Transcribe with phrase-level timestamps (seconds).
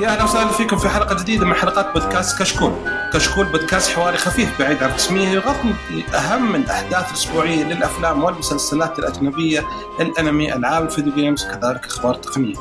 [0.00, 2.72] يا أهلا وسهلا فيكم في حلقة جديدة من حلقات بودكاست كشكول.
[3.12, 5.74] كشكول بودكاست حواري خفيف بعيد عن الرسميه يغطي
[6.14, 9.64] اهم الاحداث الاسبوعيه للأفلام والمسلسلات الأجنبية،
[10.00, 12.54] الأنمي، ألعاب الفيديو games وكذلك أخبار تقنية.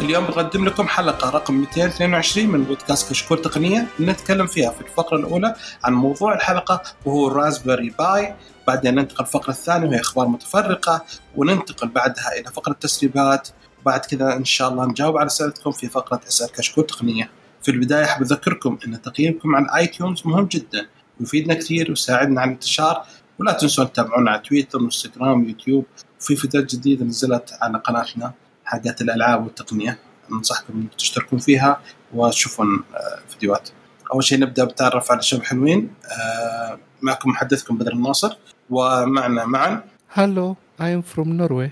[0.00, 5.54] اليوم بقدم لكم حلقة رقم 222 من بودكاست كشكول تقنية نتكلم فيها في الفقرة الأولى
[5.84, 8.34] عن موضوع الحلقة وهو الرازبري باي
[8.66, 11.04] بعدين ننتقل الفقرة الثانية وهي أخبار متفرقة
[11.36, 13.48] وننتقل بعدها إلى فقرة تسريبات
[13.86, 17.30] بعد كذا إن شاء الله نجاوب على اسئلتكم في فقرة أسأل كشكول تقنية.
[17.62, 20.86] في البداية أحب أذكركم إن تقييمكم على iTunes مهم جدا
[21.20, 23.06] ويفيدنا كثير ويساعدنا على الانتشار.
[23.38, 25.84] ولا تنسون تتابعونا على تويتر وانستغرام ويوتيوب
[26.20, 28.32] وفي فيديوهات جديدة نزلت على قناتنا
[28.64, 29.98] حقت الألعاب والتقنية.
[30.32, 31.80] أنصحكم إنكم تشتركون فيها
[32.14, 33.68] وتشوفون آه، فيديوهات.
[34.12, 35.94] أول شيء نبدأ بالتعرف على شباب حلوين.
[36.04, 38.36] آه، معكم محدثكم بدر الناصر.
[38.70, 39.84] ومعنا معاذ.
[40.08, 41.70] hello I am from Norway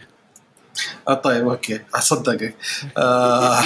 [1.09, 1.81] آه طيب أوكي.
[1.95, 2.55] أصدقك.
[2.99, 3.63] آه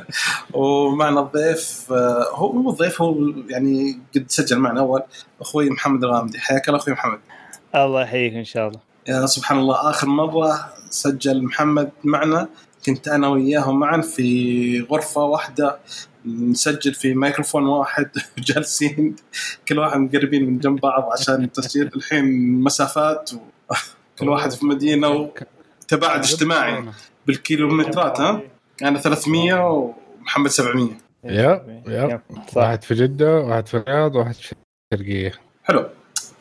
[0.54, 3.16] ومعنا الضيف آه هو مو الضيف هو
[3.48, 4.80] يعني قد سجل معنا.
[4.80, 5.02] أول
[5.40, 6.38] أخوي محمد الغامدي.
[6.38, 7.18] حياك الله أخوي محمد.
[7.74, 8.80] الله يحييك إن شاء الله.
[9.08, 9.90] يا سبحان الله.
[9.90, 12.48] آخر مرة سجل محمد معنا.
[12.86, 15.78] كنت أنا وياه معا في غرفة واحدة.
[16.26, 18.10] نسجل في ميكروفون واحد.
[18.38, 19.16] جالسين
[19.68, 22.24] كل واحد مقربين من جنب بعض عشان التسجيل الحين
[22.60, 23.30] مسافات
[24.18, 25.30] كل واحد في مدينة
[25.92, 26.84] تباعد اجتماعي
[27.26, 28.40] بالكيلومترات ها؟
[28.82, 29.54] أنا 300
[30.20, 30.88] ومحمد 700
[31.24, 32.22] يا يا
[32.56, 34.52] واحد في جدة واحد في الرياض واحد في
[34.92, 35.32] الشرقيه
[35.64, 35.88] حلو.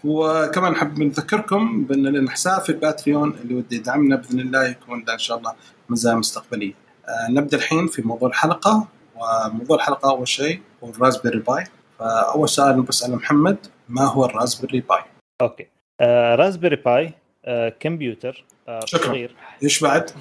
[0.03, 5.13] وكمان حاب نذكركم بأن لنا حساب في الباتريون اللي ودي يدعمنا بإذن الله يكون ده
[5.13, 5.53] إن شاء الله
[5.89, 6.73] مزايا مستقبلية.
[7.05, 8.87] آه نبدأ الحين في موضوع الحلقة.
[9.15, 11.63] وموضوع الحلقة أول شيء هو ال Raspberry Pi.
[11.99, 13.57] فأول سؤال بسأله محمد
[13.89, 15.01] ما هو ال Raspberry Pi؟
[15.41, 15.67] أوكي.
[16.01, 17.13] آه Raspberry Pi
[17.45, 19.07] آه كمبيوتر آه شكرا.
[19.07, 19.35] صغير.
[19.63, 20.11] إيش بعد؟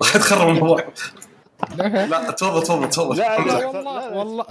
[0.00, 0.84] واحد خرب الموضوع.
[1.78, 3.16] لا تفضل تفضل تفضل.
[3.16, 4.44] لا, لا والله والله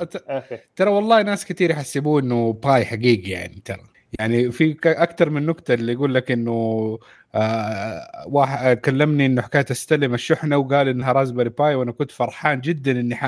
[0.76, 3.84] ترى والله ناس كثير يحسبوه إنه pie حقيقي يعني ترى.
[4.20, 7.00] يعني في أكثر من نكتة اللي يقول لك إنه
[7.36, 12.92] آه واحد كلمني إنه حكاية استلم الشحنة وقال إنها raspberry pie وأنا كنت فرحان جدا
[12.92, 13.20] إني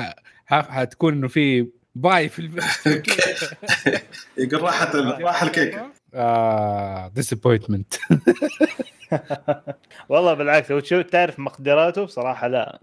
[0.46, 2.64] حتكون إنه في pie في البيت
[4.38, 5.80] يقول راحت راح الكيك.
[6.16, 7.94] آه disappointment
[10.08, 12.78] والله بالعكس لو تشوف تعرف مقدراته بصراحة لا.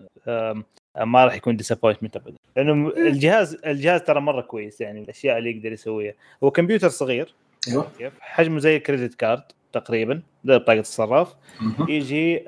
[1.01, 2.37] ما راح يكون disappointment ابدا.
[2.57, 6.13] لأنه الجهاز الجهاز ترى مرة كويس يعني الأشياء اللي يقدر يسويها.
[6.43, 7.33] هو كمبيوتر صغير.
[7.67, 7.87] أيوه.
[7.97, 11.35] كيف؟ حجمه زي ال credit card تقريبا زي بطاقة الصراف.
[11.87, 12.39] يجي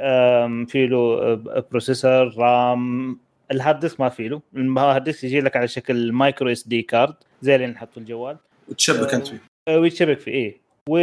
[0.67, 1.35] في له
[1.71, 3.17] processor RAM
[3.51, 4.41] ال hard disk ما في له.
[4.55, 8.37] ال hard disk يجي لك على شكل micro SD card زي اللي نحط في الجوال.
[8.69, 9.41] وتشبك أنت فيه.
[9.67, 10.64] آه، ويتشبك فيه إيه.
[10.89, 10.99] و...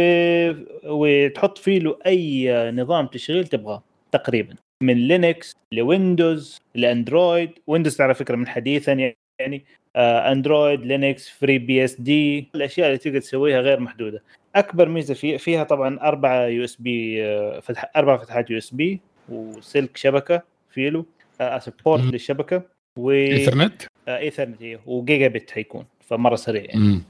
[0.85, 4.55] وتحط فيه له أي نظام تشغيل تبغاه تقريبا.
[4.83, 7.51] من Linux ل Windows ل Android.
[7.67, 13.79] Windows على فكرة من حديثا يعني آه Android Linux FreeBSD الأشياء اللي تقدر تسويها غير
[13.79, 14.23] محدودة.
[14.55, 17.23] أكبر ميزة في فيها طبعا أربعة USB
[17.61, 21.05] فتح أربع فتحات USB وسلك شبكة في له
[21.41, 22.61] آه support للشبكة.
[22.99, 27.01] و إيثرنت؟ آه إيثرنت أيوه وجيجا بت حيكون فمرة سريع يعني.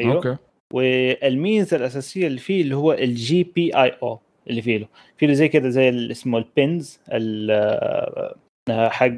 [0.00, 0.14] أيوه.
[0.14, 0.36] أوكي.
[0.72, 4.88] والميزة الأساسية اللي فيه اللي هو ال GPIO اللي فيه له.
[5.18, 7.00] في له زي كذا زي اسمه ال pins
[8.70, 9.10] حق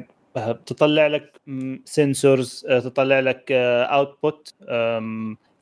[0.65, 1.41] تطلع لك
[1.85, 4.53] sensors تطلع لك output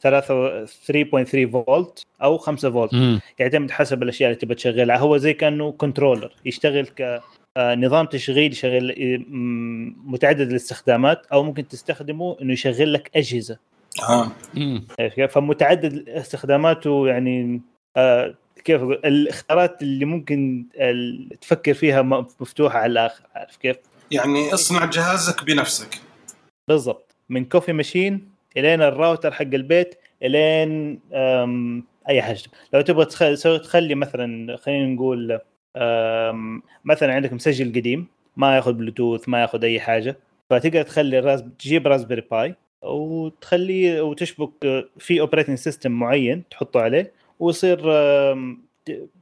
[0.01, 4.97] 3 3.3 فولت أو 5 فولت يعتمد حسب الأشياء اللي تبغى تشغلها.
[4.97, 7.21] هو زي كأنه controller يشتغل ك
[7.57, 8.95] آه، تشغيل يشغل
[10.05, 13.57] متعدد الاستخدامات أو ممكن تستخدمه إنه يشغل لك أجهزة.
[14.09, 14.31] آه
[15.27, 17.61] فمتعدد استخداماته يعني
[17.97, 18.35] آه
[18.65, 20.65] كيف أقول؟ الاختيارات اللي ممكن
[21.41, 23.77] تفكر فيها مفتوحة على الآخر عارف كيف؟
[24.11, 26.01] يعني اصنع جهازك بنفسك.
[26.67, 27.15] بالضبط.
[27.29, 30.99] من كوفي ماشين إلين الراوتر حق البيت إلين
[32.09, 32.43] أي حاجة.
[32.73, 33.05] لو تبغى
[33.59, 35.39] تخلي مثلا خلينا نقول
[36.85, 38.07] مثلا عندك مسجل قديم
[38.37, 40.17] ما ياخذ بلوتوث ما ياخذ أي حاجة
[40.49, 47.11] فتقدر تخلي ال Ras تجيب Raspberry Pi وتخليه وتشبك في operating system معين تحطه عليه
[47.39, 47.81] ويصير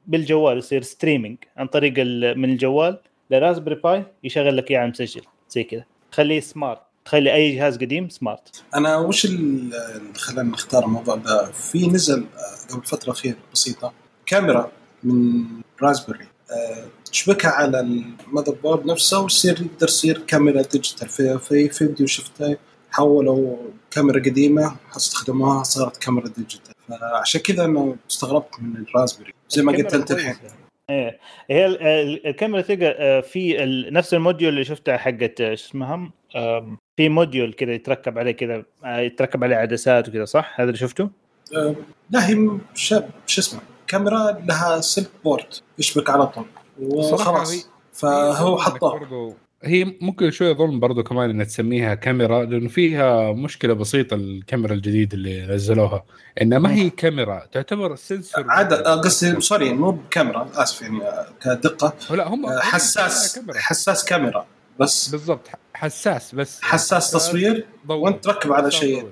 [0.08, 1.94] بالجوال يصير streaming عن طريق
[2.38, 3.00] من الجوال
[3.32, 5.84] ل Raspberry Pi يشغل لك إياه مسجل زي كذا.
[6.12, 9.72] تخليه smart تخلي أي جهاز قديم smart أنا وش اللي
[10.16, 11.52] خلانا نختار الموضوع ده.
[11.52, 13.94] في نزل آه، قبل فترة أخيرة بسيطة
[14.26, 14.72] كاميرا
[15.04, 15.44] من
[15.84, 22.08] Raspberry آه، تشبكها على ال motherboard نفسه ويصير يقدر يصير كاميرا digital في في فيديو
[22.08, 22.58] شفته
[22.92, 23.58] حولوا
[23.92, 26.74] كاميرا قديمة استخدموها صارت كاميرا digital.
[26.90, 29.34] فعشان كذا أنا استغربت من ال Raspberry.
[29.50, 30.36] زي ما قلت أنت الحين.
[30.90, 31.20] إيه.
[31.50, 31.66] هي
[32.30, 33.58] الكاميرا تلقى آه، في
[33.92, 36.12] نفس ال module اللي شفتها حقت شو اسمها
[36.98, 41.10] في module كذا يتركب عليه كذا آه، يتركب عليه عدسات وكذا صح؟ هذا اللي شفته؟
[41.56, 41.76] آه،
[42.10, 45.46] لا هي شو اسمه كاميرا لها سلك board
[45.80, 46.46] يشبك على طول.
[46.82, 47.70] وخلاص.
[47.94, 49.34] فهو برضو-
[49.64, 55.16] هي ممكن شوي ظلم برضو كمان إنها تسميها كاميرا لأنه فيها مشكلة بسيطة الكاميرا الجديدة
[55.18, 56.04] اللي نزلوها.
[56.42, 61.28] إنها ما هي كاميرا تعتبر sensor عاد آه، قصدي sorry مو بكاميرا آسف يعني آه،
[61.42, 61.94] كدقة.
[62.16, 63.60] لا هم آه، حساس كاميرا.
[63.60, 64.46] حساس كاميرا
[64.80, 66.62] بس بالضبط حساس بس.
[66.62, 67.66] حساس تصوير.
[67.88, 69.08] وانت تركب على شيء.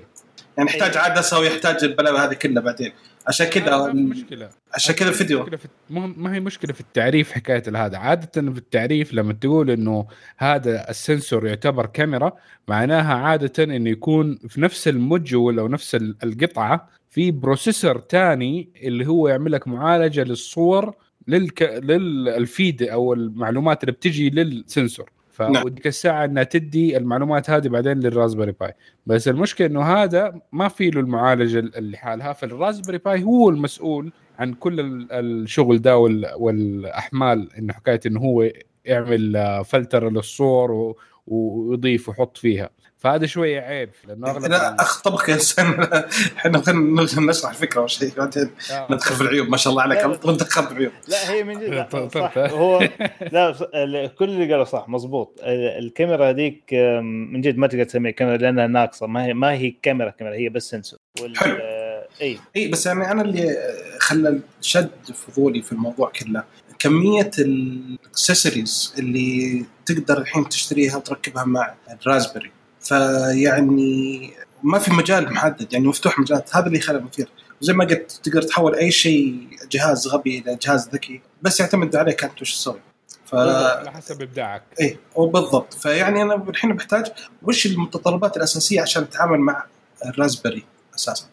[0.58, 2.92] يعني يحتاج عدسه ويحتاج البلاوي هذه كلها بعدين.
[3.28, 4.48] عشان كذا مشكلة.
[4.74, 7.98] عشان كذا الفيديو مشكلة في مو- ما هي مشكلة في التعريف حكاية هذا.
[7.98, 10.06] عادة في التعريف لما تقول إنه
[10.38, 12.32] هذا ال sensor يعتبر كاميرا
[12.68, 18.68] معناها عادة انه يكون في نفس ال module أو نفس ال- القطعة في processor تاني
[18.82, 20.94] اللي هو يعمل لك معالجة للصور
[21.28, 21.62] للك...
[21.62, 25.10] للفيد أو المعلومات اللي بتجي لل sensor.
[25.42, 25.62] نعم.
[25.62, 28.72] فوديك الساعة إنها تدي المعلومات هذه بعدين لل Raspberry Pi
[29.06, 34.12] بس المشكلة إنه هذا ما في له المعالجة اللي حالها فال Raspberry Pi هو المسؤول
[34.38, 38.50] عن كل ال- الشغل ده وال- والأحمال انه حكاية إنه هو
[38.84, 40.94] يعمل آه، فلتر للصور
[41.26, 45.88] ويضيف ويحط فيها فهذا شوية عيب لأنه أغلب لا اخبطك يا إنسان.
[46.38, 48.12] إحنا خلينا نشرح الفكرة أول شيء.
[48.16, 49.48] بعدين آه، ندخل في العيوب.
[49.48, 49.98] ما شاء الله عليك.
[49.98, 51.88] لا، على طول دخلت بعيوب لا هي من جد.
[52.14, 52.32] صح.
[52.38, 52.88] هو
[53.32, 58.36] لا كل اللي قاله صح مزبوط ال- الكاميرا هذيك من جد ما تقدر تسميها كاميرا
[58.36, 59.06] لأنها ناقصة.
[59.06, 60.98] ما هي ما هي كاميرا كاميرا هي بس sensor
[61.36, 61.56] حلو.
[61.62, 62.38] آه، إي.
[62.56, 63.56] إي بس يعني أنا اللي
[64.00, 66.44] خلى شد فضولي في الموضوع كله.
[66.78, 72.50] كمية الاكسسوارز اللي تقدر الحين تشتريها وتركبها مع ال Raspberry.
[72.88, 74.30] فيعني
[74.62, 76.56] ما في مجال محدد يعني مفتوح مجالات.
[76.56, 77.28] هذا اللي خلى مثير
[77.60, 82.24] زي ما قلت تقدر تحول أي شيء جهاز غبي إلى جهاز ذكي بس يعتمد عليك
[82.24, 82.80] أنت وش تسوي.
[83.24, 84.62] ف على حسب إبداعك.
[84.80, 87.06] إيه وبالضبط فيعني أنا الحين بحتاج
[87.42, 89.64] وش المتطلبات الأساسية عشان أتعامل مع
[90.06, 91.26] ال Raspberry أساسا؟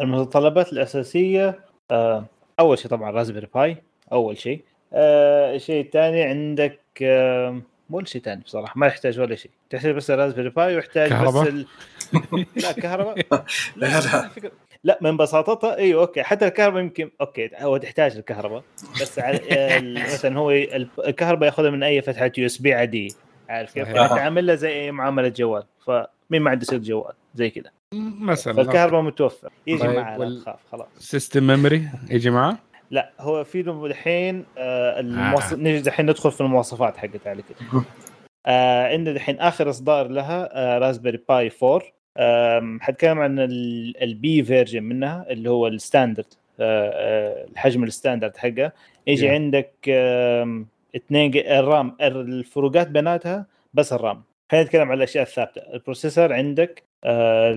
[0.00, 1.58] المتطلبات الأساسية
[1.90, 2.24] آه،
[2.60, 3.76] أول شيء طبعا Raspberry Pi
[4.12, 4.64] أول شيء.
[4.92, 7.50] آه، الشيء الثاني عندك آه،
[7.90, 9.50] مو ولا شيء ثاني بصراحة ما يحتاج ولا شيء.
[9.70, 11.66] تحتاج بس ال Raspberry Pi ويحتاج؟ بس ال...
[12.62, 13.18] لا كهرباء.
[13.76, 14.30] لا، لا.
[14.84, 14.98] لا.
[15.02, 16.22] من بساطتها أيوه okay.
[16.22, 18.62] حتى الكهرباء يمكن okay هو تحتاج الكهرباء.
[19.00, 19.40] بس على
[19.78, 23.08] ال- مثلا هو ال- الكهرباء ياخذها من أي فتحة USB عاديه
[23.48, 25.62] عارف كيف؟ تعامل له زي اي معاملة جوال.
[25.86, 27.72] فمين ما عنده سلك جوال زي كده.
[28.20, 29.50] مثلا فالكهرباء متوفر.
[29.66, 30.88] يجي طيب، معاه لا وال- تخاف خلاص.
[30.98, 32.58] system memory يجي معاه
[32.90, 35.58] لا هو في له الحين آه المواصف...
[35.58, 37.82] نجي الحين ندخل في المواصفات حقت على كده.
[38.46, 41.82] آه عندنا الحين آخر إصدار لها آه Raspberry Pi 4
[42.18, 46.26] آم، حتكلم عن ال- ال B version منها اللي هو ال standard
[46.60, 48.72] آه آه الحجم ال standard حقه.
[49.06, 49.30] يجي Yeah.
[49.30, 50.66] عندك آم،
[50.96, 54.22] اثنين جي- ال RAM الفروقات بيناتها بس ال RAM.
[54.52, 55.60] خلينا نتكلم عن الأشياء الثابتة.
[55.74, 57.50] ال processor عندك آه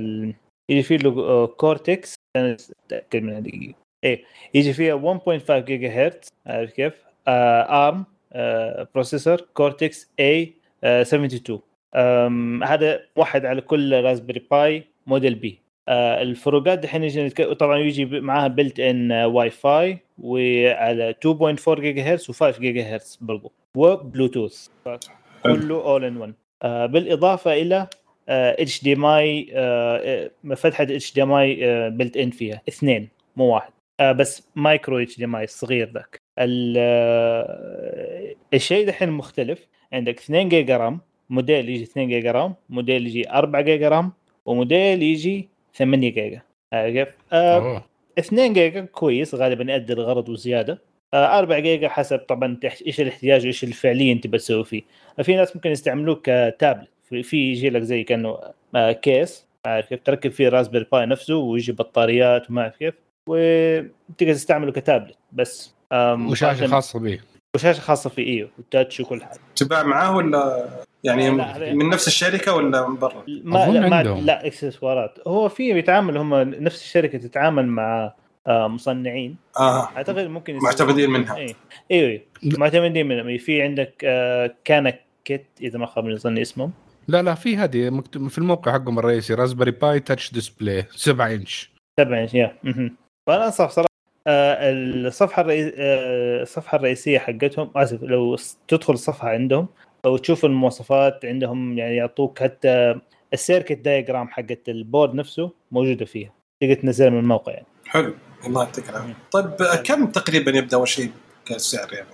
[0.70, 2.58] يجي فيه له آه، Cortex أنا
[2.88, 9.42] أتأكد منها دقيقه إيه يجي فيها 1.5 جيجا هرتز عارف كيف؟ آه ARM آه processor
[9.54, 11.60] Cortex A72
[11.96, 15.60] آم، هذا واحد على كل Raspberry Pi model B.
[15.88, 23.20] آه الفروقات دحين طبعا يجي معاها built-in Wi-Fi وعلى 2.4 جيجا هرتز و5 جيجا هرتز
[23.22, 23.52] برضو.
[23.78, 24.68] وبلوتوث
[25.44, 26.34] كله all in 1
[26.92, 27.88] بالإضافة إلى
[28.30, 29.46] HDMI
[30.56, 32.62] فتحة HDMI built-in فيها.
[32.70, 33.72] اثنين مو واحد.
[34.00, 36.16] آه، بس micro HDMI الصغير ذاك.
[36.16, 36.23] آه،
[38.54, 39.68] الشيء دحين مختلف.
[39.94, 44.12] عندك 2 giga RAM model يجي 2 giga RAM model يجي 4 giga RAM
[44.46, 46.42] و model يجي 8 جيجا.
[46.74, 47.84] عارف كيف؟ آه، أوه.
[48.20, 50.82] 2 جيجا كويس غالبا يؤدي الغرض وزيادة.
[51.14, 54.82] آه، 4 جيجا حسب طبعا إيش الاحتياج وإيش اللي فعليا تبى تسوي فيه.
[55.22, 56.90] في ناس ممكن يستعملوه كتابلت.
[57.10, 58.38] في, في يجي لك زي كأنه
[58.76, 59.48] آه، case.
[59.66, 62.94] عارف كيف تركب فيه Raspberry Pi نفسه ويجي بطاريات وما أعرف كيف
[63.30, 65.18] وتقدر تستعمله كتابلت.
[65.32, 65.44] ما
[66.30, 67.20] وشاشة خاصة به
[67.56, 69.40] وشاشة خاصة في ايو وال touch وكل حاجة.
[69.56, 70.70] تباع معاه ولا
[71.04, 71.74] يعني لا، لا.
[71.74, 74.04] من نفس الشركة ولا من برا؟ ما لا, ما.
[74.04, 75.20] لا إكسسوارات.
[75.28, 78.14] هو في بيتعامل هم نفس الشركة تتعامل مع
[78.48, 79.36] آه، مصنعين.
[79.60, 79.90] آه.
[79.98, 81.36] أعتقد ممكن معتمدين منها.
[81.38, 81.56] اي
[81.92, 82.22] أيوه أيوه
[82.58, 83.38] معتمدين منهم.
[83.38, 84.94] في عندك آه، Cana
[85.26, 86.72] Kit إذا ما خاب ظني اسمهم.
[87.08, 87.90] لا لا في هذه.
[87.90, 91.72] مكتوب في الموقع حقهم الرئيسي Raspberry Pi touch display 7 إنش.
[92.00, 92.56] سبع إنش يا.
[93.28, 93.93] فأنا أنصح صراحة آه،
[94.28, 98.38] الصفحة الرئيس آه، الصفحة الرئيسية حقتهم آسف لو
[98.68, 99.68] تدخل الصفحة عندهم
[100.06, 102.96] أو تشوف المواصفات عندهم يعني يعطوك حتى
[103.34, 106.32] ال circuit diagram حقت ال board نفسه موجودة فيها.
[106.62, 107.66] تقدر تنزلها من الموقع يعني.
[107.86, 108.14] حلو.
[108.48, 109.16] الله يعطيك العافية.
[109.32, 111.12] طيب آه، كم تقريبا يبدأ أول شيء
[111.46, 112.08] كسعر يعني؟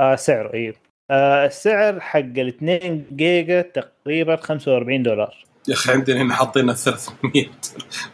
[0.00, 0.74] آه سعره أيوه
[1.10, 5.44] آه السعر حق ال 2 جيجا تقريبا 45 دولار.
[5.68, 7.46] يا أخي عندنا هنا حاطين 300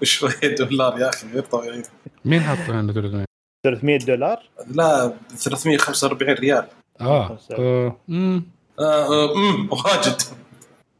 [0.02, 1.83] وشويه دولار يا أخي؟ غير طبيعي.
[2.25, 3.27] مين هنا 300
[3.70, 4.42] 300 دولار؟
[4.75, 6.64] لا 345 ريال.
[7.00, 8.42] آه آه، مم.
[8.80, 10.22] آه، آه، أمم، واجد.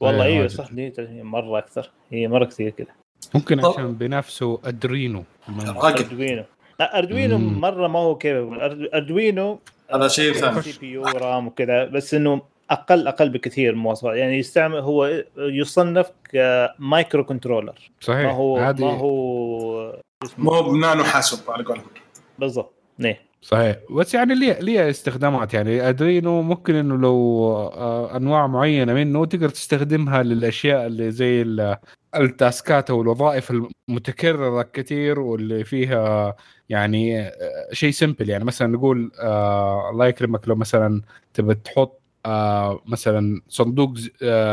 [0.01, 0.55] والله إيه، إيوه واجد.
[0.57, 1.91] صح دي 300 مرة أكثر.
[2.13, 2.87] هي مرة كثير كذا
[3.35, 5.25] ممكن طب- عشان بنفسه أدرينو.
[5.67, 6.45] راقد Arduino.
[6.81, 7.61] لا Arduino مم.
[7.61, 8.37] مرة ما هو كيف.
[8.95, 9.59] Arduino
[9.95, 10.63] هذا شيء ثاني.
[10.63, 17.91] CPU RAM وكذا بس إنه أقل أقل بكثير مواصفات يعني يستعمل هو يصنف ك microcontroller.
[18.01, 18.27] صحيح.
[18.27, 20.01] ما هو هذه ما هو
[20.39, 21.85] ما هو بنانو حاسب على قولهم.
[22.39, 22.75] بالضبط.
[22.99, 23.77] ليه صحيح.
[23.91, 29.49] بس يعني ليه ليه استخدامات؟ يعني ادرينو ممكن إنه لو آه، أنواع معينة منه تقدر
[29.49, 31.77] تستخدمها للأشياء اللي زي ال-
[32.17, 33.53] ال task ات أو الوظائف
[33.89, 36.37] المتكررة كثير واللي فيها
[36.69, 37.33] يعني آه،
[37.73, 41.03] شيء simple يعني مثلا نقول آه الله يكرمك لو مثلا
[41.35, 42.01] تبى تحط
[42.87, 43.95] مثلا صندوق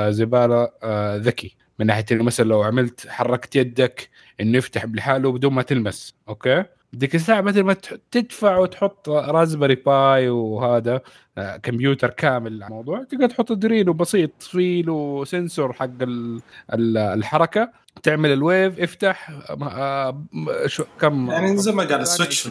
[0.09, 0.69] زبالة
[1.17, 1.55] ذكي.
[1.79, 4.09] من ناحية مثلا لو عملت حركت يدك
[4.41, 6.15] إنه يفتح لحاله بدون ما تلمس.
[6.29, 6.63] أوكي؟
[6.95, 7.75] ديك الساعة بدل ما
[8.11, 11.01] تدفع وتحط Raspberry Pi وهذا
[11.37, 16.41] آه، كمبيوتر كامل على الموضوع تقدر تحط درينو بسيط فيه له sensor حق ال-
[16.73, 17.71] ال- الحركة
[18.03, 19.29] تعمل ال wave افتح
[19.61, 22.47] آه، م- شو كم يعني زي ما قال ال switch.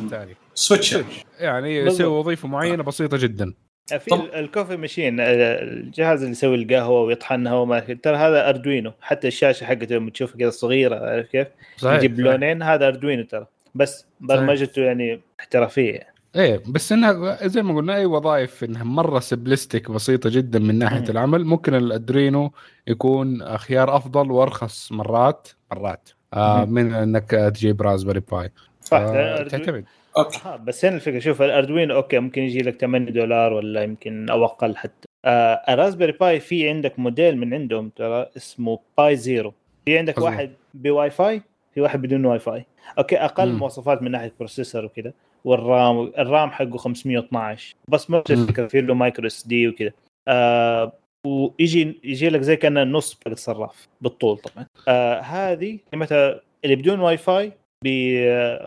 [0.54, 1.24] switch switch.
[1.40, 1.76] يعني.
[1.76, 3.52] يسوي وظيفة معينة بسيطة جدا
[3.86, 5.24] في طب- ال- ال coffee machine آه،
[5.62, 10.50] الجهاز اللي يسوي القهوة ويطحنها وما ترى هذا Arduino حتى الشاشة حقته لما تشوفها كذا
[10.50, 12.20] صغيرة عارف كيف؟ صحيح يجيب.
[12.20, 16.14] لونين هذا Arduino ترى بس برمجته يعني احترافية.
[16.36, 20.98] إيه بس إنها زي ما قلنا أي وظائف إنها مرة simplistic بسيطة جدا من ناحية
[21.00, 21.06] مم.
[21.08, 22.52] العمل ممكن الأدرينو
[22.86, 26.08] يكون خيار أفضل وأرخص مرات مرات.
[26.34, 26.64] آه.
[26.64, 28.50] من إنك تجيب Raspberry Pi.
[28.80, 29.84] صح آه تعتمد.
[30.16, 30.38] okay.
[30.46, 34.30] آه بس هنا الفكرة شوف ال Arduino okay ممكن يجي لك 8 دولار ولا يمكن
[34.30, 35.08] أو أقل حتى.
[35.24, 39.54] آه ال Raspberry Pi في عندك موديل من عندهم ترى اسمه Pi Zero.
[39.84, 40.18] في عندك.
[40.18, 41.42] واحد بواي فاي؟
[41.74, 42.66] في واحد بدون Wi-Fi.
[42.98, 43.58] okay أقل مم.
[43.58, 45.12] مواصفات من ناحية processor وكذا.
[45.44, 48.22] وال RAM ال RAM حقه 512 بس مم.
[48.30, 49.92] الفكرة في له micro SD وكذا.
[50.28, 50.92] آه
[51.26, 54.66] ويجي يجي لك زي كأنه نص حق الصراف بالطول طبعا.
[54.88, 57.52] آه هذه قيمتها اللي بدون واي فاي
[57.84, 57.88] ب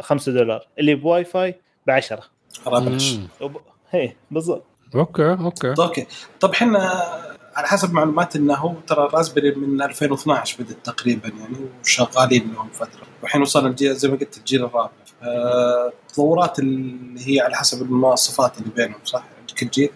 [0.01, 0.67] 5 دولار.
[0.79, 1.55] اللي بواي فاي
[1.87, 2.23] ب 10
[2.61, 3.27] خلاص بلاش مم.
[3.41, 3.57] وب...
[3.91, 4.65] هي بالضبط.
[4.95, 5.73] okay okay.
[5.79, 6.05] okay.
[6.39, 6.79] طب إحنا
[7.57, 13.01] على حسب معلومات إنه هو ترى Raspberry من 2012 بدت تقريبا يعني وشغالين لهم فترة.
[13.21, 14.89] والحين وصلنا الجيل زي ما قلت الجيل الرابع.
[15.23, 19.23] التطورات اللي هي على حسب المواصفات اللي بينهم صح؟
[19.59, 19.89] كل جيل؟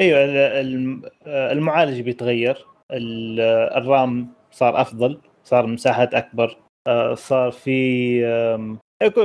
[0.00, 2.66] أيوه ال- الم- المعالج بيتغير.
[2.92, 3.40] ال-
[3.82, 6.56] ال RAM صار أفضل صار مساحات أكبر.
[6.86, 8.68] آه، صار في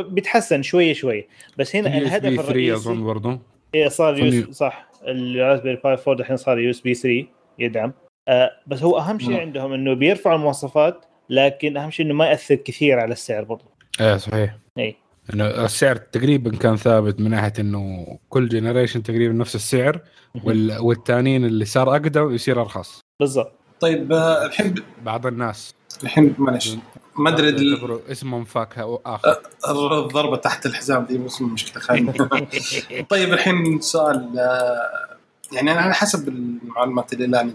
[0.09, 1.27] بيتحسن شوية شوية.
[1.57, 3.39] بس هنا الهدف USB 3 الرئيسي أظن برضه
[3.75, 4.87] إيه صار US U- صح.
[5.07, 7.25] ال Raspberry Pi 4 الحين صار USB 3
[7.59, 7.93] يدعم.
[8.27, 9.39] آه بس هو أهم شيء مم.
[9.39, 13.65] عندهم إنه بيرفع المواصفات لكن أهم شيء إنه ما يأثر كثير على السعر برضه
[14.01, 14.57] إيه صحيح.
[14.77, 14.95] إي.
[15.33, 19.99] إنه السعر تقريبا كان ثابت من ناحية إنه كل generation تقريبا نفس السعر
[20.43, 20.77] وال...
[20.79, 22.99] والتانيين اللي صار أقدم يصير أرخص.
[23.19, 23.51] بالضبط.
[23.79, 25.75] طيب آه، الحين بعض الناس.
[26.03, 26.75] الحين معلش
[27.15, 27.77] ما أدري
[28.11, 29.37] اسمهم فاكهه آخر.
[29.69, 32.11] الضربة تحت الحزام دي مش مشكلة خلينا.
[33.09, 35.12] طيب الحين سؤال آه،
[35.53, 37.53] يعني أنا على حسب المعلومات اللي الان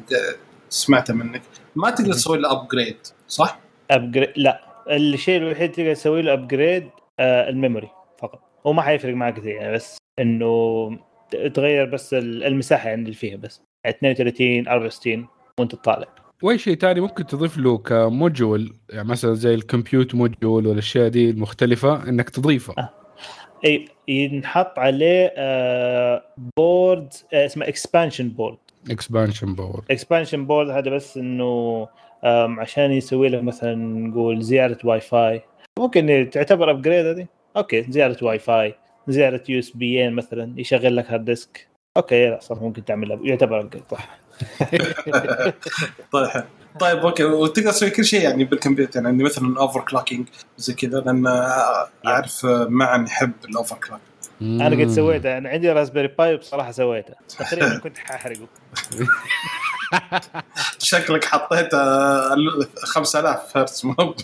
[0.68, 1.42] سمعتها منك.
[1.76, 2.96] ما تقدر تسوي له upgrade
[3.28, 3.58] صح؟
[3.90, 4.60] upgrade لا.
[4.90, 6.88] الشيء الوحيد تقدر تسوي له upgrade
[7.20, 7.88] آه ال memory
[8.22, 8.40] فقط.
[8.66, 10.98] هو ما حيفرق معك كثير يعني بس إنه
[11.54, 13.60] تغير بس ال- المساحة يعني اللي فيها بس.
[13.86, 15.26] 32 64
[15.60, 16.08] وأنت طالع
[16.42, 21.08] وأي شيء ثاني ممكن تضيف له ك module يعني مثلا زي ال compute module والأشياء
[21.08, 22.90] دي المختلفة إنك تضيفها آه.
[23.64, 26.22] إي ينحط عليه آه
[26.56, 28.58] board آه اسمه expansion board
[28.90, 31.88] expansion board expansion board هذا بس إنه
[32.58, 35.42] عشان يسوي لك مثلا نقول زياده واي فاي
[35.78, 38.74] ممكن تعتبر upgrade هذه؟ okay زياده واي فاي
[39.08, 43.84] زياده USB يين مثلا يشغل لك hard disk okay لا صح ممكن تعمل يعتبر upgrade
[43.90, 44.18] صح.
[46.12, 46.44] طيب.
[46.80, 47.24] طيب okay.
[47.24, 50.28] وتقدر تسوي كل شيء يعني بالكمبيوتر يعني مثلا overclocking
[50.58, 51.26] زي كذا لأن
[52.06, 54.00] أعرف معا يحب ال overclock
[54.42, 58.46] أنا قد سويتها أنا عندي Raspberry Pi بصراحه سويتها تقريبا كنت حاحرقه.
[60.78, 63.86] شكلك حطيت آه، ال- 5000 هرتز.
[63.86, 63.94] مو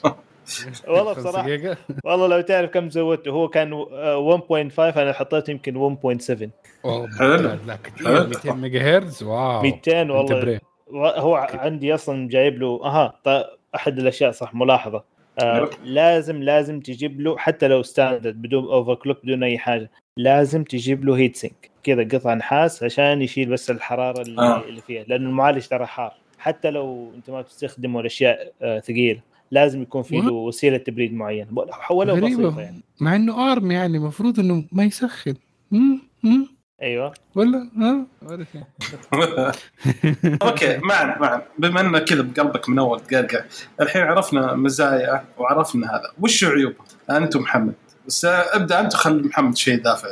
[0.89, 6.49] والله بصراحة والله لو تعرف كم زودته هو كان آه، 1.5 أنا حطيت يمكن 1.7
[6.85, 7.59] أوه، حلو.
[7.67, 8.27] لا كثير حلو.
[8.27, 10.61] 200 ميجا هرتز wow 200 أنت والله.
[10.95, 13.13] هو عندي أصلا جايب له أها
[13.75, 15.05] أحد الأشياء صح ملاحظة
[15.43, 15.71] آه.
[15.85, 21.17] لازم لازم تجيب له حتى لو standard بدون overclock بدون أي حاجة لازم تجيب له
[21.17, 24.57] heat sink كذا قطع نحاس عشان يشيل بس الحرارة اللي, آه.
[24.57, 24.65] آه.
[24.65, 29.21] اللي فيها لأنه المعالج ترى حار حتى لو أنت ما بتستخدمه الاشياء آه، ثقيلة
[29.55, 31.49] لازم يكون في له وسيلة تبريد معينة.
[31.91, 32.49] ولو غريبة.
[32.49, 32.83] بسيطة يعني.
[33.01, 35.35] مع إنه ARM يعني المفروض إنه ما يسخن.
[36.83, 37.15] أيوه.
[37.35, 38.63] ولا؟ ها؟ ولا شيء
[40.43, 41.43] okay معنا معنا.
[41.59, 43.45] بما ان كذا بقلبك من أول تقرقع
[43.81, 46.13] الحين عرفنا مزايا وعرفنا هذا.
[46.21, 46.77] وش عيوبه؟
[47.11, 47.75] أنت محمد
[48.07, 50.09] بس أبدأ أنت خلي محمد شيء دافع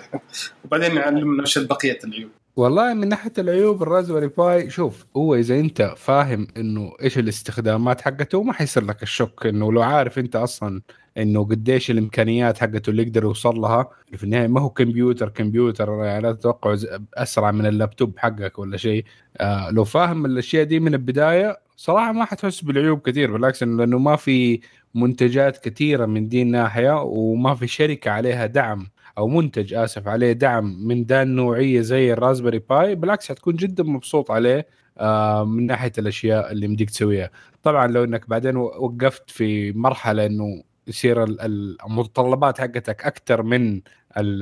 [0.64, 2.30] وبعدين نعلمنا وش بقية العيوب.
[2.56, 8.42] والله من ناحية العيوب الرازبري باي شوف هو إذا أنت فاهم إنه إيش الاستخدامات حقته
[8.42, 10.82] ما حيصير لك الشك إنه لو عارف أنت أصلا
[11.18, 13.90] إنه قديش الإمكانيات حقته اللي يقدر يوصل لها.
[14.16, 16.76] في النهاية ما هو كمبيوتر كمبيوتر يعني لا تتوقع
[17.14, 19.04] أسرع من اللابتوب حقك ولا شيء.
[19.37, 24.16] آه لو فاهم الأشياء دي من البداية صراحة ما حتحس بالعيوب كثير بالعكس لأنه ما
[24.16, 24.61] في
[24.94, 28.87] منتجات كثيرة من دي الناحية وما في شركة عليها دعم
[29.19, 34.31] أو منتج آسف عليه دعم من ذا النوعيه زي الرازبري باي بالعكس حتكون جدا مبسوط
[34.31, 34.66] عليه
[34.99, 37.31] آه من ناحية الأشياء اللي مديك تسويها.
[37.62, 43.81] طبعا لو إنك بعدين وقفت في مرحلة إنه يصير ال- ال- المتطلبات حقتك أكثر من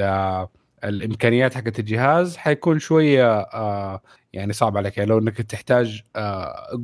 [0.00, 0.50] آه،
[0.84, 4.98] الإمكانيات حقت الجهاز حيكون شوية آه يعني صعب عليك.
[4.98, 6.02] يعني لو إنك تحتاج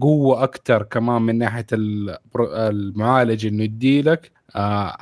[0.00, 1.66] قوة أكثر كمان من ناحية
[2.46, 4.96] المعالج إنه يديلك آه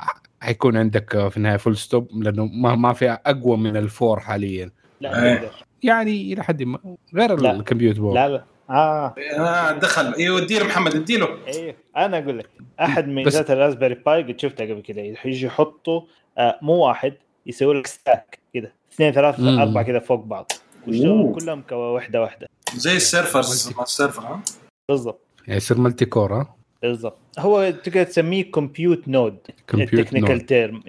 [0.45, 4.71] حيكون عندك في النهاية full stop لأنه ما ما في أقوى من ال four حاليا.
[5.01, 5.35] لا إيه.
[5.35, 5.51] تقدر
[5.83, 6.79] يعني إلى حد ما
[7.15, 7.51] غير لا.
[7.51, 8.15] ال computer board.
[8.15, 8.45] لا لا.
[8.69, 9.15] آه.
[9.37, 10.13] آه دخل.
[10.13, 11.27] أيوه اديله محمد اديله.
[11.47, 12.49] أيوه أنا أقول لك
[12.81, 16.01] أحد ميزات ال Raspberry Pi قد شفتها قبل كذا يجي يحطوا
[16.37, 17.13] آه مو واحد
[17.45, 19.63] يسوي لك stack كذا اثنين ثلاثة.
[19.63, 20.51] أربعة كذا فوق بعض.
[20.85, 24.41] كلهم كوحدة واحدة زي ال servers ال server ها؟
[24.89, 25.21] بالضبط.
[25.47, 26.54] يعني يصير multi-core ها؟
[26.87, 27.17] بالضبط.
[27.39, 29.37] هو تقدر تسميه compute node
[29.73, 30.41] ال technical.
[30.41, 30.83] term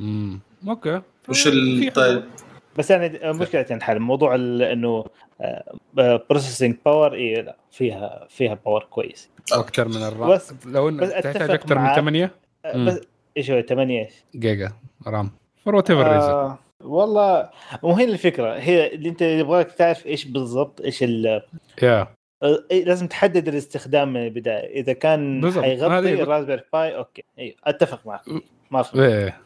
[0.00, 1.00] امم okay.
[1.28, 1.48] وش.
[1.94, 2.22] طيب.
[2.78, 3.98] بس يعني مشكلة تنحل.
[3.98, 5.04] موضوع ال- إنه
[6.30, 9.30] processing power إيه لا فيها فيها power كويس.
[9.52, 11.96] أكثر من ال RAM بس- لو انك بس تحتاج أكثر من معاك.
[11.96, 12.30] 8
[12.64, 12.84] آه،.
[12.84, 13.00] بس
[13.36, 14.72] إيش هو 8 إيش؟ جيجا
[15.06, 15.30] RAM.
[15.64, 17.50] for whatever reason والله
[17.82, 18.54] مو هي الفكرة.
[18.58, 21.24] هي اللي أنت يبغاك تعرف إيش بالضبط إيش ال
[21.82, 22.08] يا إيه،
[22.70, 24.80] لازم تحدد الاستخدام من البداية.
[24.80, 25.64] إذا كان بالضبط.
[25.64, 27.24] حيغطي ال Raspberry Pi okay.
[27.38, 28.20] أيوه أتفق معك.
[28.70, 29.02] ما في.
[29.02, 29.40] إيه.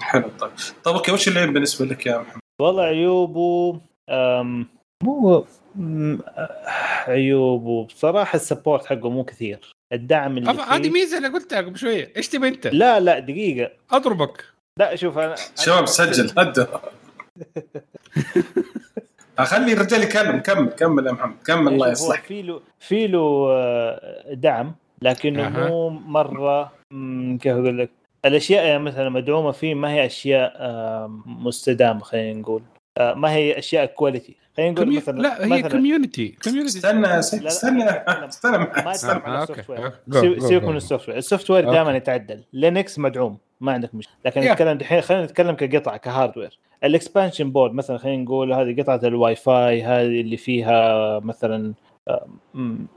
[0.00, 0.50] حلو طيب.
[0.84, 4.66] طيب okay وش العيب بالنسبة لك يا محمد؟ والله عيوبه أم
[5.02, 5.44] مو
[7.06, 7.84] عيوبه.
[7.84, 9.58] بصراحة ال support حقه مو كثير.
[9.92, 12.12] الدعم اللي أف- هذه فيه ميزة اللي قلتها قبل شوية.
[12.16, 13.70] إيش تبي أنت؟ لا لا دقيقة.
[13.90, 14.44] أضربك.
[14.78, 16.66] لا شوف أنا شباب سجل هدى
[19.44, 22.22] خلي الرجال يكلم كمل كمل يا محمد كمل الله يصلحك.
[22.24, 25.68] في له في له آه، دعم لكنه أها.
[25.68, 26.72] مو مرة
[27.40, 27.90] كيف أقول لك؟
[28.24, 32.62] الأشياء يعني مثلا مدعومة فيه ما هي أشياء آه، مستدامة خلينا نقول.
[32.98, 35.00] آه، ما هي أشياء quality خلينا نقول commu...
[35.00, 38.68] مثلا لا هي community community استنى استنى استنى يتكلم
[39.32, 39.44] آه،
[40.48, 40.64] سيبك.
[40.64, 41.70] من ال software ال software.
[41.70, 42.44] دائما يتعدل.
[42.52, 44.14] لينكس مدعوم ما عندك مشكلة.
[44.24, 44.40] لكن.
[44.40, 49.00] نتكلم دحين خلينا نتكلم كقطعه ك hardware ال expansion board مثلا خلينا نقول هذه قطعة
[49.04, 51.74] الواي فاي هذه اللي فيها مثلا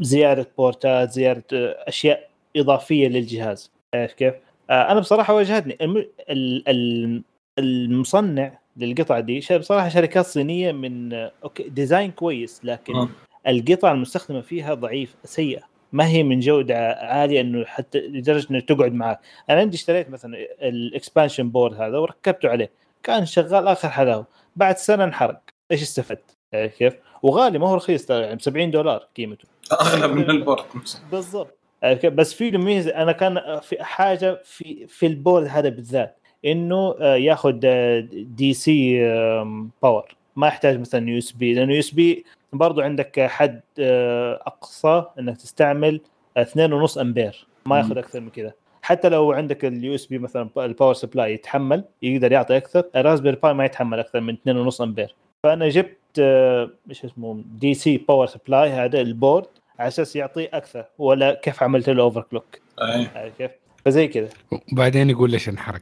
[0.02, 3.71] زياده بورتات زياده آه، أشياء إضافية للجهاز.
[3.93, 4.34] عرفت كيف؟
[4.69, 5.78] آه، أنا بصراحة واجهتني.
[5.82, 7.23] الم- ال- ال-
[7.60, 9.39] المصنع للقطعه دي.
[9.59, 13.09] بصراحة شركات صينية من okay design كويس لكن مم.
[13.47, 15.62] القطع المستخدمة فيها ضعيفه سيئة.
[15.91, 20.38] ما هي من جودة عالية إنه حتى لدرجة إنه تقعد معك أنا عندي اشتريت مثلا
[20.62, 22.71] ال expansion board هذا وركبته عليه.
[23.03, 24.25] كان شغال آخر حلاوة.
[24.55, 25.41] بعد سنة انحرق.
[25.71, 29.47] إيش استفدت؟ عرفت كيف؟ وغالي ما هو رخيص ترى يعني ب 70 دولار قيمته.
[29.71, 30.63] أغلى من ال board.
[31.12, 31.57] بالضبط.
[31.83, 36.17] كيف؟ بس في ميزه أنا كان في حاجة في في ال board هذا بالذات.
[36.45, 37.60] إنه آه، ياخذ
[38.12, 38.99] DC
[39.84, 46.01] power ما يحتاج مثلا USB لأنه USB برضو عندك حد آه، أقصى إنك تستعمل
[46.38, 47.47] 2.5 أمبير.
[47.65, 51.84] ما ياخذ أكثر من كذا حتى لو عندك ال USB مثلا ال power supply يتحمل
[52.01, 54.38] يقدر يعطي أكثر ال Raspberry Pi ما يتحمل أكثر من
[54.69, 55.15] 2.5 أمبير.
[55.43, 59.47] فأنا جبت آه، إيش اسمه DC power supply هذا ال board
[59.79, 60.86] على أساس يعطيه أكثر.
[60.97, 62.60] ولا كيف عملت له overclock
[63.38, 63.51] كيف؟
[63.86, 64.29] فزي كذا.
[64.73, 65.82] وبعدين يقول ليش انحرق.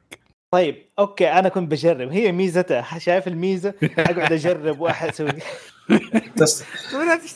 [0.51, 2.11] طيب okay أنا كنت بجرب.
[2.11, 5.31] هي ميزتها شايف الميزة؟ أقعد أجرب وأحد أسوي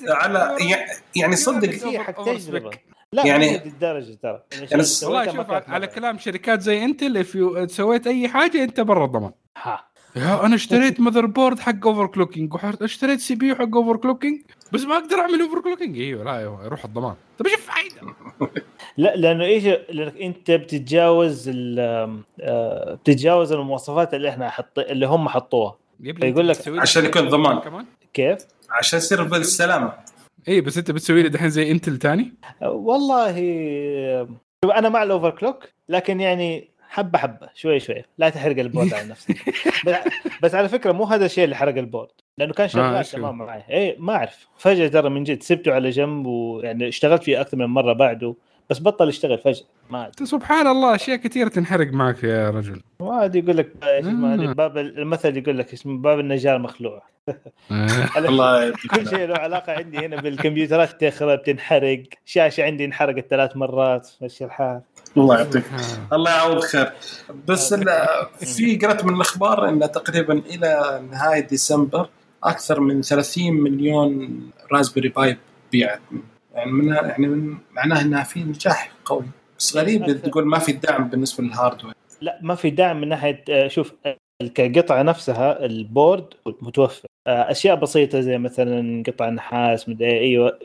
[0.09, 2.71] على يع- يعني صدق هي حق تجربة.
[3.13, 4.41] لا يعني- الدرجة ترى.
[4.51, 5.87] يعني يعني والله شوف على.
[5.87, 9.83] كلام شركات زي Intel if you سويت أي حاجة أنت برا الضمان ها.
[10.15, 15.97] يا أنا اشتريت motherboard حق overclocking واشتريت CPU حق overclocking بس ما أقدر أعمل overclocking
[15.97, 17.15] إيوه لا يروح الضمان.
[17.39, 18.13] طيب إيش الفائده؟
[18.97, 25.29] لا لأنه إيش لأنك أنت بتتجاوز ال- آه، بتتجاوز المواصفات اللي إحنا حط اللي هم
[25.29, 25.77] حطوها.
[25.99, 27.59] يقول لك عشان يكون ضمان.
[27.59, 28.37] كمان؟ كيف؟
[28.69, 29.93] عشان يصير بالسلامه
[30.47, 33.31] اي بس أنت بتسوي لي دحين زي Intel تاني؟ والله
[34.65, 38.03] شوف أنا مع ال overclock لكن يعني حبة حبة شوي شوي.
[38.17, 39.37] لا تحرق ال board على نفسك.
[40.41, 42.09] بس على فكرة مو هذا الشيء اللي حرق ال board.
[42.37, 43.63] لأنه كان شغال آه تمام معي.
[43.69, 44.47] اي ما أعرف.
[44.57, 48.35] فجأة ترى من جد سبته على جنب ويعني اشتغلت فيه أكثر من مرة بعده.
[48.69, 49.65] بس بطل يشتغل فجأة.
[49.89, 50.11] ما.
[50.23, 52.81] سبحان الله أشياء كثيرة تنحرق معك يا رجل.
[52.99, 53.71] ما ادري يقول لك
[54.57, 57.03] باب المثل يقول لك اسمه باب النجار مخلوع.
[58.17, 62.03] الله كل شيء له علاقة عندي هنا بالكمبيوترات تخرب تنحرق.
[62.25, 64.81] شاشة عندي انحرقت ثلاث مرات ماشي الحال.
[65.17, 65.63] الله يعطيك.
[66.13, 66.91] الله يعوض خير.
[67.47, 67.73] بس
[68.39, 72.09] في قرأت من الأخبار إن تقريبا إلى نهاية ديسمبر
[72.43, 74.39] أكثر من 30 مليون
[74.71, 75.37] Raspberry Pi
[75.71, 75.99] بيعت
[76.55, 79.25] يعني من يعني من معناه إنها في نجاح قوي.
[79.59, 83.43] بس غريب تقول ما في دعم بالنسبة لل hardware لا ما في دعم من ناحية
[83.49, 83.93] آه، شوف
[84.55, 87.07] كقطعة نفسها ال board متوفر.
[87.27, 90.59] آه، أشياء بسيطة زي مثلا قطع نحاس مدري أيوه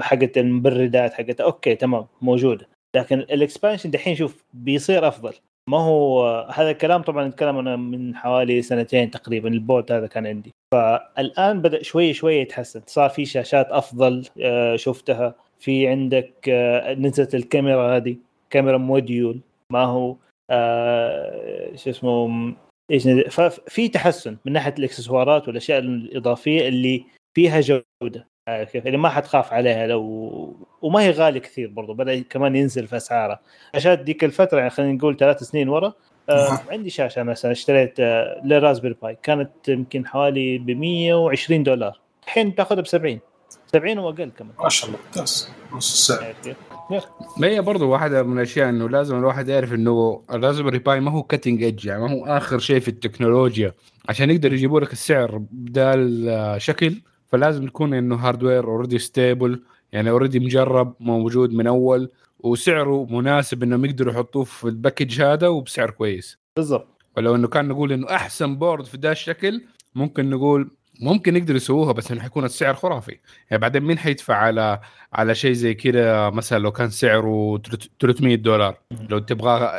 [0.00, 2.68] حقت المبردات حقت okay تمام موجودة.
[2.96, 5.32] لكن ال expansion دحين شوف بيصير أفضل.
[5.70, 10.26] ما هو هذا الكلام طبعا نتكلم أنا من حوالي سنتين تقريبا ال board هذا كان
[10.26, 10.52] عندي.
[10.74, 12.82] فالآن بدأ شوي شوي يتحسن.
[12.86, 15.34] صار في شاشات أفضل آه، شفتها.
[15.58, 18.16] في عندك آه، نزلت الكاميرا هذه
[18.50, 19.40] camera module.
[19.72, 20.16] ما هو
[20.50, 22.54] آه، شو اسمه
[22.90, 27.04] إيش ففي تحسن من ناحية الإكسسوارات والأشياء الإضافية اللي
[27.36, 28.26] فيها جودة.
[28.48, 32.96] كيف؟ اللي ما حتخاف عليها لو وما هي غالية كثير برضو بدأ كمان ينزل في
[32.96, 33.40] اسعارها
[33.74, 35.92] عشان ديك الفترة يعني خلينا نقول ثلاث سنين ورا
[36.28, 39.18] آه عندي شاشة مثلا اشتريت آه لل Raspberry Pi.
[39.22, 42.00] كانت يمكن حوالي ب 120 دولار.
[42.24, 43.20] الحين تأخذها ب 70
[43.66, 44.52] 70 وأقل كمان.
[44.62, 45.50] ما شاء الله ممتاز.
[45.72, 46.34] نص السعر.
[47.38, 51.10] ما هي برضه واحدة من الأشياء إنه لازم الواحد يعرف إنه ال Raspberry Pi ما
[51.10, 53.72] هو cutting edge يعني ما هو آخر شيء في التكنولوجيا.
[54.08, 60.38] عشان يقدر يجيبوا لك السعر بدال شكل فلازم يكون إنه hardware already stable يعني already
[60.40, 66.38] مجرب موجود من أول وسعره مناسب إنهم يقدروا يحطوه في ال package هذا وبسعر كويس.
[66.56, 66.88] بالضبط.
[67.16, 70.70] ولو إنه كان نقول إنه أحسن board في ذا الشكل ممكن نقول
[71.00, 73.18] ممكن يقدروا يسووها بس إنه حيكون السعر خرافي.
[73.50, 74.80] يعني بعدين مين حيدفع على
[75.12, 77.62] على شيء زي كذا؟ مثلا لو كان سعره
[78.00, 78.78] 300 دولار.
[79.10, 79.70] لو تبغى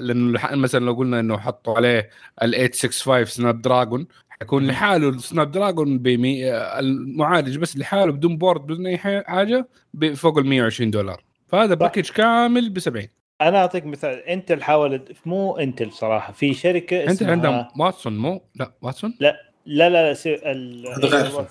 [0.00, 2.10] لأنه مثلا لو قلنا إنه حطوا عليه
[2.42, 4.06] ال 865 Snapdragon
[4.42, 9.68] حيكون لحاله ال Snapdragon ب المعالج بس لحاله بدون board بدون أي حاجة
[10.14, 11.24] فوق ال 120 دولار.
[11.48, 13.06] فهذا package كامل ب 70
[13.40, 18.72] أنا أعطيك مثال Intel حاولت مو Intel صراحة في شركة انتل عندهم Watson مو؟ لا
[18.82, 21.46] Watson لا لا لا, لا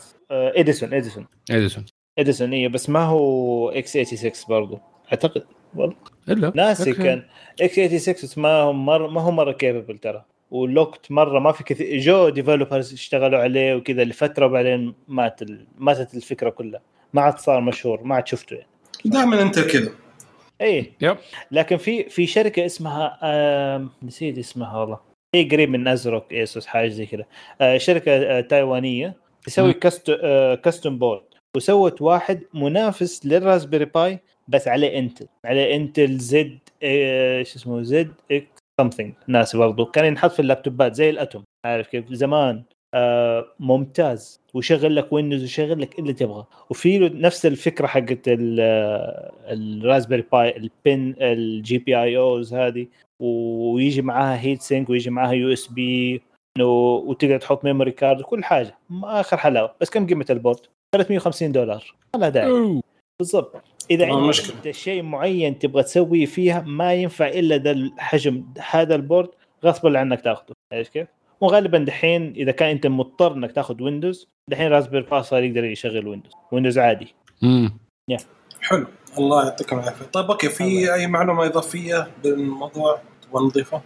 [0.60, 1.86] Edison Edison Edison
[2.20, 5.44] Edison اي بس ما هو x86 برضه اعتقد
[5.76, 5.96] والله.
[6.30, 6.52] إلا.
[6.56, 7.24] ناسي كان
[7.62, 10.26] x86 ما هو مره ما هو مرة capable ترى.
[10.52, 15.66] ولوكت مرة ما في كثير جو developers اشتغلوا عليه وكذا لفترة وبعدين مات ال...
[15.78, 16.82] ماتت الفكرة كلها.
[17.14, 18.68] ما عاد صار مشهور ما عاد شفته يعني.
[19.06, 19.92] دائما أنت كذا.
[20.62, 21.18] اي yep.
[21.52, 25.00] لكن في في شركة اسمها آه نسيت اسمها والله.
[25.36, 27.26] هي قريب من ASRock ASUS حاجة زي كذا.
[27.62, 29.16] آه شركة آه تايوانية.
[29.46, 31.24] تسوي custo آه custom board
[31.58, 36.60] وسوت واحد منافس لل Raspberry Pi بس عليه Intel عليه Intel Z
[37.44, 39.86] شو اسمه ZX something ناس برضو.
[39.86, 41.44] كان ينحط في اللابتوبات زي ال Atom.
[41.66, 44.42] عارف كيف؟ زمان آه ممتاز.
[44.54, 46.46] ويشغل لك Windows ويشغل لك اللي تبغى.
[46.70, 48.20] وفي نفس الفكرة حقت
[49.48, 52.88] ال Raspberry Pi ال pin ال GPIOs هذه.
[53.20, 56.22] ويجي معاها heat sink ويجي معاها USB
[56.60, 58.78] وتقدر تحط memory card وكل حاجة.
[59.04, 59.76] آخر حلاوة.
[59.82, 60.60] بس كم قيمة ال board
[60.96, 61.96] 350 دولار.
[62.16, 62.82] ما لها داعي.
[63.22, 63.64] بالضبط.
[63.92, 69.30] إذا عندك شيء معين تبغى تسويه فيها ما ينفع إلا ذا الحجم هذا ال board
[69.66, 70.54] غصبا عنك تأخذه.
[70.74, 71.08] عرفت كيف؟
[71.42, 76.08] وغالبا دحين إذا كان أنت مضطر إنك تأخذ ويندوز دحين راسبير باي صار يقدر يشغل
[76.08, 77.16] ويندوز ويندوز عادي.
[77.44, 77.78] امم
[78.12, 78.22] yeah.
[78.62, 78.88] حلو.
[79.18, 80.06] الله يعطيكم العافية.
[80.06, 80.94] طيب okay في الله.
[80.94, 83.82] أي معلومة إضافية بالموضوع؟ تبغى نضيفها؟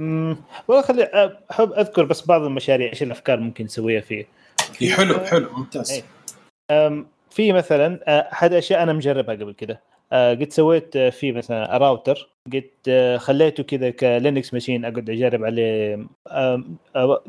[0.00, 0.36] امم
[0.68, 4.26] والله خلي أحب أذكر بس بعض المشاريع إيش الأفكار ممكن نسويها فيه؟
[4.96, 6.02] حلو حلو ممتاز.
[7.34, 8.00] في مثلا
[8.38, 9.80] هذه أشياء أنا مجربها قبل كده.
[10.12, 16.06] قد سويت فيه مثلا راوتر قد خليته كذا ك Linux machine أقعد أجرب عليه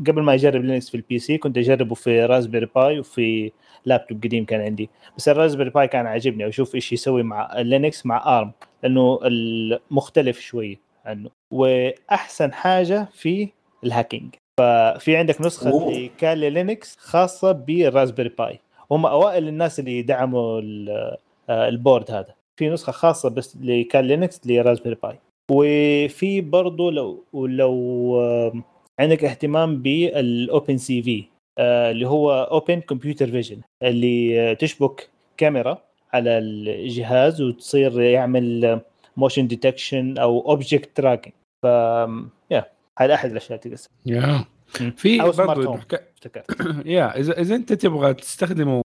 [0.07, 3.51] قبل ما أجرب Linux في ال PC كنت أجربه في رازبيري باي وفي
[3.85, 4.89] لابتوب قديم كان عندي.
[5.17, 8.51] بس الرازبيري باي كان عاجبني واشوف إيش يسوي مع لينكس مع ARM
[8.83, 9.19] لأنه
[9.91, 11.29] مختلف شوي عنه.
[11.53, 13.49] وأحسن حاجة في
[13.83, 18.59] ال hacking ففي عندك نسخة Kali Linux خاصة بالرازبيري باي
[18.91, 20.61] هم أوائل الناس اللي دعموا
[21.49, 22.35] ال board هذا.
[22.59, 25.19] في نسخة خاصة بس ل Kali Linux لرازبيري باي
[25.51, 28.55] وفي برضه لو لو
[28.99, 31.23] عندك اهتمام بال OpenCV
[31.59, 35.81] آه، اللي هو open computer vision اللي آه، تشبك كاميرا
[36.13, 38.81] على الجهاز وتصير يعمل
[39.17, 41.65] motion detection أو object tracking ف
[42.51, 42.65] يا
[42.99, 44.45] هذا أحد الأشياء اللي تقدر يا.
[44.97, 45.79] في أو smart home.
[46.85, 48.81] يا إذا إذا أنت تبغى تستخدمه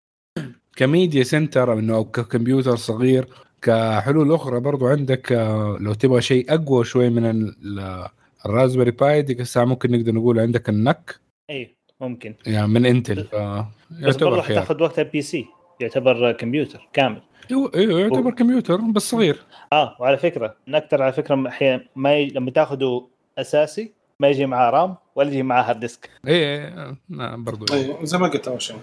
[0.76, 3.29] ك media center إنه أو ككمبيوتر صغير
[3.62, 8.07] كحلول أخرى برضو عندك آه، لو تبغى شيء أقوى شوي من ال-
[8.47, 11.20] الرازبري باي ديك الساعة ممكن نقدر نقول عندك ال NUC.
[11.51, 12.35] اي ممكن.
[12.47, 13.64] يعني من Intel ف- بس
[14.01, 15.46] يعتبر برضه حتاخذ وقتها PC
[15.81, 17.23] يعتبر كمبيوتر كامل.
[17.51, 19.38] أيوه أيوه يعتبر كمبيوتر بس صغير.
[19.73, 22.29] آه وعلى فكرة نكتر على فكرة أحيانا ما ي...
[22.29, 27.74] لما تاخذه أساسي ما يجي معاه RAM ولا يجي معاه hard disk إيه نعم برضو
[27.74, 28.76] أيوه زي ما قلت أول شيء.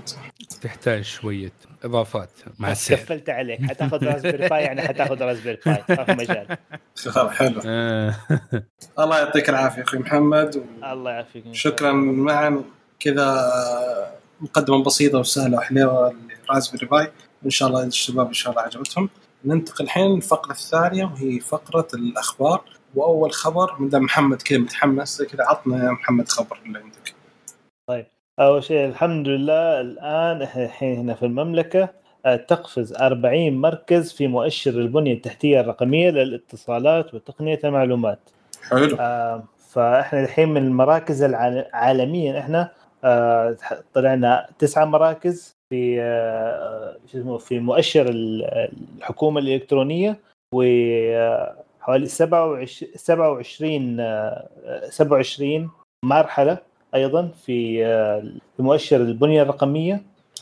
[0.62, 1.52] تحتاج شوية
[1.84, 3.62] إضافات مع السعر قفلت عليك.
[3.62, 6.58] حتاخذ رازبري باي يعني حتاخذ رازبري باي ما في مجال.
[7.30, 7.62] حلو.
[7.66, 8.16] آه.
[9.00, 10.64] الله يعطيك العافية أخوي محمد.
[10.84, 11.44] الله يعافيك.
[11.52, 12.64] شكرا معا.
[13.00, 13.52] كذا
[14.42, 16.16] مقدمة بسيطة وسهلة وحلوه
[16.50, 17.12] لرازبري باي
[17.46, 19.10] إن شاء الله الشباب إن شاء الله عجبتهم.
[19.46, 22.64] ننتقل الحين للفقرة الثانية وهي فقرة الأخبار.
[22.98, 27.14] وأول خبر من دام محمد كذا متحمس كذا عطنا يا محمد خبر اللي عندك.
[28.40, 31.90] أول شيء الحمد لله الآن إحنا الحين هنا في المملكة
[32.26, 38.20] آه، تقفز 40 مركز في مؤشر البنية التحتية الرقمية للاتصالات وتقنية المعلومات.
[38.70, 38.98] حلو.
[39.00, 42.72] آه، فإحنا الحين من المراكز العال- عالميا إحنا
[43.04, 43.56] آه،
[43.94, 50.20] طلعنا تسعة مراكز في آه، شو اسمه في مؤشر ال- الحكومة الإلكترونية
[50.54, 54.48] وحوالي 27 27 آه،
[54.90, 55.70] 27
[56.06, 56.58] مرحلة
[56.96, 58.22] أيضا في آه،
[58.58, 60.02] في مؤشر البنية الرقمية.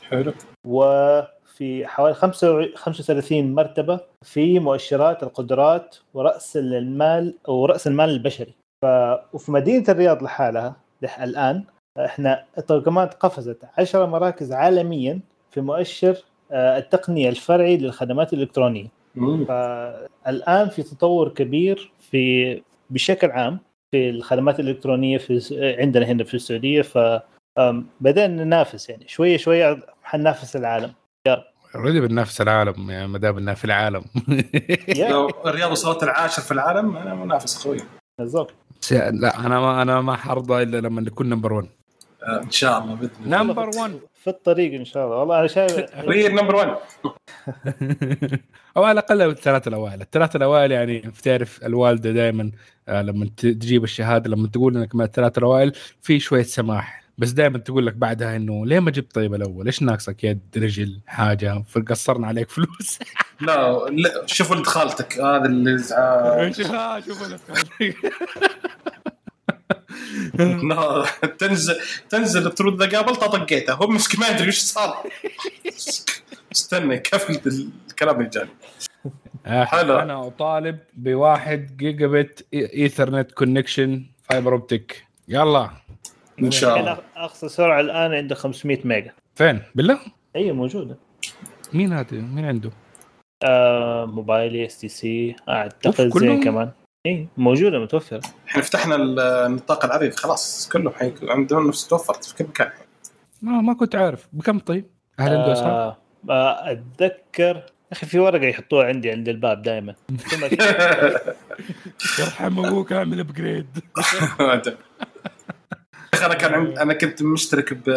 [0.10, 0.34] حلو.
[0.68, 2.14] وفي حوالي
[2.76, 8.54] 35 مرتبة في مؤشرات القدرات ورأس المال ورأس المال البشري.
[8.84, 8.86] ف...
[9.34, 11.64] وفي مدينة الرياض لحالها لح- الآن
[12.06, 12.44] إحنا
[12.86, 15.20] كمان قفزت 10 مراكز عالميا
[15.52, 16.18] في مؤشر
[16.52, 18.88] آه، التقنية الفرعي للخدمات الإلكترونية.
[19.48, 23.60] فالان في تطور كبير في بشكل عام
[23.92, 26.98] في الخدمات الإلكترونية في عندنا هنا في السعودية ف
[28.02, 29.08] بدأنا ننافس يعني.
[29.08, 30.94] شوية شوية حننافس العالم.
[31.76, 34.04] already بننافس العالم يعني ما دام في العالم.
[35.10, 37.78] لو الرياض وصلت العاشر في العالم أنا منافس أخوي.
[38.20, 38.54] بالضبط.
[38.92, 41.70] لا أنا ما أنا ما حرضى إلا لما نكون number 1 آه،
[42.28, 43.44] إن شاء الله بإذن الله.
[43.44, 45.18] number 1 في الطريق إن شاء الله.
[45.18, 46.78] والله أنا شايف رير number 1
[48.78, 52.52] أو على الاقل الثلاثة الأوائل، الثلاثة الأوائل يعني بتعرف الوالدة دائما
[52.88, 57.06] لما ت- تجيب الشهادة لما تقول إنك من الثلاثة الأوائل في شوية سماح.
[57.18, 61.00] بس دائما تقول لك بعدها إنه ليه ما جبت طيب الأول؟ إيش ناقصك؟ يد رجل
[61.08, 63.00] حاجة؟ فقصرنا عليك فلوس.
[63.42, 66.52] لا, لا شوفوا ولد خالتك هذا اللي آه،
[67.08, 67.38] شوف لا،
[71.40, 71.76] تنزل
[72.10, 75.04] تنزل ترد ذا قابل طقيته هو مسك ما يدري وش صار
[76.52, 77.40] استنى كفل
[77.90, 78.50] الكلام اللي جاني
[79.66, 80.00] حلو.
[80.00, 85.70] أنا أطالب بواحد جيجا بت ايثرنت كونكشن فايبر اوبتيك يلا
[86.42, 90.00] إن شاء الله أقصى سرعة الآن عنده 500 ميجا فين؟ بالله؟
[90.36, 90.98] أي موجودة
[91.74, 92.72] مين هذا؟ مين عنده؟
[93.44, 96.72] آه موبايلي STC أعتقد زي كلهم؟ كمان
[97.06, 98.22] إي موجودة متوفرة.
[98.48, 98.96] إحنا فتحنا
[99.46, 102.70] النطاق العريض خلاص كلهم حيكون عندهم نفس توفرت في كل مكان.
[103.42, 104.28] ما ما كنت عارف.
[104.34, 104.86] بكم طيب؟
[105.20, 105.98] هل عنده اسعار؟ آه
[106.30, 109.96] آه أتذكر يا أخي في ورقة يحطوها عندي عند الباب دائما
[112.20, 113.68] يرحم أبوك اعمل upgrade
[116.26, 117.90] أنا كان عند أنا كنت مشترك ب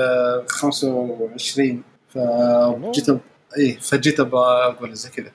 [0.49, 1.83] 25
[2.15, 3.21] فجيت
[3.59, 5.31] إيه فجيت أبغى أقول زي كذا.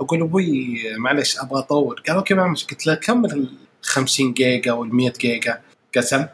[0.00, 2.02] أقول أبوي معلش أبغى أطور.
[2.08, 2.76] قال okay ما مشكلة.
[2.78, 3.48] قلت له كمل ال
[3.82, 5.60] 50 جيجا وال 100 جيجا؟
[5.96, 6.26] قسم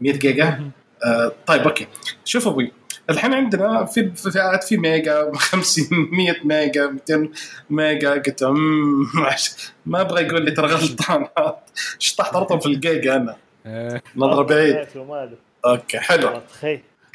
[0.00, 0.70] 100 جيجا؟
[1.04, 1.86] آه طيب okay.
[2.24, 2.72] شوف أبوي
[3.10, 7.28] الحين عندنا في فئات في mega 50 100 mega 200
[7.70, 8.10] mega.
[8.10, 9.06] قلت له "أمم،
[9.86, 11.26] ما أبغى يقول لي ترى غلطان
[11.98, 13.36] شطحت رطب في الجيجا أنا.
[13.66, 14.74] آه، نظرة بعيد.
[15.66, 16.40] okay حلو.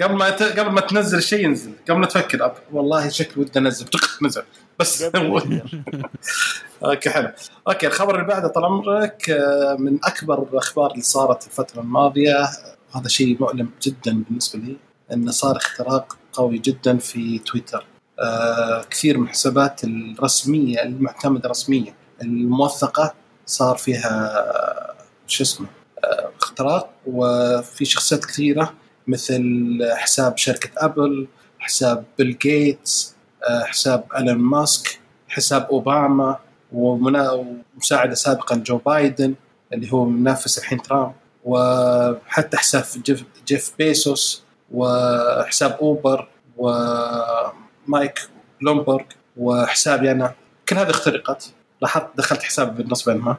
[0.01, 0.43] قبل ما ت...
[0.43, 1.73] قبل ما تنزل شيء ينزل.
[1.89, 2.45] قبل ما تفكر.
[2.45, 2.53] أب...
[2.71, 3.85] والله شكلي ودي أنزل.
[4.21, 4.43] نزل.
[4.79, 5.03] بس.
[6.85, 7.31] okay حلو.
[7.67, 12.49] okay الخبر اللي بعده طال عمرك آه، من أكبر الأخبار اللي صارت الفترة الماضية
[12.95, 14.77] هذا شيء مؤلم جدا بالنسبة لي
[15.13, 17.85] انه صار اختراق قوي جدا في تويتر.
[18.19, 23.13] آه كثير من الحسابات الرسمية المعتمدة رسميا الموثقة
[23.45, 24.93] صار فيها آه،
[25.27, 25.67] شو اسمه
[26.03, 28.73] آه اختراق وفي شخصيات كثيرة
[29.07, 31.27] مثل حساب شركة أبل
[31.59, 33.15] حساب بيل جيتس
[33.49, 36.39] آه، حساب إيلون ماسك حساب أوباما
[36.73, 39.35] ومساعده سابقا جو بايدن
[39.73, 41.13] اللي هو منافس الحين ترامب
[41.45, 48.19] وحتى حساب جيف, جيف بيسوس وحساب أوبر ومايك
[48.61, 49.05] بلومبرج
[49.37, 50.33] وحسابي أنا
[50.69, 51.53] كل هذه اخترقت.
[51.81, 53.37] لاحظت دخلت حساب بالنسبة لها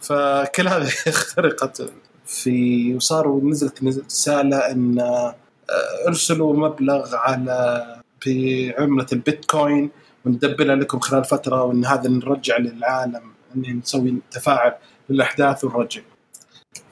[0.00, 1.92] فكل هذه اخترقت.
[2.26, 5.34] في وصاروا نزلت رسالة إن آه،
[6.08, 7.86] أرسلوا مبلغ على
[8.26, 9.90] بعملة البيتكوين
[10.26, 14.74] وندبلها لكم خلال فترة وإن هذا نرجع للعالم ان نسوي تفاعل
[15.08, 16.02] للأحداث ونرجع.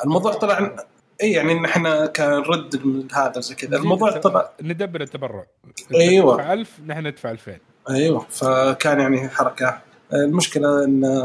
[0.04, 0.76] الموضوع طلع
[1.22, 3.76] إي يعني ان إحنا كنرد من هذا زي كذا.
[3.76, 5.46] الموضوع طلع ندبر التبرع.
[5.94, 6.36] أيوه.
[6.36, 7.58] تدفع 1000 نحن ندفع 2000
[7.90, 9.80] أيوه فكان يعني حركة.
[10.12, 11.22] المشكلة إن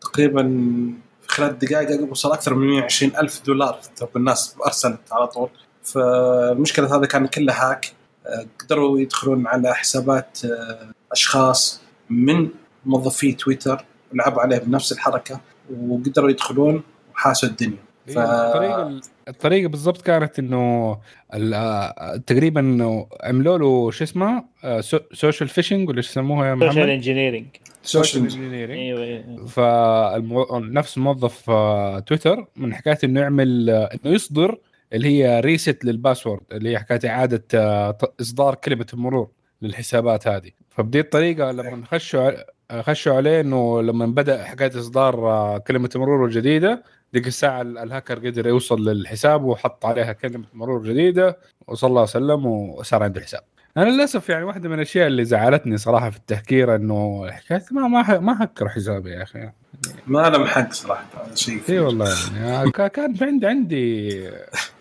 [0.00, 0.42] تقريبا
[1.38, 3.80] خلال دقائق وصل أكثر من 120 ألف دولار.
[4.00, 5.48] طب الناس أرسلت على طول.
[5.82, 7.92] فالمشكلة هذا كان كله هاك.
[8.58, 10.38] قدروا يدخلون على حسابات
[11.12, 12.48] أشخاص من
[12.86, 15.40] موظفي تويتر لعبوا عليه بنفس الحركة
[15.80, 16.82] وقدروا يدخلون
[17.14, 17.78] وحاسوا الدنيا.
[18.06, 18.18] ف...
[18.18, 20.98] الطريقة الطريقة بالضبط كانت إنه
[22.26, 24.44] تقريبا إنه عملوا له شو اسمه
[25.12, 27.46] social phishing ولا شو يسموها يا محمد؟ social engineering
[27.88, 29.46] social engineering أيوه أيوه.
[29.46, 34.58] فنفس موظف آه، تويتر من حكاية إنه يعمل آه، إنه يصدر
[34.92, 39.28] اللي هي reset لل password اللي هي حكاية إعادة آه، إصدار كلمة المرور
[39.62, 40.50] للحسابات هذه.
[40.70, 42.30] فبدي الطريقة لما خشوا
[42.80, 48.88] خشوا عليه إنه لما بدأ حكاية إصدار كلمة المرور الجديده ذيك الساعة الهاكر قدر يوصل
[48.88, 53.57] للحساب وحط عليها كلمة مرور جديدة وصلى الله وسلم وصار عنده حساب.
[53.76, 58.18] أنا للأسف يعني واحدة من الأشياء اللي زعلتني صراحة في التحكير إنه حكاية ما ما
[58.18, 59.50] ما هكر حسابي يا أخي.
[60.06, 64.30] ما لهم حق صراحة هذا شيء إي والله يعني كان عندي عندي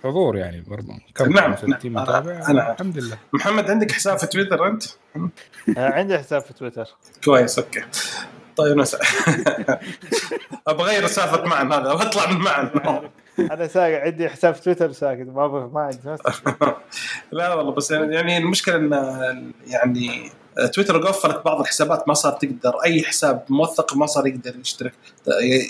[0.04, 1.80] حضور يعني برضه كم نعم, نعم.
[1.86, 3.18] متابع؟ أنا الحمد لله.
[3.34, 4.84] محمد عندك حساب في تويتر أنت؟
[5.78, 6.86] عندي حساب في تويتر.
[7.26, 7.84] كويس okay.
[8.58, 9.00] طيب نسأل.
[10.68, 12.70] أبغى أغير سالفه معن هذا واطلع من معن
[13.40, 16.00] أنا ساكت عندي حساب تويتر ساكت ما ما عندي
[17.32, 20.32] لا والله بس يعني المشكلة إن يعني
[20.74, 24.94] تويتر قفلت بعض الحسابات ما صار تقدر أي حساب موثق ما صار يقدر يشترك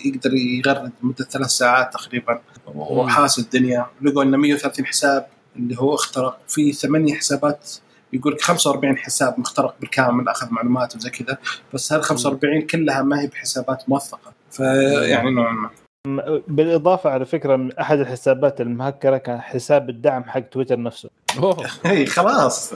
[0.06, 2.42] يقدر يغرد مدة ثلاث ساعات تقريبا
[2.76, 3.86] وحاس الدنيا.
[4.02, 7.72] لقوا إنه 130 حساب اللي هو اخترق في ثمانية حسابات
[8.14, 11.38] يقول لك 45 حساب مخترق بالكامل أخذ معلومات وزي كذا.
[11.74, 14.34] بس هال 45 كلها ما هي بحسابات موثقة.
[14.52, 15.70] فيعني نوعا ما.
[16.48, 21.10] بالإضافة على فكرة من أحد الحسابات المهكرة كان حساب الدعم حق تويتر نفسه.
[21.86, 22.74] اي خلاص.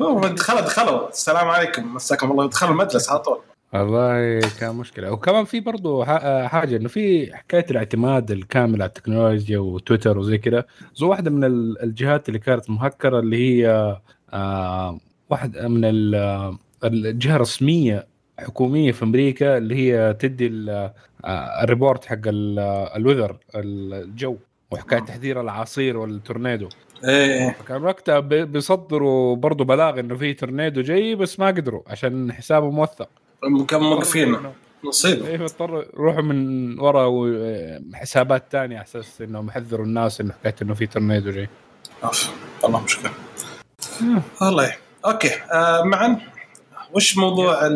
[0.00, 1.08] دخلوا دخلوا.
[1.08, 1.94] السلام عليكم.
[1.94, 2.48] مساكم الله.
[2.48, 3.38] دخلوا المجلس على طول.
[3.74, 5.12] والله كان مشكلة.
[5.12, 6.04] وكمان في برضه
[6.48, 11.44] حاجة إنه في حكاية الاعتماد الكامل على التكنولوجيا وتويتر وزي كذا زو واحدة من
[11.82, 13.96] الجهات اللي كانت مهكرة اللي هي
[14.32, 14.98] آه
[15.30, 15.80] واحد من
[16.84, 18.06] الجهة الرسمية
[18.38, 20.46] حكومية في أمريكا اللي هي تدي
[21.24, 24.36] ال report حق ال weather الجو
[24.70, 26.68] وحكاية تحذير العصير والتورنيدو.
[27.04, 27.52] إيه.
[27.52, 33.08] فكان وقتها بيصدروا برضه بلاغ إنه في تورنيدو جاي بس ما قدروا عشان حسابه موثق.
[33.68, 34.36] كانوا موقفين
[34.84, 35.24] نصيب.
[35.24, 37.12] إيه اضطروا يروحوا من وراء
[37.94, 41.48] حسابات ثانية على أساس إنهم يحذروا الناس إنه حكاية إنه في تورنيدو جاي.
[42.04, 42.30] اوف
[42.62, 43.10] والله مشكله
[44.40, 44.76] والله.
[45.04, 45.30] okay.
[45.52, 46.20] آه معا.
[46.94, 47.68] وش موضوع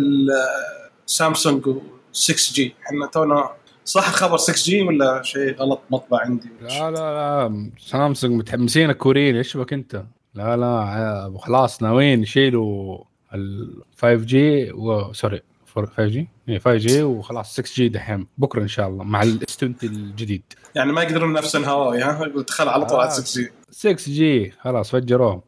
[1.07, 1.69] السامسونج
[2.17, 3.51] 6 G إحنا تونا
[3.85, 7.71] صح الخبر 6 G ولا شيء غلط مطبع عندي؟ لا لا لا.
[7.79, 10.03] سامسونج متحمسين الكوريين إيش بك أنت؟
[10.35, 12.99] لا لا خلاص ناويين يشيلوا
[13.35, 14.73] ال 5 G
[15.12, 15.41] sorry
[15.85, 18.27] 5 G 5 G وخلاص 6 G دحين.
[18.39, 20.43] بكرة إن شاء الله مع الاستنت الجديد.
[20.75, 24.91] يعني ما يقدرون نفس الهواوي ها؟ دخل على طول على 6 G 6 G خلاص
[24.91, 25.41] فجروهم.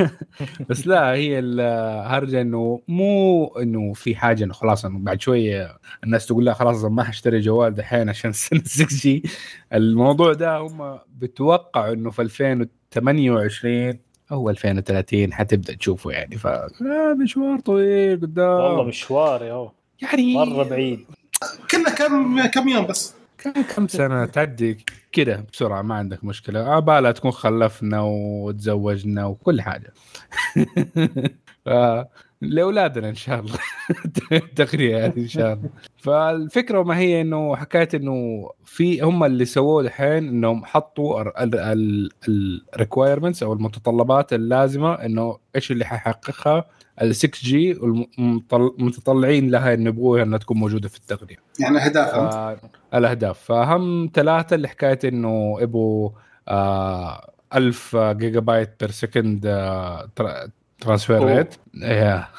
[0.68, 6.26] بس لا هي الهرجه إنه مو إنه في حاجة إنه خلاص إنه بعد شوية الناس
[6.26, 8.32] تقول لا خلاص ما حاشتري جوال دحين عشان
[8.64, 9.22] 6 G
[9.72, 13.98] الموضوع ده هم بتوقعوا إنه في 2028
[14.32, 16.46] أو 2030 حتبدأ تشوفه يعني ف
[17.22, 18.46] مشوار طويل قدام.
[18.60, 19.70] والله مشوار يا
[20.02, 21.06] يعني مرة بعيد.
[21.70, 23.14] كنا كم كم يوم بس؟
[23.76, 24.78] كم سنة؟ تعدي
[25.12, 26.60] كده بسرعة ما عندك مشكلة.
[26.60, 29.92] عبالها تكون خلفنا وتزوجنا وكل حاجة.
[32.40, 33.58] لأولادنا إن شاء الله.
[34.32, 35.68] التقرير هذه إن شاء الله.
[35.96, 41.24] فالفكرة ما هي إنه حكاية إنه في هم اللي سووه الحين إنهم حطوا
[42.28, 46.64] ال requirements أو المتطلبات اللازمة إنه إيش اللي حيحققها.
[47.02, 51.36] ال 6 G والمتطلعين لها إنه يبغوها إنها تكون موجودة في التقنية.
[51.60, 52.14] يعني اهداف
[52.94, 53.38] الأهداف.
[53.38, 56.10] فهم ثلاثة اللي حكاية إنه يبغوا
[56.48, 59.46] آه 1000 gigabyte per second
[60.82, 62.30] آه transfer rate إيه.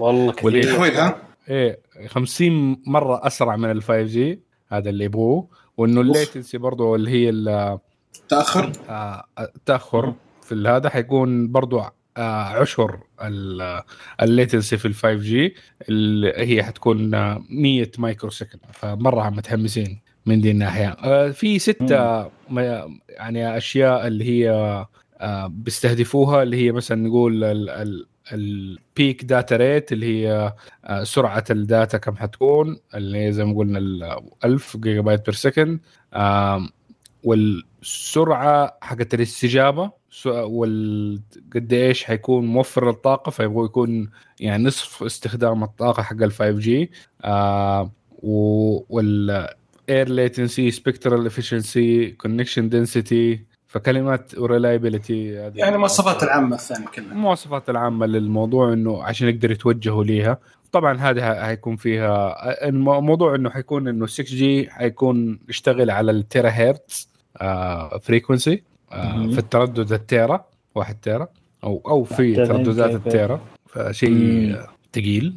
[0.00, 1.00] والله كثير.
[1.00, 1.16] ها؟
[1.48, 1.80] إيه.
[2.06, 5.48] 50 مرة أسرع من ال 5 G هذا اللي يبغوه.
[5.76, 7.30] وإنه ال latency برضه اللي هي
[8.14, 11.82] التاخر آه التاخر في هذا حيكون برضو
[12.16, 12.98] آه، عشر
[14.22, 15.54] ال latency في ال 5 G
[15.88, 17.10] اللي هي حتكون
[17.50, 18.60] 100 microsecond.
[18.72, 20.88] فمرة متحمسين من دي الناحية.
[20.88, 22.30] آه، في ستة
[23.08, 24.88] يعني أشياء اللي هي آه،
[25.46, 27.44] بيستهدفوها اللي هي مثلا نقول
[28.32, 30.54] ال peak data rate اللي هي
[31.02, 35.80] سرعة ال data كم حتكون اللي هي زي ما قلنا ال 1000 gigabyte per second
[37.24, 39.90] والسرعة حقت الاستجابة
[40.26, 44.10] وقد إيش حيكون موفر للطاقة فيبغوا يكون
[44.40, 46.90] يعني نصف استخدام الطاقة حق ال 5 G
[47.24, 47.92] آه
[48.22, 49.48] وال
[49.88, 57.12] air latency spectral efficiency connection density فكلمات و reliability يعني المواصفات العامة الثانية كلها.
[57.12, 60.38] المواصفات العامة للموضوع إنه عشان يقدر يتوجهوا ليها.
[60.72, 62.34] طبعا هذه حيكون فيها
[62.68, 67.08] الموضوع إنه حيكون إنه 6 G حيكون يشتغل على ال terahertz
[67.40, 70.44] آه frequency آه في التردد ال tera
[70.74, 71.28] واحد tera
[71.64, 73.40] أو أو في ترددات ال tera.
[73.66, 74.56] فشيء
[74.92, 75.34] ثقيل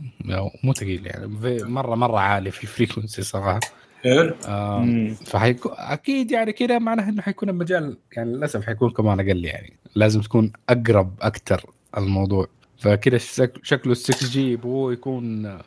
[0.64, 1.28] مو ثقيل يعني
[1.64, 3.60] مره مرة عالي في ال frequency صراحة.
[4.06, 4.36] حلو.
[5.26, 9.74] فحيكون أكيد يعني كذا معناه إنه حيكون المجال يعني للأسف حيكون كمان أقل يعني.
[9.96, 11.66] لازم تكون أقرب أكثر
[11.98, 12.48] الموضوع.
[12.78, 13.18] فكذا
[13.64, 15.58] شكله ال 6 G يبغوه يكون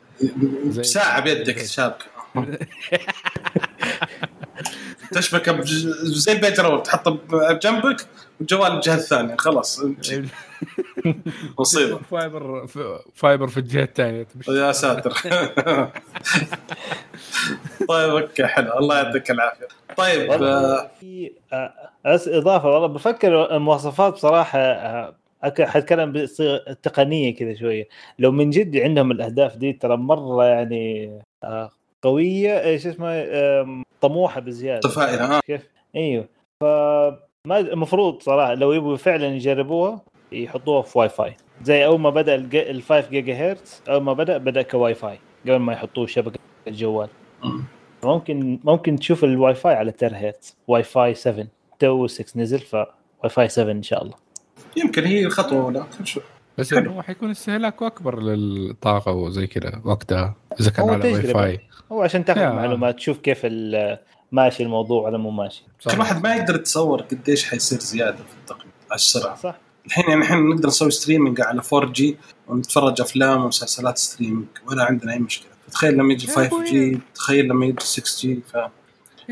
[0.65, 1.57] زي ساعة بيدك
[5.21, 5.61] شابك تشبك
[6.03, 8.05] زي البيت رول تحطه بجنبك
[8.39, 9.81] والجوال الجهة الثانية خلاص.
[11.59, 12.67] مصيبه fiber
[13.15, 14.27] fiber في الجهة الثانية.
[14.47, 15.11] يا ساتر.
[17.87, 18.79] طيب okay حلو.
[18.79, 19.67] الله يعطيك العافية.
[19.97, 21.73] طيب آه، في آه،
[22.05, 27.87] إضافة والله بفكر المواصفات بصراحة آه، حتكلم بصيغة تقنية كذا شوية.
[28.19, 31.11] لو من جد عندهم الأهداف دي ترى مرة يعني
[32.01, 33.25] قوية إيش اسمه
[34.01, 34.89] طموحة بزيادة.
[34.89, 36.25] متفائلة كيف؟ إيوه.
[36.63, 36.65] ف
[37.47, 41.35] ما المفروض صراحة لو يبغوا فعلا يجربوها يحطوها في واي فاي.
[41.63, 45.55] زي أول ما بدأ ال 5 جيجا هرتز أول ما بدأ بدأ كواي فاي قبل
[45.55, 47.09] ما يحطوه شبكة الجوال.
[48.03, 51.47] ممكن ممكن تشوف الواي فاي على terahertz Wi-Fi 7
[51.79, 54.15] تو 6 نزل ف واي فاي 7 إن شاء الله.
[54.77, 56.23] يمكن هي الخطوة الاولى نشوف.
[56.59, 61.59] بس إنه حيكون استهلاك أكبر للطاقة وزي كذا وقتها إذا كان على واي فاي
[61.91, 63.45] هو عشان تاخذ معلومات تشوف كيف
[64.31, 65.63] ماشي الموضوع ولا مو ماشي.
[65.91, 69.35] كل واحد ما يقدر يتصور قديش حيصير زيادة في التقنية على السرعة.
[69.35, 69.55] صح.
[69.85, 75.13] الحين يعني إحنا نقدر نسوي streaming على 4 G ونتفرج أفلام ومسلسلات streaming ولا عندنا
[75.13, 75.49] أي مشكلة.
[75.71, 78.57] تخيل لما يجي 5 G تخيل لما يجي 6 G ف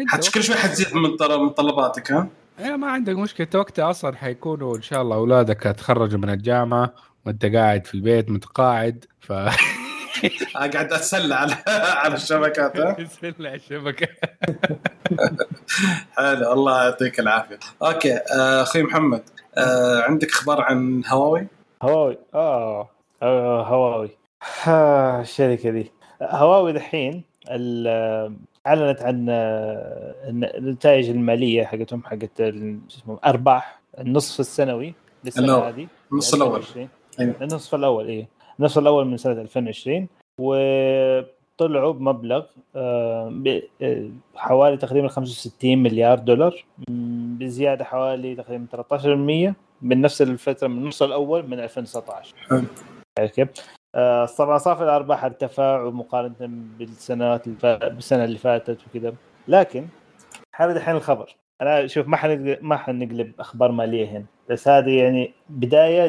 [0.08, 2.28] حتى كل شوي حتزيد من متطلباتك ها؟
[2.60, 3.48] إيه ما عندك مشكلة.
[3.56, 6.94] وقتها أصلا حيكونوا إن شاء الله أولادك تخرجوا من الجامعة
[7.28, 9.34] وانت قاعد في البيت متقاعد ف
[10.56, 11.56] قاعد أتسلى على
[12.04, 14.08] على الشبكات ها؟ اتسلى على الشبكة.
[16.18, 17.60] حلو الله يعطيك العافية.
[17.84, 19.24] أوكي آه، أخوي محمد
[19.58, 21.48] آه عندك أخبار عن هواوي؟
[21.82, 22.90] هواوي آه,
[23.24, 24.10] آه هواوي.
[25.22, 25.92] الشركة دي.
[26.22, 27.24] هواوي دحين
[28.68, 29.26] أعلنت عن
[30.30, 36.64] النتائج المالية حقتهم حقت اسمه أرباح النصف السنوي للسنة هذه النصف الأول.
[37.20, 37.36] أيوه.
[37.42, 38.28] النصف الأول إيه
[38.60, 40.08] النصف الأول من سنة 2020
[40.42, 42.46] وطلعوا بمبلغ
[42.76, 46.66] آه، آه، حوالي تقريبا 65 مليار دولار
[47.40, 52.64] بزيادة حوالي تقريبا 13% من نفس الفترة من النص الأول من 2019 حلو؟
[53.96, 56.36] آه، طبعا صافي الأرباح ارتفع مقارنه
[56.80, 59.14] بالسنوات بالسنة اللي فاتت وكذا.
[59.48, 59.88] لكن
[60.56, 61.36] هذا الحين الخبر.
[61.62, 64.26] أنا شوف ما حنقلب ما حنقلب أخبار مالية هنا.
[64.50, 66.08] بس هذه يعني بداية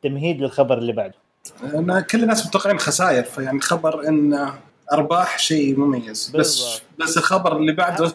[0.00, 1.14] لتمهيد للخبر اللي بعده.
[1.62, 4.50] أنا كل الناس متوقعين خسائر فيعني خبر إن
[4.92, 6.32] أرباح شيء مميز.
[6.34, 8.12] بس بس الخبر اللي بعده.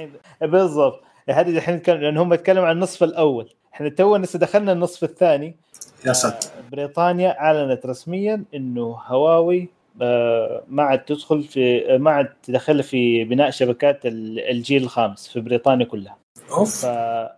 [0.40, 1.02] بالضبط.
[1.28, 3.48] هذه الحين لأن هم يتكلموا عن النصف الأول.
[3.74, 5.56] إحنا تو لسه دخلنا النصف الثاني.
[6.06, 6.48] يا ساتر.
[6.72, 9.68] بريطانيا أعلنت رسميا إنه هواوي
[10.02, 15.86] آه، ما عاد تدخل في ما عاد تدخل في بناء شبكات الجيل الخامس في بريطانيا
[15.86, 16.16] كلها.
[16.50, 16.86] أوف.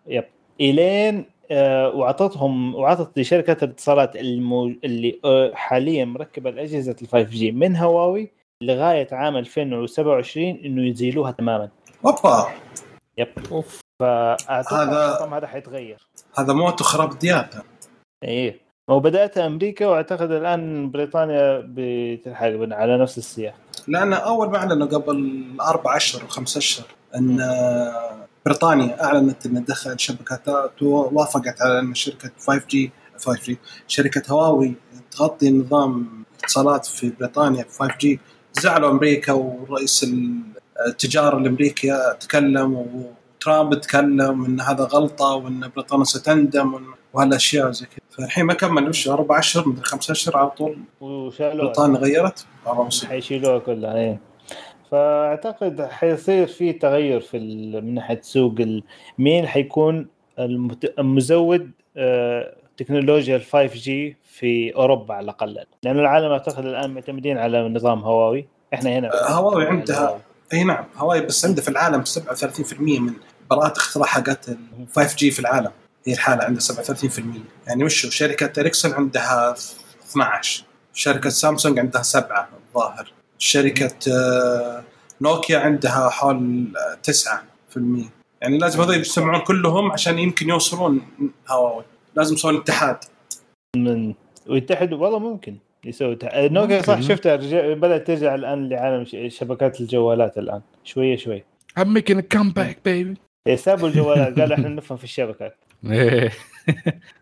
[0.06, 0.24] yep.
[0.60, 4.66] إلين آه، واعطتهم واعطت لشركة الاتصالات المو...
[4.66, 8.30] اللي آه، حاليا مركبة الأجهزة ال 5 G من هواوي
[8.62, 11.68] لغاية عام 2027 إنه يزيلوها تماما.
[12.06, 12.48] أوبا.
[13.18, 13.28] Yep.
[13.52, 13.80] أوف.
[14.00, 16.08] فاعتقد هذا هذا حيتغير.
[16.38, 17.48] هذا موت وخراب ديار
[18.24, 18.60] إيه.
[18.90, 23.54] وبدات أمريكا وأعتقد الآن بريطانيا بتلحق على نفس السياق.
[23.88, 26.86] لأن أول ما أعلنوا قبل أربع أشهر وخمس أشهر
[27.16, 27.40] إن
[28.46, 30.42] بريطانيا أعلنت أن تدخل شبكات
[30.82, 33.58] ووافقت على أن شركة 5 G 5 G
[33.88, 34.74] شركة هواوي
[35.10, 38.20] تغطي نظام اتصالات في بريطانيا 5 G.
[38.60, 40.06] زعلوا أمريكا ورئيس
[40.86, 46.80] التجارة الأمريكي تكلم وترامب تكلم أن هذا غلطة وأن بريطانيا ستندم
[47.12, 47.98] وهالاشياء زي كذا.
[48.10, 51.52] فالحين ما كمل وش أربع أشهر مدري خمس أشهر على طول وشالوها.
[51.52, 52.46] البريطانيا غيرت؟
[53.08, 54.27] حيشيلوها كلها إيه.
[54.90, 57.38] فأعتقد حيصير في تغير في
[57.82, 58.54] من ناحية سوق
[59.18, 60.06] مين حيكون
[60.98, 65.64] المزود آه، تكنولوجيا ال 5 جي في أوروبا على الأقل.
[65.82, 68.48] لأنه العالم أعتقد الآن معتمدين على نظام هواوي.
[68.74, 70.20] إحنا هنا آه، هواوي عندها
[70.52, 73.12] إي نعم هواوي بس عنده في العالم 37% من
[73.50, 74.56] براءات اختراع حقت ال
[74.96, 75.70] 5 G في العالم.
[76.06, 77.20] هي الحالة عندها 37%
[77.66, 79.54] يعني وش هو؟ شركة اريكسون عندها
[80.10, 80.64] 12
[80.94, 83.12] شركة سامسونج عندها 7 الظاهر.
[83.38, 84.82] شركة آه،
[85.20, 88.10] نوكيا عندها حول آه، 9%
[88.42, 91.00] يعني لازم هذول يجتمعون كلهم عشان يمكن يوصلون
[91.48, 91.84] هواوي.
[92.16, 92.96] لازم يسوون اتحاد.
[93.76, 94.14] من
[94.46, 96.30] ويتحدوا والله ممكن يسوي تح...
[96.34, 97.00] نوكيا صح.
[97.00, 97.72] شفتها رجع...
[97.72, 99.16] بدأت ترجع الآن لعالم ش...
[99.38, 100.60] شبكات الجوالات الآن.
[100.84, 101.44] شوية شوي.
[101.80, 103.16] I'm making a comeback baby.
[103.46, 105.56] إيه، سابوا الجوالات قالوا إحنا نفهم في الشبكات.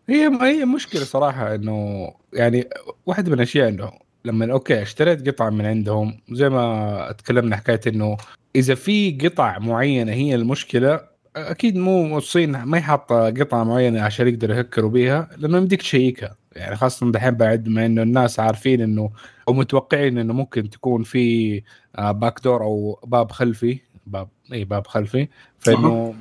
[0.08, 2.68] هي هي مشكلة صراحة إنه يعني
[3.06, 3.92] واحدة من الأشياء إنه
[4.26, 8.16] لما أوكي اشتريت قطعة من عندهم زي ما تكلمنا حكاية إنه
[8.56, 11.00] إذا في قطع معينة هي المشكلة
[11.36, 16.36] أكيد مو الصين ما حاطه قطعة معينة عشان يقدروا يهكروا بيها لأنه يمديك تشيكها.
[16.52, 19.10] يعني خاصة دحين بعد ما إنه الناس عارفين إنه
[19.48, 21.62] أو متوقعين إنه ممكن تكون في
[21.98, 25.28] back door أو باب خلفي باب أي باب خلفي
[25.58, 26.14] فإنه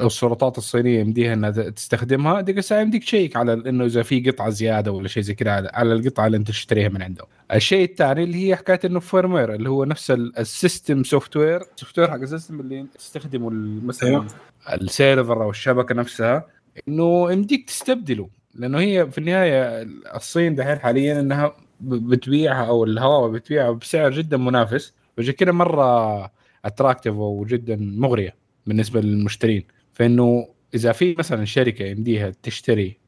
[0.00, 2.40] السلطات الصينية يمديها إنها تستخدمها.
[2.40, 5.76] ديك الساعة يمديك تشيك على إنه إذا في قطعة زيادة ولا شيء زي كذا على-
[5.82, 7.26] القطعة اللي أنت تشتريها من عندهم.
[7.54, 11.98] الشيء الثاني اللي هي حكاية إنه firmware اللي هو نفس ال- ال system software ال
[11.98, 13.50] software حق ال system اللي تستخدمه
[13.86, 14.26] مثلا أيوه.
[14.72, 16.46] ال server أو الشبكة نفسها.
[16.88, 18.28] إنه يمديك تستبدله.
[18.54, 19.82] لأنه هي في النهاية
[20.16, 24.92] الصين دحين حاليا إنها بتبيعها أو الهواوي بتبيعها بسعر جدا منافس.
[25.18, 26.30] وعشان كذا مرة
[26.64, 28.34] attractive وجدا مغرية
[28.66, 29.64] بالنسبة للمشترين.
[29.92, 33.00] فإنه إذا في مثلا شركة يمديها تشتري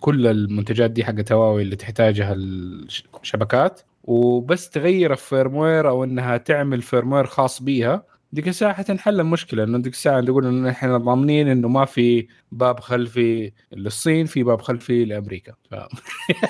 [0.00, 6.82] كل المنتجات دي حقت هواوي اللي تحتاجها الشبكات وبس تغير ال firmware أو إنها تعمل
[6.82, 9.64] firmware خاص بيها ديك الساعة حتنحل المشكلة.
[9.64, 14.60] إنه ديك الساعة نقول انه إحنا ضامنين إنه ما في باب خلفي للصين في باب
[14.60, 15.52] خلفي لأمريكا.
[15.70, 15.74] ف...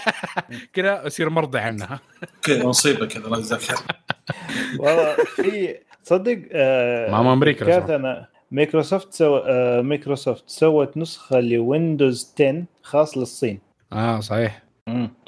[0.74, 2.01] كذا أصير مرضى عنها.
[2.43, 3.76] كذا مصيبة كذا الله يجزاك خير.
[4.78, 5.76] والله في
[6.07, 7.95] تصدق آه كانت صح.
[7.95, 9.37] أنا مايكروسوفت سو...
[9.37, 13.59] آه مايكروسوفت سوت نسخة ل Windows 10 خاص للصين
[13.93, 14.63] آه صحيح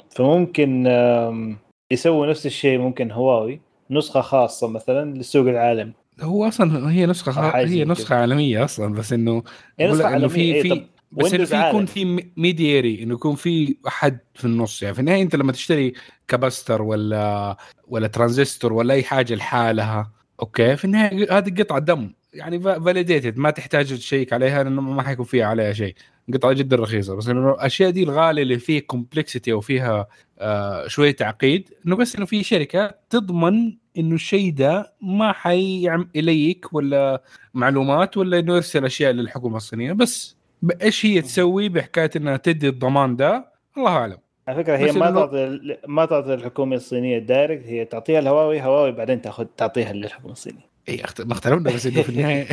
[0.09, 1.57] فممكن آم،
[1.91, 3.61] يسووا نفس الشيء ممكن هواوي
[3.91, 8.17] نسخة خاصة مثلا للسوق العالمي هو أصلا هي نسخة حاجة هي نسخة كده.
[8.17, 9.43] عالمية أصلا بس إنه
[9.79, 11.85] هي نسخة عالمية في إيه، في بس إنه في يكون.
[11.85, 15.93] في intermediary إنه يكون في أحد في النص يعني في النهاية أنت لما تشتري
[16.27, 17.57] capacitor ولا
[17.87, 22.13] ولا ترانزستور ولا أي حاجة لحالها okay في النهاية هذه قطعة dumb.
[22.33, 25.95] يعني validated ما تحتاج تشيك عليها لأنه ما حيكون فيها عليها شيء.
[26.33, 30.07] قطعة جدا رخيصة بس إنه الأشياء دي الغالية اللي فيها complexity أو فيها
[30.39, 36.73] آه شوية تعقيد إنه بس إنه في شركة تضمن إنه الشيء ده ما حيعمل إليك
[36.73, 37.23] ولا
[37.53, 39.93] معلومات ولا إنه يرسل أشياء للحكومة الصينية.
[39.93, 40.35] بس
[40.81, 44.17] إيش هي تسوي بحكاية إنها تدي الضمان ده؟ الله أعلم.
[44.49, 49.21] على فكرة هي ما تعطي ما تعطي الحكومة الصينية direct هي تعطيها الهواوي هواوي بعدين
[49.21, 50.69] تاخذ تعطيها للحكومة الصينية.
[50.89, 52.47] اي ما اختلفنا بس إنه في النهاية.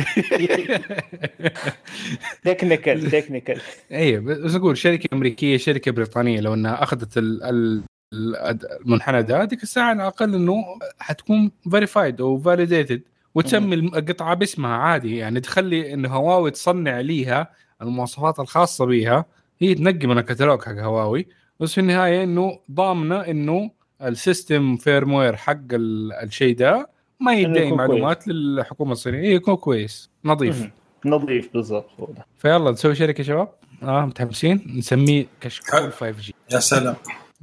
[2.43, 7.83] technical technical أيوه بس أقول شركة أمريكية شركة بريطانية لو إنها أخذت ال- ال-
[8.13, 10.55] ال- المنحنى ده ديك الساعة على الأقل إنه
[10.99, 13.01] حتكون verified أو validated
[13.35, 15.17] وتسمي القطعه باسمها عادي.
[15.17, 19.25] يعني تخلي انه هواوي تصنع ليها المواصفات الخاصة بها
[19.59, 21.27] هي تنقي من الكتالوج حق هواوي
[21.59, 23.71] بس في النهاية إنه ضامنة إنه
[24.03, 26.89] ال system firmware حق ال- الشيء ده
[27.19, 29.19] ما يدعي معلومات للحكومة الصينية.
[29.19, 30.09] إيه، يكون كويس.
[30.25, 30.69] نظيف.
[31.05, 31.89] نظيف بالضبط.
[32.37, 33.49] فيلا نسوي شركة شباب؟
[33.83, 34.73] آه متحمسين.
[34.77, 35.91] نسميه كشكول حلو.
[35.91, 36.95] 5 G يا سلام.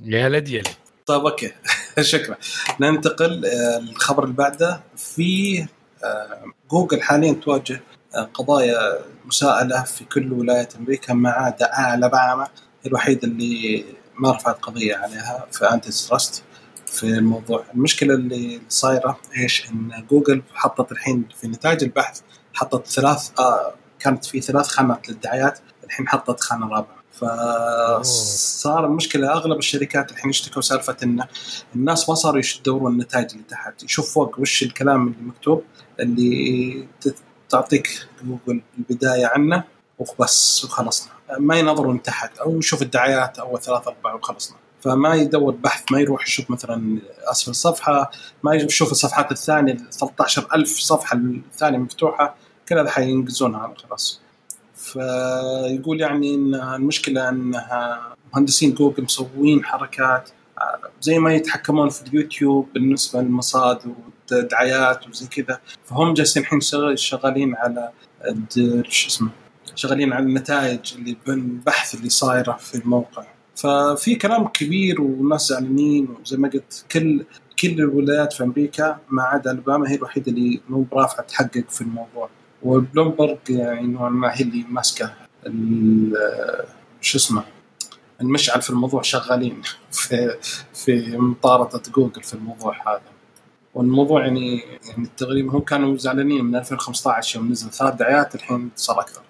[0.04, 0.70] يا هلد يلي
[1.06, 1.50] طيب okay.
[2.00, 2.36] شكرا.
[2.80, 4.80] ننتقل آه، الخبر اللي بعده.
[4.96, 5.60] في
[6.04, 7.80] آه، جوجل حاليا تواجه
[8.16, 8.78] آه، قضايا
[9.26, 12.48] مساءلة في كل ولايات أمريكا ما عدا الاباما
[12.86, 13.84] الوحيده اللي
[14.18, 16.42] ما رفعت قضية عليها في antitrust
[16.86, 22.20] في الموضوع المشكلة اللي صايرة إيش؟ إن جوجل حطت الحين في نتائج البحث
[22.54, 27.04] حطت ثلاث آه كانت في ثلاث خانات للدعايات الحين حطت خانة رابعة.
[27.12, 31.24] فصار المشكلة أغلب الشركات الحين يشتكوا سالفة إن
[31.74, 35.64] الناس ما صاروا يدورون النتائج اللي تحت يشوف فوق وش الكلام اللي مكتوب
[36.00, 36.88] اللي
[37.48, 39.64] تعطيك جوجل البداية عنه.
[39.99, 41.12] وبس وخلصنا.
[41.38, 44.57] ما ينظروا من تحت أو يشوف الدعايات اول ثلاث أربع وخلصنا.
[44.80, 46.99] فما يدور بحث ما يروح يشوف مثلا
[47.30, 48.11] أسفل الصفحه
[48.42, 52.34] ما يشوف الصفحات الثانية 13000 صفحة الثانية مفتوحة
[52.68, 54.20] كل هذا حينقزونها خلاص
[54.74, 60.30] فيقول يعني إن المشكلة إنها مهندسين جوجل مسوين حركات
[61.01, 63.78] زي ما يتحكمون في اليوتيوب بالنسبة للمصاد
[64.30, 65.61] والدعايات وزي كذا.
[65.84, 66.61] فهم جالسين الحين
[66.97, 67.90] شغالين على
[68.88, 69.30] شو اسمه
[69.74, 73.24] شغالين على النتائج اللي بالبحث اللي صايرة في الموقع.
[73.56, 77.24] ففي كلام كبير وناس زعلانين وزي ما قلت كل
[77.58, 82.28] كل الولايات في أمريكا ما عدا ألباما هي الوحيدة اللي مو برافعة تحقق في الموضوع.
[82.62, 85.12] وبلومبرج يعني نوعا ما هي اللي ماسكة
[87.00, 87.44] شو اسمه
[88.20, 90.36] المشعل في الموضوع شغالين في
[90.74, 93.02] في مطارده جوجل في الموضوع هذا.
[93.74, 94.58] والموضوع يعني
[94.88, 99.22] يعني تقريبا هم كانوا زعلانين من 2015 يوم نزل ثلاث دعايات الحين صار أكثر.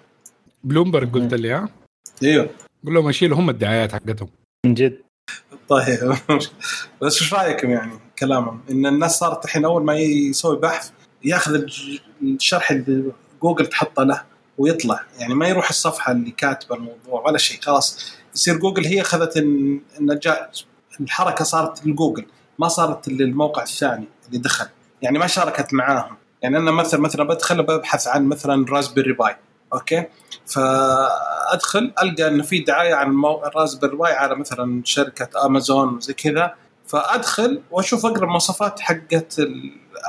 [0.65, 1.69] بلومبرج قلت لي ها؟
[2.23, 2.49] إيوه.
[2.85, 4.29] قول لهم يشيلوا هم الدعايات حقتهم.
[4.65, 4.97] من جد.
[5.69, 5.99] طيب
[7.01, 10.89] بس إيش رأيكم يعني كلامهم؟ إن الناس صارت الحين أول ما يسوي بحث
[11.23, 11.65] ياخذ
[12.21, 13.11] الشرح اللي
[13.41, 14.23] جوجل تحطه له
[14.57, 15.03] ويطلع.
[15.19, 18.15] يعني ما يروح الصفحة اللي كاتبة الموضوع ولا شيء خلاص.
[18.35, 19.37] يصير جوجل هي أخذت
[19.99, 20.49] النجاح
[21.01, 22.25] الحركة صارت لجوجل
[22.59, 24.67] ما صارت للموقع الثاني اللي دخل.
[25.01, 26.15] يعني ما شاركت معاهم.
[26.41, 29.35] يعني أنا مثلا مثلا بدخل ببحث عن مثلا Raspberry Pi
[29.75, 30.03] okay؟
[30.45, 36.53] فأدخل ألقى انه في دعاية عن ال Raspberry Pi على مثلا شركة أمازون وزي كذا.
[36.87, 39.41] فأدخل وأشوف اقرا المواصفات حقت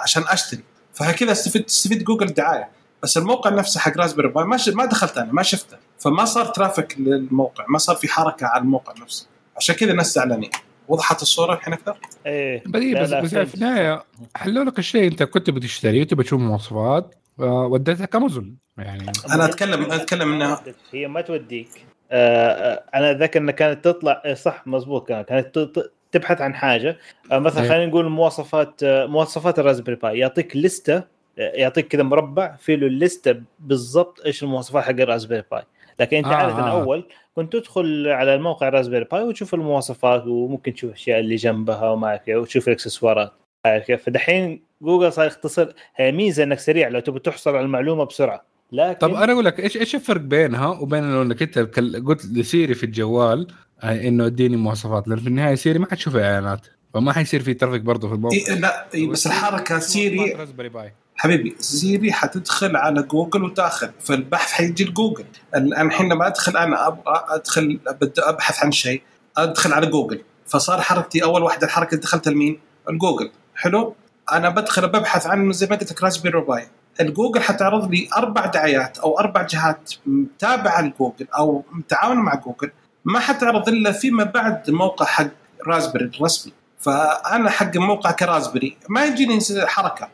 [0.02, 0.62] عشان أشتري.
[0.94, 2.68] فكذا استفيد تستفيد جوجل دعاية.
[3.02, 5.76] بس الموقع نفسه حق Raspberry Pi ما ما دخلت أنا ما شفته.
[5.98, 9.26] فما صار traffic للموقع ما صار في حركة على الموقع نفسه.
[9.56, 10.50] عشان كذا الناس زعلانين.
[10.88, 12.62] وضحت الصورة الحين أكثر؟ إيه.
[12.66, 14.04] بس بس في النهاية
[14.36, 15.10] حلوا لك الشيء.
[15.10, 17.14] أنت كنت بتشتريه وتبي تشوف مواصفات.
[17.38, 19.12] وديتك امازون يعني.
[19.34, 20.62] أنا اتكلم أتكلم انها
[20.92, 21.68] هي ما توديك.
[22.10, 25.28] آه, آه، أنا أتذكر إنها كانت تطلع إيه، صح مضبوط كانت.
[25.28, 25.70] كانت
[26.12, 26.96] تبحث عن حاجة.
[27.32, 27.68] آه مثلا إيه.
[27.68, 30.18] خلينا نقول مواصفات آه مواصفات ال Raspberry Pi.
[30.18, 31.02] يعطيك لستة
[31.36, 35.62] يعطيك كذا مربع في له اللستة بالضبط إيش المواصفات حق ال Raspberry Pi.
[36.00, 36.82] لكن أنت آه عادة آه.
[36.82, 37.04] أول
[37.36, 42.68] كنت تدخل على الموقع Raspberry Pi وتشوف المواصفات وممكن تشوف الاشياء اللي جنبها وما وتشوف
[42.68, 43.32] الإكسسوارات
[43.66, 48.04] عارف كيف فدحين جوجل صار يختصر هي ميزة إنك سريع لو تبي تحصل على المعلومة
[48.04, 48.44] بسرعة.
[48.72, 51.58] لكن طب أنا أقول لك إيش إيش الفرق بينها وبين إنك أنت
[52.06, 53.48] قلت لسيري في الجوال
[53.82, 57.80] آه، إنه اديني مواصفات؟ لأن في النهاية سيري ما حتشوف إعلانات فما حيصير في traffic
[57.82, 58.36] برضه في الموقع.
[58.36, 60.36] إيه لا إيه بس الحركة سيري
[61.16, 65.24] حبيبي سيري حتدخل على جوجل وتأخذ فالبحث حيجي لجوجل.
[65.56, 67.80] الان الحين لما أدخل أنا أبغى أدخل
[68.18, 69.02] أبحث عن شيء
[69.36, 70.22] أدخل على جوجل.
[70.46, 72.60] فصار حركتي أول واحدة الحركة دخلتها لمين؟
[72.90, 73.94] الجوجل حلو؟
[74.32, 76.68] أنا بدخل ببحث عن زي ما قلت لك راسبيري باي
[77.00, 82.70] الجوجل حتعرض لي أربع دعايات أو أربع جهات متابعة لجوجل أو متعاونة مع جوجل
[83.04, 85.26] ما حتعرض إلا فيما بعد الموقع حق
[85.66, 86.52] راسبري الرسمي.
[86.80, 90.08] فأنا حق الموقع كراسبري ما يجيني حركة.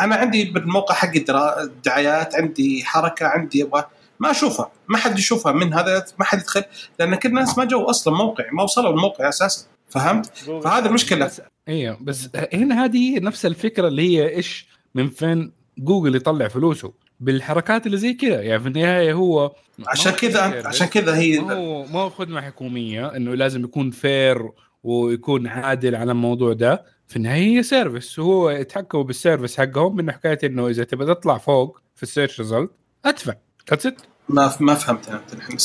[0.00, 1.24] أنا عندي بالموقع حقي
[1.62, 3.84] الدعايات عندي حركة عندي أبغى.
[4.20, 4.70] ما أشوفها.
[4.88, 6.64] ما حد يشوفها من هذا ما حد يدخل.
[6.98, 9.66] لأن كل الناس ما جو أصلا موقعي ما وصلوا الموقع أساسا.
[9.90, 11.30] فهمت؟ فهذه المشكلة
[11.68, 17.86] أيوه بس هنا هذه نفس الفكرة اللي هي إيش؟ من فين جوجل يطلع فلوسه؟ بالحركات
[17.86, 19.54] اللي زي كذا يعني في النهاية هو
[19.86, 24.50] عشان كذا عشان كذا هي مو مو خدمة حكومية إنه لازم يكون fair
[24.82, 26.84] ويكون عادل على الموضوع ده.
[27.08, 31.38] في النهاية هي service وهو يتحكموا بال service حقهم من حكاية إنه إذا تبغى تطلع
[31.38, 32.70] فوق في ال search result
[33.04, 33.34] أدفع.
[33.70, 33.86] that's
[34.28, 35.56] ما ما فهمت الحين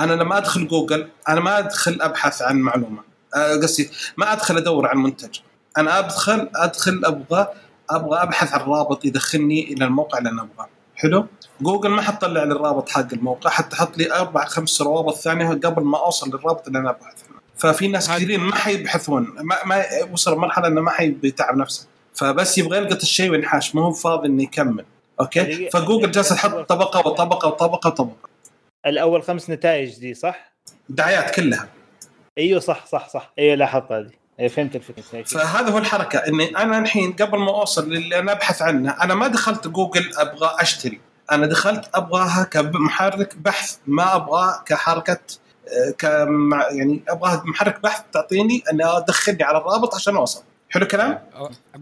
[0.00, 3.11] أنا لما أدخل جوجل أنا ما أدخل أبحث عن معلومة.
[3.34, 5.38] قصدي ما أدخل أدور عن منتج
[5.78, 7.46] أنا أدخل أدخل أبغى
[7.90, 10.68] أبغى أبحث عن رابط يدخلني إلى الموقع اللي أنا أبغاه.
[10.96, 11.26] حلو؟
[11.60, 15.98] جوجل ما حتطلع لي الرابط حق الموقع حتحط لي أربع خمس روابط ثانية قبل ما
[15.98, 17.38] أوصل للرابط اللي أنا أبحث عنه.
[17.56, 21.86] ففي ناس كثيرين ما حيبحثون ما, ما وصل مرحله إنه ما حيتعب نفسه.
[22.14, 24.84] فبس يبغى يلقط الشيء وينحاش ما هو فاضي إنه يكمل.
[25.20, 28.28] أوكي؟ فجوجل جالس تحط طبقة وطبقة وطبقة وطبقة.
[28.86, 30.52] الأول خمس نتائج دي صح؟
[30.88, 31.68] دعايات كلها.
[32.38, 33.32] أيوه صح صح صح.
[33.38, 34.10] أيوه لاحظت هذه.
[34.40, 35.22] إيه، فهمت الفكرة.
[35.22, 39.28] فهذا هو الحركة إني أنا الحين قبل ما أوصل للي أنا أبحث عنه أنا ما
[39.28, 41.00] دخلت جوجل أبغى أشتري.
[41.32, 45.18] أنا دخلت أبغاها كمحرك بحث ما أبغى كحركة
[45.98, 46.04] ك
[46.70, 50.42] يعني أبغى محرك بحث تعطيني اني أدخلني على الرابط عشان أوصل.
[50.70, 51.18] حلو الكلام؟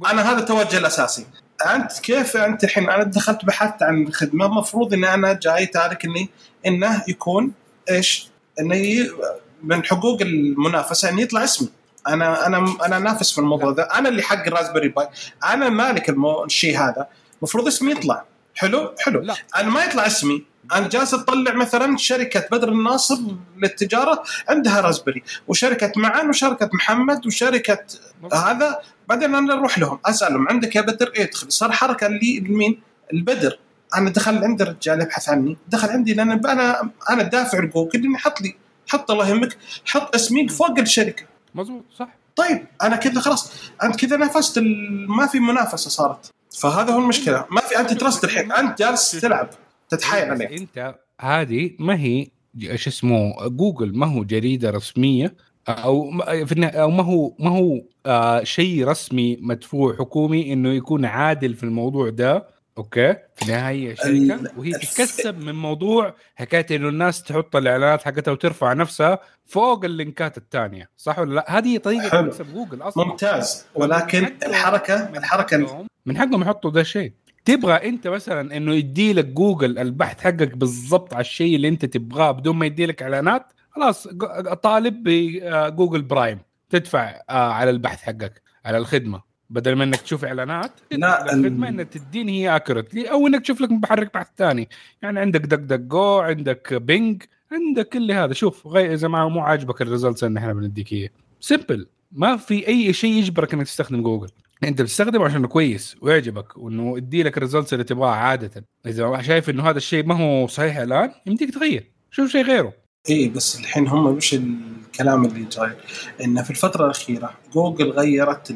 [0.06, 1.26] أنا هذا التوجه الأساسي.
[1.74, 6.28] أنت كيف أنت الحين؟ أنا دخلت بحثت عن خدمه المفروض اني أنا جاي تارك إني
[6.66, 7.52] إنه يكون
[7.90, 8.28] إيش؟
[8.60, 8.74] انه
[9.62, 11.68] من حقوق المنافسة انه يطلع اسمي.
[12.08, 13.88] أنا أنا أنا نافس في الموضوع ذا.
[13.98, 15.08] أنا اللي حق رازبري باي.
[15.44, 16.44] أنا مالك المو...
[16.44, 17.06] الشيء هذا.
[17.38, 18.24] المفروض اسمي يطلع.
[18.54, 19.20] حلو؟ حلو.
[19.20, 19.34] لا.
[19.56, 20.44] أنا ما يطلع اسمي.
[20.72, 23.18] أنا جالس أطلع مثلا شركة بدر الناصر
[23.56, 27.78] للتجارة عندها رازبري وشركة معن وشركة محمد وشركة
[28.32, 28.80] هذا.
[29.08, 29.98] بعدين أنا أروح لهم.
[30.06, 32.80] أسألهم عندك يا بدر ادخل صار حركة اللي لمين؟
[33.12, 33.58] البدر
[33.96, 35.56] أنا دخل عندي رجال يبحث عني.
[35.68, 38.56] دخل عندي لأن أنا أنا دافع لجوجل اني حط لي
[38.90, 41.24] حط الله يهمك حط اسمي فوق الشركة.
[41.54, 42.08] مزبوط صح.
[42.36, 43.52] طيب أنا كذا خلاص.
[43.82, 46.30] أنت كذا نافست ال- ما في منافسة صارت.
[46.60, 47.44] فهذا هو المشكلة.
[47.50, 48.52] ما في anti-trust الحين.
[48.52, 49.50] أنت جالس تلعب
[49.88, 52.26] تتحايل بس عليه أنت هذه ما هي
[52.74, 55.34] شو اسمه جوجل ما هو جريدة رسمية
[55.68, 56.10] أو
[56.64, 62.08] أو ما هو ما هو آه شيء رسمي مدفوع حكومي إنه يكون عادل في الموضوع
[62.10, 62.46] ده.
[62.78, 63.12] أوكي.
[63.36, 69.18] في النهاية شركة وهي تتكسب من موضوع حكاية إنه الناس تحط الإعلانات حقتها وترفع نفسها
[69.46, 72.22] فوق اللينكات الثانية صح ولا لا؟ هذه طريقة.
[72.22, 73.04] تكسب جوجل أصلا.
[73.06, 73.66] ممتاز.
[73.74, 77.12] ولكن الحركه من الحركة حقهم- من حقهم يحطوا ده الشيء
[77.44, 82.30] تبغى أنت مثلا إنه يدي لك جوجل البحث حقك بالضبط على الشيء اللي أنت تبغاه
[82.30, 84.08] بدون ما يدي لك إعلانات خلاص
[84.62, 86.38] طالب بجوجل برايم.
[86.70, 89.29] تدفع آه، على البحث حقك على الخدمة.
[89.50, 93.70] بدل ما إنك تشوف إعلانات لا، الخدمه انك تديني هي accurately أو إنك تشوف لك
[93.70, 94.68] محرك بحث ثاني.
[95.02, 97.22] يعني عندك DuckDuckGo عندك بينج
[97.52, 98.32] عندك كل هذا.
[98.32, 101.10] شوف غير إذا ما مو عاجبك ال results اللي إحنا بنديك إياه.
[101.40, 104.28] simple ما في أي شيء يجبرك إنك تستخدم جوجل
[104.64, 108.64] أنت بتستخدمه عشان كويس ويعجبك وإنه يدي لك ال results اللي تبغاها عادة.
[108.86, 111.90] إذا شايف إنه هذا الشيء ما هو صحيح الآن يمديك تغير.
[112.10, 112.72] شوف شيء غيره.
[113.10, 115.70] إي بس الحين هم وش الكلام اللي جاي؟
[116.24, 118.50] انه في الفترة الأخيرة جوجل غيرت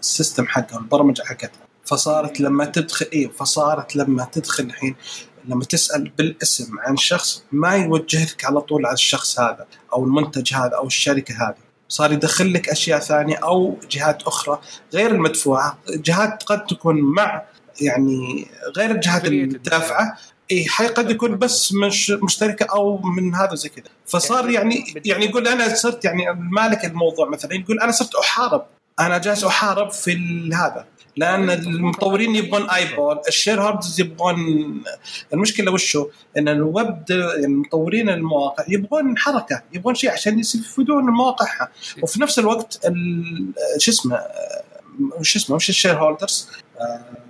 [0.00, 1.70] ال system حقها البرمجة حقتها.
[1.84, 4.96] فصارت لما تدخل اي فصارت لما تدخل الحين
[5.44, 10.76] لما تسأل بالاسم عن شخص ما يوجهك على طول على الشخص هذا أو المنتج هذا
[10.76, 11.70] أو الشركة هذه.
[11.88, 14.60] صار يدخل لك أشياء ثانية أو جهات أخرى
[14.94, 15.78] غير المدفوعة.
[15.88, 17.42] جهات قد تكون مع
[17.80, 20.16] يعني غير الجهات الدافعه
[20.52, 23.84] إي حي قد يكون بس مش مشتركة أو من هذا زي كذا.
[24.06, 28.66] فصار يعني يعني يقول أنا صرت يعني مالك الموضوع مثلا يقول أنا صرت أحارب.
[29.00, 30.12] أنا جالس أحارب في
[30.54, 30.86] هذا.
[31.16, 34.36] لأن المطورين يبغون ايبول الشير هولدرز يبغون
[35.34, 41.68] المشكلة وشو؟ إن الويب د- يعني مطورين المواقع يبغون حركة يبغون شيء عشان يفيدون مواقعها.
[42.02, 46.48] وفي نفس الوقت ال- شو اسمه آه، شو اسمه وش الشير هولدرز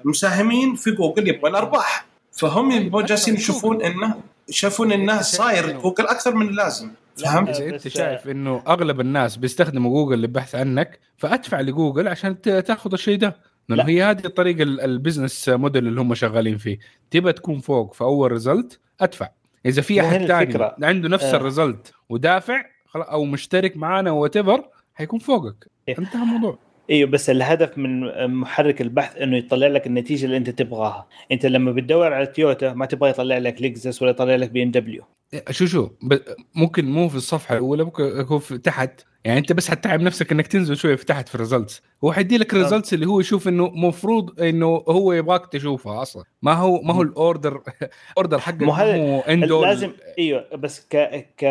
[0.04, 2.06] المساهمين في جوجل يبغون أرباح.
[2.32, 4.14] فهم يبغون جالسين يشوفون انه
[4.50, 9.90] يشوفون انه صاير جوجل أكثر من اللازم فهمت؟ اذا أنت شايف إنه أغلب الناس بيستخدموا
[9.92, 13.36] جوجل للبحث عنك فأدفع لجوجل عشان تأخذ الشيء ده
[13.68, 13.88] لأنه لا.
[13.88, 16.78] هي هذه الطريقة ال- ال business model اللي هم شغالين فيه
[17.10, 19.28] تبى تكون فوق في أول result أدفع
[19.66, 20.70] إذا في أحد ثاني.
[20.82, 21.36] عنده نفس آه.
[21.36, 24.64] ال result ودافع خلاص أو مشترك معانا whatever
[24.94, 25.98] حيكون فوقك إيه.
[25.98, 26.58] انتهى الموضوع
[26.90, 28.00] إيوه بس الهدف من
[28.34, 31.08] محرك البحث إنه يطلع لك النتيجة اللي أنت تبغاها.
[31.32, 34.70] أنت لما بتدور على تويوتا ما تبغى يطلع لك لكزس ولا يطلع لك بي إم
[34.70, 35.19] دبليو.
[35.50, 35.90] شو شو
[36.54, 39.00] ممكن مو في الصفحة الأولى ممكن يكون في تحت.
[39.24, 41.82] يعني أنت بس حتتعب نفسك إنك تنزل شوية في تحت في ال results.
[42.04, 46.24] هو حيدي لك ال results اللي هو يشوف إنه مفروض إنه هو يبغاك تشوفها أصلا.
[46.42, 47.62] ما هو ما هو ال order
[48.18, 50.96] order حقك مو اندول لازم أيوه بس ك
[51.38, 51.42] ك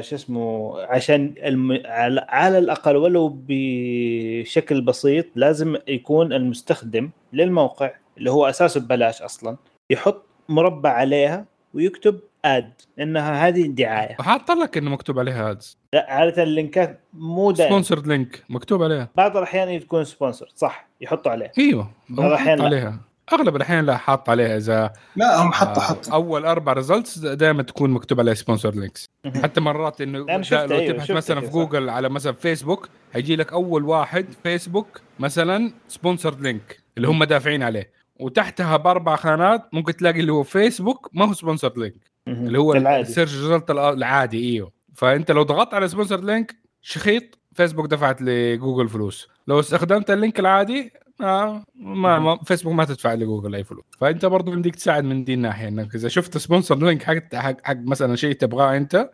[0.00, 1.82] شو اسمه عشان الم...
[1.84, 2.26] على...
[2.28, 9.56] على الأقل ولو بشكل بسيط لازم يكون المستخدم للموقع اللي هو أساسه ببلاش أصلا
[9.90, 14.16] يحط مربع عليها ويكتب ad إنها هذه دعاية.
[14.20, 19.08] حاط لك إنه مكتوب عليها ads لا عاده اللينكات مو دائما sponsored link مكتوب عليها.
[19.16, 22.64] بعض الأحيان تكون sponsor صح يحطوا عليه أيوه بعض لا.
[22.64, 23.00] عليها.
[23.32, 26.12] أغلب الأحيان لا حاط عليها إذا لا هم حطوا آه، حطوا.
[26.12, 29.06] أول أربع results دائما تكون مكتوب عليها sponsor links.
[29.42, 31.52] حتى مرات إنه لو أيوة، تبحث مثلا في صح.
[31.52, 37.62] جوجل على مثلا فيسبوك هيجي لك أول واحد فيسبوك مثلا sponsor link اللي هم دافعين
[37.62, 37.90] عليه.
[38.20, 42.10] وتحتها بأربع خانات ممكن تلاقي اللي هو فيسبوك ما هو sponsor link.
[42.28, 43.00] اللي هو العادي.
[43.00, 44.72] ال search result العادي إيوه.
[44.94, 49.28] فأنت لو ضغطت على sponsor link شخيط فيسبوك دفعت لجوجل فلوس.
[49.46, 53.84] لو استخدمت ال link العادي ما, ما, ما فيسبوك ما تدفع لجوجل أي فلوس.
[53.98, 57.76] فأنت برضو بدك تساعد من دي الناحية إنك إذا شفت sponsor link حق حق, حق
[57.76, 59.10] مثلا شيء تبغاه أنت.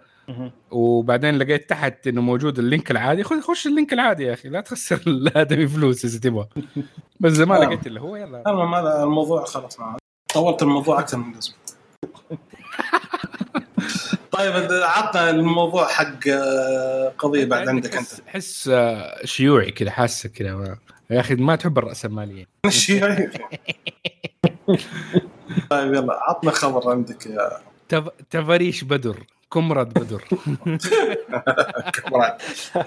[0.71, 3.23] وبعدين لقيت تحت إنه موجود ال link العادي.
[3.25, 6.49] خذ خش ال link العادي يا أخي لا تخسر الادمي فلوس إذا تبغى.
[7.21, 7.45] بس آه.
[7.45, 8.43] لقيت اللي هو يلا.
[8.47, 9.97] المهم هذا الموضوع خلاص معه.
[10.35, 11.53] طولت الموضوع أكثر من اللازم
[14.33, 18.07] طيب عطنا الموضوع حق آه، قضية بعد عندك أنت.
[18.07, 20.79] حس, حس آه، شيوعي كذا حاسه كذا.
[21.11, 23.31] يا أخي ما تحب الراسماليه شيء
[25.71, 27.51] طيب يلا عطنا خبر عندك يا
[27.89, 28.09] تف...
[28.31, 29.27] تفاريش بدر.
[29.53, 30.25] كمرد بدر.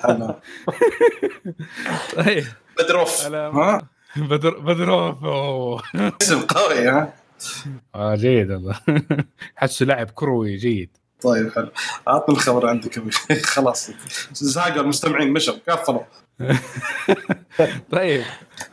[0.05, 0.39] هلا
[2.15, 2.45] طيب.
[2.79, 3.27] بدروف.
[4.17, 5.23] بدر بدروف.
[5.23, 5.81] أوه.
[6.21, 7.13] اسم قوي ها؟
[7.95, 8.79] آه جيد والله.
[9.55, 10.97] حسه لاعب كروي جيد.
[11.21, 11.69] طيب حلو.
[12.07, 12.99] عطنا الخبر عندك.
[13.45, 13.91] خلاص.
[14.33, 15.53] زهقوا المستمعين مشوا.
[15.69, 16.01] قفلوا
[17.91, 18.23] طيب.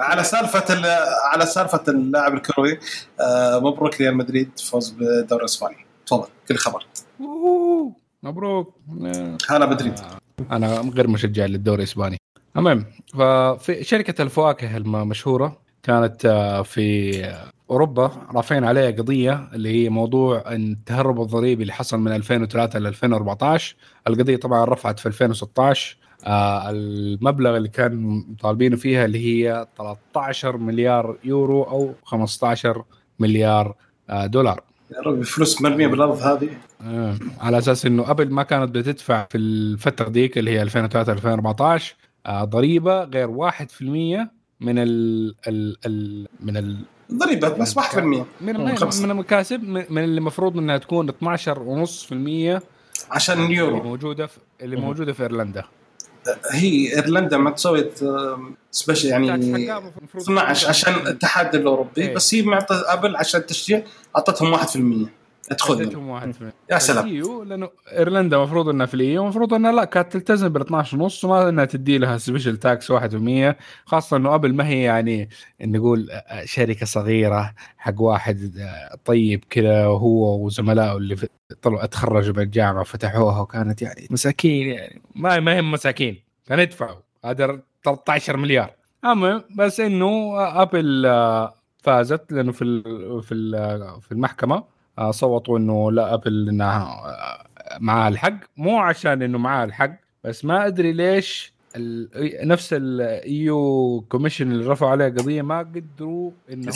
[0.01, 2.79] على سالفة ال- على سالفة اللاعب الكروي
[3.21, 6.29] آه مبروك ريال مدريد فوز بالدوري الاسباني تفضل.
[6.49, 6.87] كل خبر.
[7.21, 7.93] أوه،
[8.23, 8.75] مبروك.
[9.51, 9.95] هلا مدريد
[10.51, 12.19] أنا غير مشجع للدوري الإسباني.
[12.57, 12.85] المهم
[13.15, 17.15] ففي شركة الفواكه المشهورة كانت آه، في
[17.71, 23.77] أوروبا رافعين عليها قضية اللي هي موضوع التهرب الضريبي اللي حصل من 2003 ل 2014
[24.09, 25.97] القضية طبعا رفعت في 2016
[26.27, 32.85] آه، المبلغ اللي كان طالبينه فيها اللي هي 13 مليار يورو أو 15
[33.19, 33.75] مليار
[34.11, 34.61] آه، دولار.
[34.91, 36.49] يا ربي فلوس مرمية بالأرض هذه.
[37.41, 41.95] على أساس إنه ابل ما كانت بتدفع في الفترة ديك اللي هي 2003 2014
[42.27, 43.63] آه، ضريبة غير 1%
[44.61, 47.83] من ال ال ال من ال ضريبة بس 1%
[48.41, 48.57] من
[49.11, 52.61] المكاسب من اللي المفروض إنها تكون 12.5% اللي
[53.11, 53.83] عشان اليورو.
[53.83, 54.77] موجودة في اللي.
[54.77, 55.65] موجودة في إيرلندا.
[56.51, 57.91] هي إيرلندا ما تسوي
[58.71, 62.15] special يعني حقها المفروض 12 عشان الاتحاد الأوروبي إيه.
[62.15, 63.83] بس هي معطى ابل عشان التشجيع
[64.17, 65.09] أعطتهم 1%
[65.53, 65.75] ادخل
[66.71, 67.07] يا سلام.
[67.07, 70.63] ال EU لأنه إيرلندا المفروض إنها في ال EU المفروض إنها لا كانت تلتزم بال
[70.63, 75.29] 12 ونص وما إنها تدي لها special tax 1% خاصة إنه قبل ما هي يعني
[75.61, 76.09] نقول
[76.45, 78.53] شركة صغيرة حق واحد
[79.05, 81.29] طيب كذا وهو وزملائه اللي في-
[81.63, 85.03] طلعوا اتخرجوا من الجامعة وفتحوها وكانت يعني مساكين يعني.
[85.15, 88.71] ما ما هم مساكين كانوا يدفعوا هذا 13 مليار.
[89.05, 94.55] المهم بس إنه ابل آه، فازت لأنه في ال- في ال- في المحكمة.
[94.57, 94.65] آه،
[95.11, 97.03] صوتوا إنه لا ابل إنها
[97.81, 99.91] معاها الحق مو عشان إنه معاها الحق
[100.25, 106.31] بس ما أدري ليش ال- نفس ال EU commission اللي رفعوا عليها قضية ما قدروا
[106.53, 106.69] إنهم.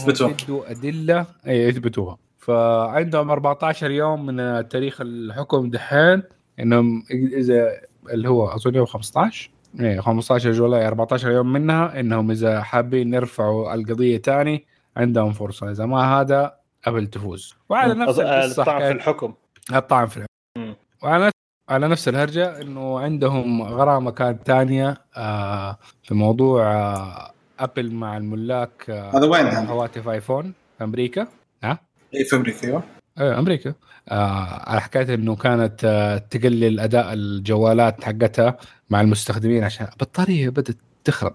[0.43, 1.27] يدوا أدلة.
[1.47, 2.19] اي يثبتوها.
[2.39, 6.23] فعندهم 14 يوم من تاريخ الحكم دحين
[6.61, 7.71] إنهم إذا
[8.11, 9.51] اللي هو أظن يوم 15
[9.81, 14.65] إيه 15 July 14 يوم منها إنهم إذا حابين يرفعوا القضية تاني
[14.97, 15.71] عندهم فرصة.
[15.71, 17.55] إذا ما هذا ابل تفوز.
[17.69, 18.19] وعلى نفس
[18.59, 19.35] الطعن في الحكم.
[19.75, 20.75] الطعن في الحكم.
[21.03, 21.31] وعلى
[21.69, 28.91] على نفس الهرجة إنه عندهم غرامة كانت ثانية آه في موضوع آه أبل مع الملاك
[28.91, 31.29] آه هذا وين هذا؟ هواتف آيفون في أمريكا.
[31.65, 32.83] اي في أمريكا أيوه.
[33.21, 33.75] إيه أمريكا.
[34.09, 38.57] آه على حكاية إنه كانت آه تقلل أداء الجوالات حقتها
[38.91, 41.35] مع المستخدمين عشان البطاريه بدأت تخرب.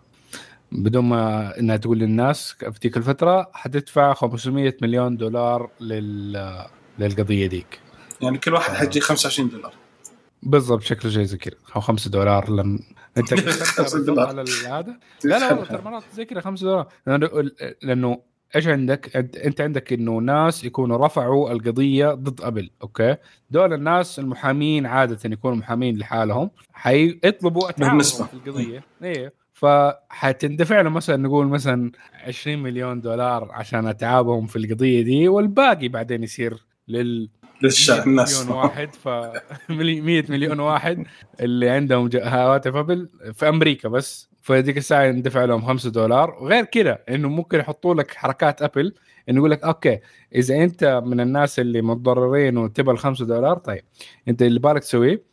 [0.73, 6.65] بدون ما إنها تقول للناس في تلك الفترة حتدفع 500 مليون دولار لل
[6.99, 7.79] للقضية ديك
[8.21, 9.73] يعني كل واحد حيجي 25 دولار
[10.43, 12.79] بالضبط شكله شيء زي كذا أو 5 دولار لما
[13.17, 14.27] أنت خمسة دولار.
[14.29, 17.51] على هذا لا لا والله مرات زي كذا 5 دولار لأنه
[17.81, 18.21] لأنه
[18.55, 23.15] إيش عندك؟ أنت عندك إنه ناس يكونوا رفعوا القضية ضد ابل، okay؟
[23.49, 28.25] دول الناس المحامين عادة يكونوا محامين لحالهم حيطلبوا بالنسبة.
[28.25, 31.91] في القضية، إيه فحتندفع له مثلا نقول مثلا
[32.27, 37.29] 20 مليون دولار عشان أتعابهم في القضية دي والباقي بعدين يصير لل
[37.61, 39.07] للشعب الناس مليون واحد ف
[39.69, 41.03] 100 مليون واحد
[41.39, 44.29] اللي عندهم هواتف أبل في أمريكا بس.
[44.41, 46.29] فديك الساعة يندفع لهم 5 دولار.
[46.41, 48.93] وغير كذا إنه ممكن يحطوا لك حركات أبل
[49.29, 49.99] إنه يقول لك okay
[50.35, 53.83] إذا أنت من الناس اللي متضررين وتبى ال 5 دولار طيب
[54.27, 55.32] أنت اللي بالك تسويه؟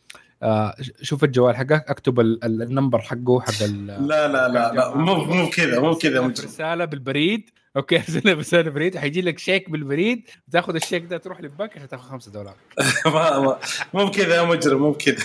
[1.01, 4.97] شوف الجوال حقك اكتب ال- ال- ال number حقه حق ال- لا لا لا لا
[4.97, 6.19] مو مو كذا مو كذا.
[6.27, 7.49] رسالة بالبريد.
[7.77, 8.97] okay ارسلها برساله بالبريد.
[8.97, 10.29] حيجي لك شيك بالبريد.
[10.51, 12.55] تاخذ الشيك ده تروح للبنك عشان تاخذ 5 دولار.
[13.93, 15.23] مو بكذا يا مجرم مو بكذا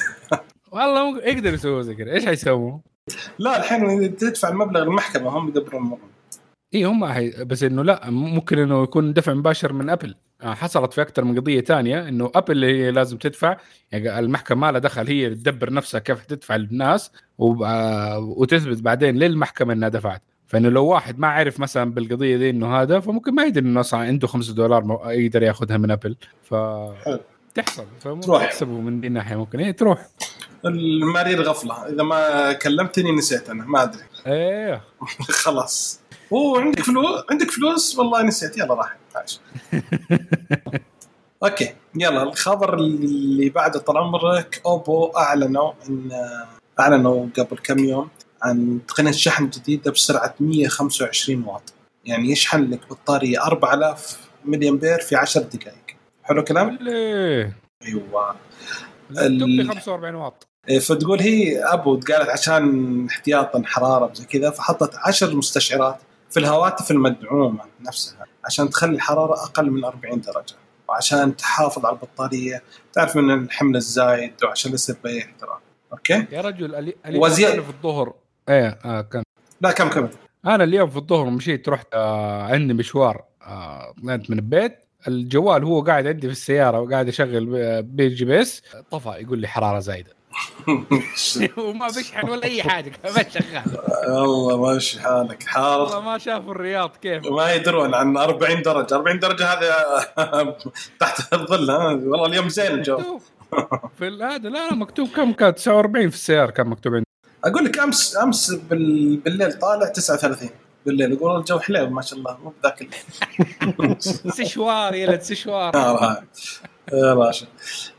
[0.73, 2.13] والله ممكن يقدر يسووا زي كذا.
[2.13, 2.79] إيش حيسووا؟
[3.39, 6.09] لا الحين تدفع المبلغ المحكمة هم يدبرون الموضوع.
[6.75, 7.45] اي هم حي...
[7.45, 11.39] بس إنه لا ممكن إنه يكون دفع مباشر من ابل آه، حصلت في أكثر من
[11.41, 13.57] قضية تانية إنه ابل اللي هي لازم تدفع
[13.93, 17.13] يعني المحكمة ما لها دخل هي تدبر نفسها كيف تدفع للناس.
[17.41, 20.23] آه، وتثبت بعدين للمحكمة إنها دفعت.
[20.47, 24.01] فإنه لو واحد ما عرف مثلا بالقضية دي إنه هذا فممكن ما يدري إنه أصلا
[24.01, 26.17] عنده 5 دولار يقدر يأخذها من أبل.
[26.43, 26.55] ف
[27.05, 27.21] حلو.
[27.55, 27.85] تحصل.
[28.01, 28.43] فممكن تروح.
[28.43, 29.61] يحسبوا من دي الناحية ممكن.
[29.61, 30.07] إيه تروح.
[30.65, 31.89] المرير غفلة.
[31.89, 34.03] إذا ما كلمتني نسيت أنا ما أدري.
[34.27, 34.81] إيه.
[35.45, 36.01] خلاص.
[36.33, 38.59] أوه عندك فلوس عندك فلوس؟ والله نسيت.
[38.59, 38.97] يلا راح.
[39.17, 39.41] عايش
[41.45, 41.75] أوكي.
[41.95, 44.61] يلا الخبر اللي بعده طال عمرك.
[44.67, 46.11] أوبو أعلنوا إن
[46.81, 48.09] أعلنوا قبل كم يوم
[48.43, 51.73] عن تقنية شحن جديدة بسرعة 125 واط.
[52.05, 55.77] يعني يشحن لك بطارية 4000 ملي امبير في 10 دقائق.
[56.23, 57.57] حلو كلام؟ ليه
[57.87, 58.35] أيوه.
[59.11, 60.47] ال- 45 واط.
[60.69, 65.97] إيه، فتقول هي أوبو قالت عشان احتياطا حرارة وزي كذا فحطت عشر مستشعرات
[66.37, 70.55] في الهواتف المدعومه نفسها عشان تخلي الحرارة أقل من 40 درجة
[70.89, 72.63] وعشان تحافظ على البطارية
[72.93, 75.61] تعرف من الحمل الزايد وعشان يصير باي احتراق
[75.93, 78.15] okay؟ يا رجل اللي اللي وزي- في الظهر.
[78.49, 79.23] إيه آه كان
[79.61, 80.09] لا كم كم؟
[80.47, 84.79] أنا اليوم في الظهر مشيت رحت آه عندي مشوار آه طلعت من البيت.
[85.09, 88.63] الجوال هو قاعد عندي في السيارة وقاعد اشغل بي GPS.
[88.91, 90.11] طفى يقول لي حرارة زايدة.
[91.57, 92.93] وما بيشحن ولا أي حاجة.
[93.17, 93.63] ما شغال.
[94.09, 95.43] والله ماشي حالك.
[95.43, 95.81] حار.
[95.81, 97.27] والله ما شافوا الرياض كيف.
[97.27, 98.95] ما يدرون عن 40 درجة.
[98.95, 99.75] 40 درجة هذا
[101.01, 103.19] تحت الظل ها؟ والله اليوم زين الجو.
[103.99, 107.07] في هذا لا لا مكتوب كم؟ كان 49 في السيارة كان مكتوب عندي.
[107.45, 109.17] أقول لك أمس أمس بال...
[109.17, 110.51] بالليل طالع 39
[110.87, 113.97] بالليل يقول الجو حليو ما شاء الله مو بذاك ال-
[114.35, 115.77] سشوار يا سشوار.
[115.77, 116.17] هاي.
[116.93, 117.47] يا باشا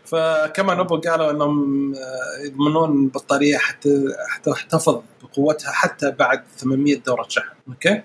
[0.07, 3.89] فكمان اوبو قالوا إنهم آه، يضمنون البطاريه حتى
[4.29, 7.55] حتى تحتفظ بقوتها حتى بعد 800 دورة شحن.
[7.67, 8.01] okay؟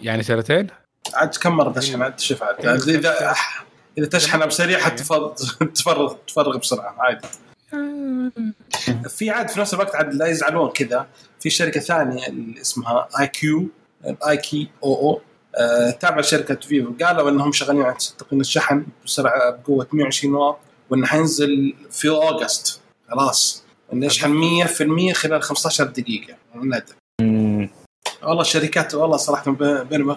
[0.00, 0.66] يعني سنتين؟
[1.14, 2.64] عاد كم مرة تشحن؟ عاد شوف عاد.
[2.64, 3.34] يعني اذا
[3.98, 5.34] اذا تشحن بسريع حتفض
[5.74, 7.28] تفرغ تفرغ بسرعة عادي.
[9.08, 11.06] في عاد في نفس الوقت عاد لا يزعلون كذا.
[11.40, 13.68] في شركة ثانية اللي اسمها اي كيو
[14.28, 15.20] اي كي أو أو
[15.90, 20.58] تابع شركة فيفو قالوا إنهم شغالين على تقنيه الشحن بسرعة بقوة 120 واط.
[20.92, 22.80] وإنه حينزل في August.
[23.10, 23.64] خلاص.
[23.92, 26.34] إنه يشحن 100% خلال 15 دقيقة.
[26.54, 26.94] نادر
[28.22, 30.16] والله الشركات والله صراحة بين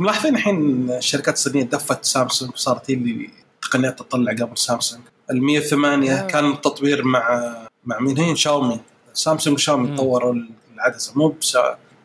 [0.00, 3.30] ملاحظين الحين الشركات الصينية دفت سامسونج؟ صارت هي اللي
[3.62, 5.02] تقنيات تطلع قبل سامسونج.
[5.30, 6.26] ال 108 آه.
[6.26, 8.80] كان التطوير مع مع مين؟ هي شاومي.
[9.14, 9.96] سامسونج وشاومي.
[9.96, 10.34] طوروا
[10.74, 11.12] العدسة.
[11.16, 11.58] مو بس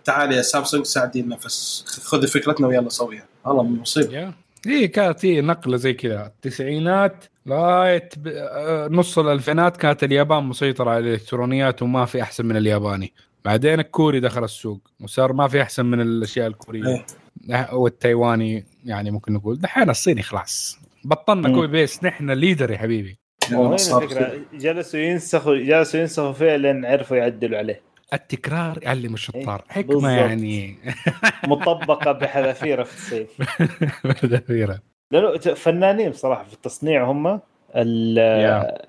[0.05, 3.25] تعال يا سامسونج ساعدينا بس خذي فكرتنا ويلا سويها.
[3.45, 4.13] والله مصيبة.
[4.13, 4.33] يا
[4.65, 6.25] هي كانت هي نقلة زي كذا.
[6.25, 12.57] التسعينات لغاية ب- آه، نص الألفينات كانت اليابان مسيطرة على الإلكترونيات وما في أحسن من
[12.57, 13.13] الياباني
[13.45, 17.05] بعدين الكوري دخل السوق وصار ما في أحسن من الأشياء الكورية
[17.49, 17.73] إيه.
[17.73, 21.49] والتايواني يعني ممكن نقول دحين الصيني خلاص بطلنا.
[21.53, 23.17] كوبي بيست نحن leader يا حبيبي.
[24.53, 27.81] جلسوا ينسخوا جلسوا ينسخوا فعلا عرفوا يعدلوا عليه
[28.13, 30.09] التكرار يعلم الشطار إيه، حكمه بالضبط.
[30.11, 30.75] يعني
[31.47, 33.27] مطبقة بحذافيرها في الصين
[34.23, 34.79] بالأخيرة.
[35.11, 37.27] لأنه ت- فنانين بصراحة في التصنيع هم
[37.75, 38.19] ال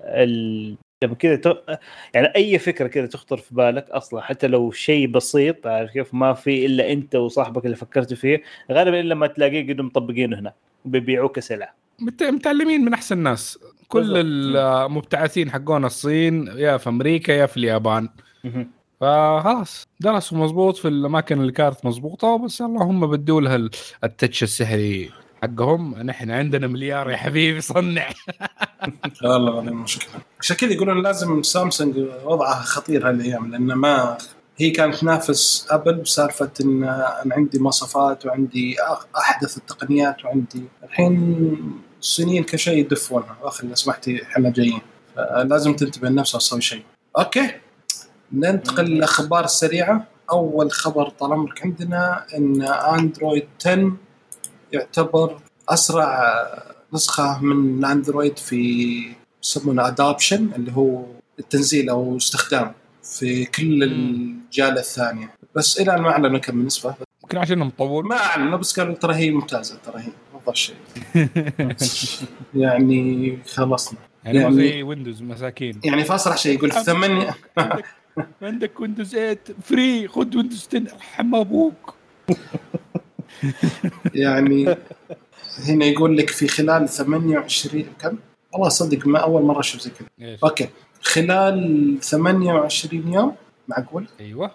[0.01, 1.79] ال لما كذا ت-
[2.13, 6.33] يعني أي فكرة كذا تخطر في بالك أصلا حتى لو شيء بسيط عارف كيف؟ ما
[6.33, 10.53] في إلا أنت وصاحبك اللي فكرتوا فيه غالبا إلا ما تلاقيه قد مطبقينه هنا
[10.85, 13.59] وبيبيعوه كسلعه مت- متعلمين من أحسن ناس.
[13.87, 14.17] كل.
[14.57, 18.09] المبتعثين حقون الصين يا في أمريكا يا في اليابان.
[19.01, 23.69] فخلاص درسوا مضبوط في الأماكن اللي كانت مضبوطة بس اللهم بدوا لها ال-
[24.03, 25.09] التتش السحري.
[25.43, 28.09] حقهم نحن عندنا مليار يا حبيبي صنع.
[29.23, 30.21] والله ما مشكلة.
[30.39, 34.17] عشان كذا يقولون لازم سامسونج وضعها خطير هالأيام لأن ما
[34.57, 38.75] هي كانت تنافس أبل بسالفة إن أنا عندي مواصفات وعندي
[39.17, 40.63] أحدث التقنيات وعندي.
[40.83, 44.81] الحين الصينيين كل شيء يدفونها واخر لو سمحتي إحنا جايين.
[45.43, 46.83] لازم تنتبه لنفسها وتسوي شيء.
[47.17, 47.51] أوكي
[48.33, 53.97] ننتقل للاخبار السريعه أول خبر طال عمرك عندنا إن Android 10
[54.73, 55.37] يعتبر
[55.69, 56.33] أسرع
[56.93, 59.03] نسخة من ال Android في
[59.43, 61.05] يسمونه adoption اللي هو
[61.39, 62.71] التنزيل أو استخدام
[63.03, 65.29] في كل الحالة الثانية.
[65.55, 68.05] بس إلى ما أعلنوا كم النسبة ممكن عشان مطول.
[68.05, 70.75] ما أعلنوا بس قالوا ترى هي ممتازة ترى هي افضل شيء.
[72.55, 73.99] يعني خلصنا.
[74.23, 75.79] يعني يعني- زي ويندوز مساكين.
[75.83, 77.35] يعني فاصل شيء يقول ثمانية.
[77.57, 77.85] عندك
[78.41, 81.93] عندك ويندوز 8 free خذ ويندوز 10 ارحم أبوك.
[84.13, 84.77] يعني
[85.67, 88.17] هنا يقول لك في خلال 28 كم؟
[88.53, 90.37] والله صدق ما أول مرة أشوف زي كذا.
[90.43, 90.69] أوكي.
[91.01, 93.35] خلال 28 يوم
[93.67, 94.51] معقول؟ أيوه.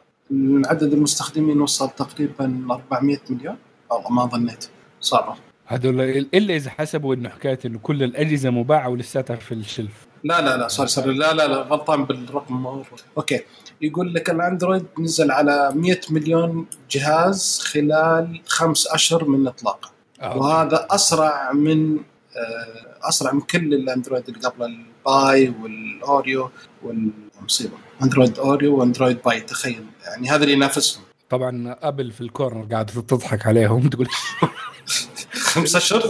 [0.64, 3.57] عدد المستخدمين وصل تقريبا 400 مليون.
[3.91, 4.68] والله ما ظنيت.
[5.01, 5.34] صعبة.
[5.66, 6.01] هذول
[6.34, 10.07] إلا إذا حسبوا إنه حكاية إنه كل الأجهزة مباعة ولساتها في ال shelf.
[10.24, 11.14] لا لا لا sorry sorry.
[11.14, 12.84] لا لا لا غلطان بالرقم مرة.
[13.16, 13.41] أوكي.
[13.81, 19.91] يقول لك ال Android نزل على 100 مليون جهاز خلال خمس أشهر من إطلاقه.
[20.22, 20.37] آه.
[20.37, 26.51] وهذا أسرع من آه، أسرع من كل ال Android اللي قبل ال Pie وال Oreo
[26.83, 27.76] والمصيبة.
[28.03, 29.85] Android Oreo و Android Pie تخيل.
[30.05, 31.03] يعني هذا اللي ينافسهم.
[31.31, 34.09] طبعا أبل في ال corner قاعدة تضحك عليهم تقول
[35.53, 36.01] خمس أشهر؟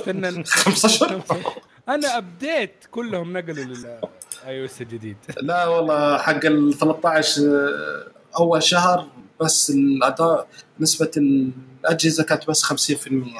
[0.46, 1.22] خمس أشهر؟
[1.88, 4.00] أنا ابديت كلهم نقلوا لل i
[4.46, 5.16] OS الجديد.
[5.42, 9.06] لا والله حق ال 13 آه، أول شهر
[9.40, 10.48] بس الأداء
[10.80, 12.68] نسبة الأجهزة كانت بس 50%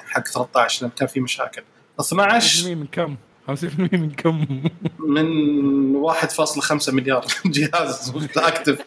[0.06, 1.62] حق 13 لأن كان في مشاكل.
[2.00, 3.16] 12 من كم؟
[3.48, 3.52] 50%
[3.92, 4.62] من كم؟
[4.98, 8.78] من 1.5 مليار جهاز active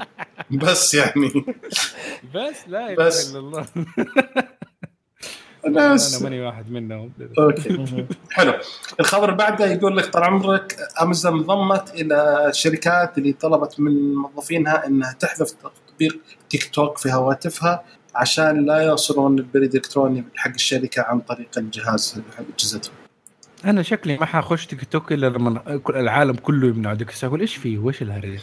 [0.50, 1.44] بس يعني.
[2.34, 3.08] بس لا إله.
[3.30, 3.66] إلا الله.
[5.68, 6.14] بس.
[6.14, 7.12] أنا ماني واحد منهم.
[7.38, 8.06] أوكي.
[8.30, 8.52] حلو.
[9.00, 14.86] الخبر اللي بعده يقول لك طال عمرك أمازون انضمت إلى الشركات اللي طلبت من موظفينها
[14.86, 16.18] إنها تحذف تطبيق
[16.50, 22.44] تيك توك في هواتفها عشان لا يوصلون البريد الإلكتروني حق الشركة عن طريق الجهاز حق
[22.58, 22.94] اجهزتهم
[23.64, 26.94] أنا شكلي ما حخش تيك توك إلا لما كل- العالم كله يمنع.
[26.94, 28.40] ديك أقول إيش فيه؟ وش الهرجه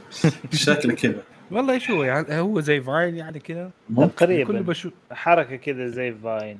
[0.52, 1.22] شكله كذا.
[1.52, 6.14] والله إيش هو يعني هو زي Vine يعني كذا كل تقريبا بشوف حركة كذا زي
[6.24, 6.58] Vine.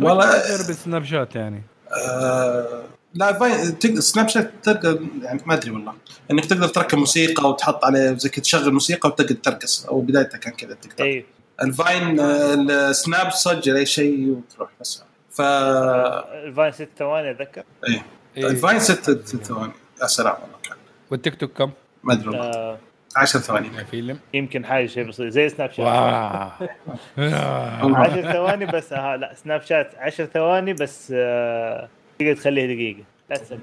[0.00, 1.62] والله غير بالسناب شات يعني.
[2.10, 2.82] آه
[3.14, 5.94] لا Vine تقدر سناب شات تقدر يعني ما أدري والله.
[6.30, 10.52] إنك تقدر تركب موسيقى وتحط عليه زي كذا تشغل موسيقى وتقدر ترقص أو بدايتها كان
[10.52, 11.24] كذا تيك توك اي
[11.62, 15.02] ال Vine آه، السناب تسجل أي شيء وتروح بس.
[15.30, 18.02] ف ال Vine ست ثواني أتذكر؟ إيه.
[18.36, 18.46] إيه.
[18.46, 19.72] ال Vine ست ست ثواني.
[20.02, 20.76] يا سلام والله كان.
[21.10, 21.70] والتيك توك كم؟
[22.04, 22.42] ما أدري والله.
[22.44, 22.78] آه.
[23.16, 25.90] 10 ثواني فيلم يمكن حاجة شيء بسيط زي سناب شات wow
[27.18, 28.06] آه.
[28.06, 31.88] 10 ثواني بس آه لا سناب شات 10 ثواني بس آه
[32.18, 33.04] تقدر تخليه دقيقة.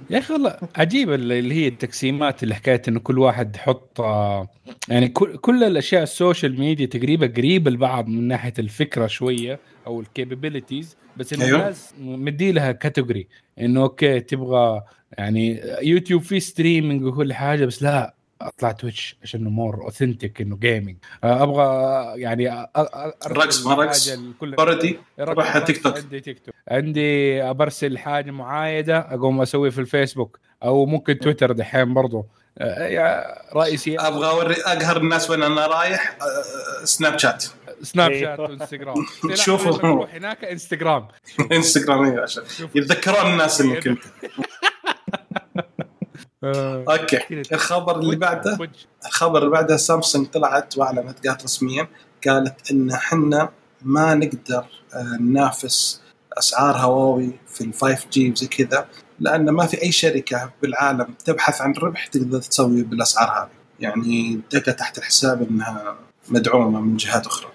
[0.09, 4.47] يا أخي والله عجيب اللي هي التقسيمات اللي حكايه إنه كل واحد يحط آه،
[4.89, 10.01] يعني كل كل الأشياء ال social media تقريبا قريبة لبعض من ناحية الفكرة شوية أو
[10.01, 11.59] ال capabilities بس إنه أيوه.
[11.59, 13.27] الناس مدي لها category
[13.59, 14.81] إنه أوكي تبغى
[15.17, 20.97] يعني يوتيوب فيه streaming وكل حاجة بس لا اطلع Twitch عشان more authentic إنه gaming
[21.23, 21.65] أبغى
[22.21, 22.67] يعني
[23.27, 24.07] رقص ما رقص.
[24.07, 25.97] الحاجة الكل- بردي رقص روح رقص تيك توك.
[25.97, 27.41] عندي تيك توك عندي.
[27.53, 32.25] برسل حاجة معايدة أقوم اسويه في الفيسبوك أو ممكن تويتر دحين برضو.
[32.57, 33.23] آه، يا
[33.55, 33.99] رئيسي.
[33.99, 36.17] أبغى أوري أقهر الناس وين أنا رايح.
[36.21, 37.45] آه، سناب شات
[37.81, 38.13] سناب.
[38.13, 38.95] شات وانستغرام
[39.33, 40.05] شوفوا.
[40.05, 41.07] هناك انستغرام
[41.51, 42.43] انستغرام إيه، عشان
[42.75, 43.99] يتذكرون الناس إنك أنت.
[44.05, 44.29] آه،
[46.45, 47.41] أوكي.
[47.53, 48.57] الخبر اللي بعده.
[49.05, 51.87] الخبر اللي بعده سامسونج طلعت وأعلنت قالت رسميا
[52.27, 53.49] قالت إن إحنا
[53.81, 56.01] ما نقدر آه، ننافس
[56.37, 58.87] أسعار هواوي في ال 5G وزي كذا
[59.19, 63.49] لأن ما في أي شركة بالعالم تبحث عن ربح تقدر تسوي بالأسعار هذه.
[63.79, 65.95] يعني تلقى تحت الحساب إنها
[66.29, 67.49] مدعومة من جهات أخرى.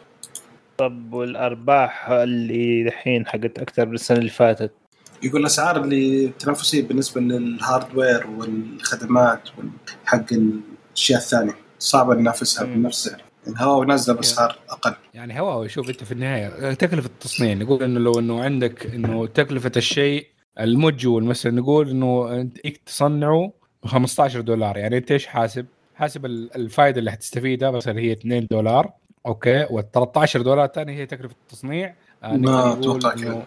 [0.78, 4.72] طب والأرباح اللي دحين حقت أكثر من السنة اللي فاتت؟
[5.22, 9.48] يقول الأسعار اللي تنافسيه بالنسبة لل hardware والخدمات
[10.04, 12.64] حق الأشياء الثانية صعبه ننافسها.
[12.64, 17.54] بنفس السعر يعني هواوي نازلة بأسعار أقل يعني هواوي شوف أنت في النهاية تكلفة التصنيع
[17.54, 20.26] نقول إنه لو إنه عندك إنه تكلفة الشيء
[20.60, 23.52] ال module مثلا نقول إنه أنت تصنعه
[23.82, 28.46] ب 15 دولار يعني أنت إيش حاسب؟ حاسب ال- الفائده اللي حتستفيدها مثلا هي 2
[28.50, 28.90] دولار
[29.26, 31.94] أوكي وال 13 دولار الثانية هي تكلفة التصنيع
[32.24, 33.46] آه، ما إنه- كذا.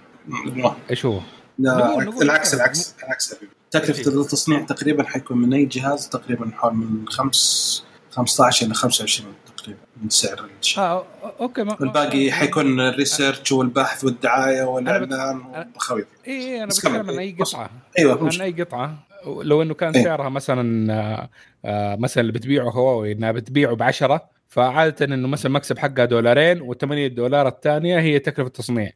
[0.91, 1.19] إيش هو؟
[1.63, 2.53] لا العكس.
[2.53, 3.35] العكس العكس
[3.71, 9.79] تكلفة التصنيع تقريبا حيكون من أي جهاز تقريبا حول من 5 15 إلى 25 تقريبا
[10.03, 11.05] من سعر الشيء آه
[11.39, 15.09] أوكي ما والباقي حيكون ال research والبحث والدعاية والإعلان
[15.43, 17.09] أنا- والخويط اي اي أنا بس بتكلم كمل.
[17.13, 17.35] عن أي.
[17.39, 18.97] قطعة أيوه عن أي قطعة
[19.41, 20.03] لو إنه كان إيه.
[20.03, 21.29] سعرها مثلا آه،
[21.65, 26.73] آه، مثلا اللي بتبيعه هواوي إنها بتبيعه ب 10 فعادة إنه مثلا مكسب حقها دولارين
[26.73, 28.91] و8 دولار الثانية هي تكلفة التصنيع.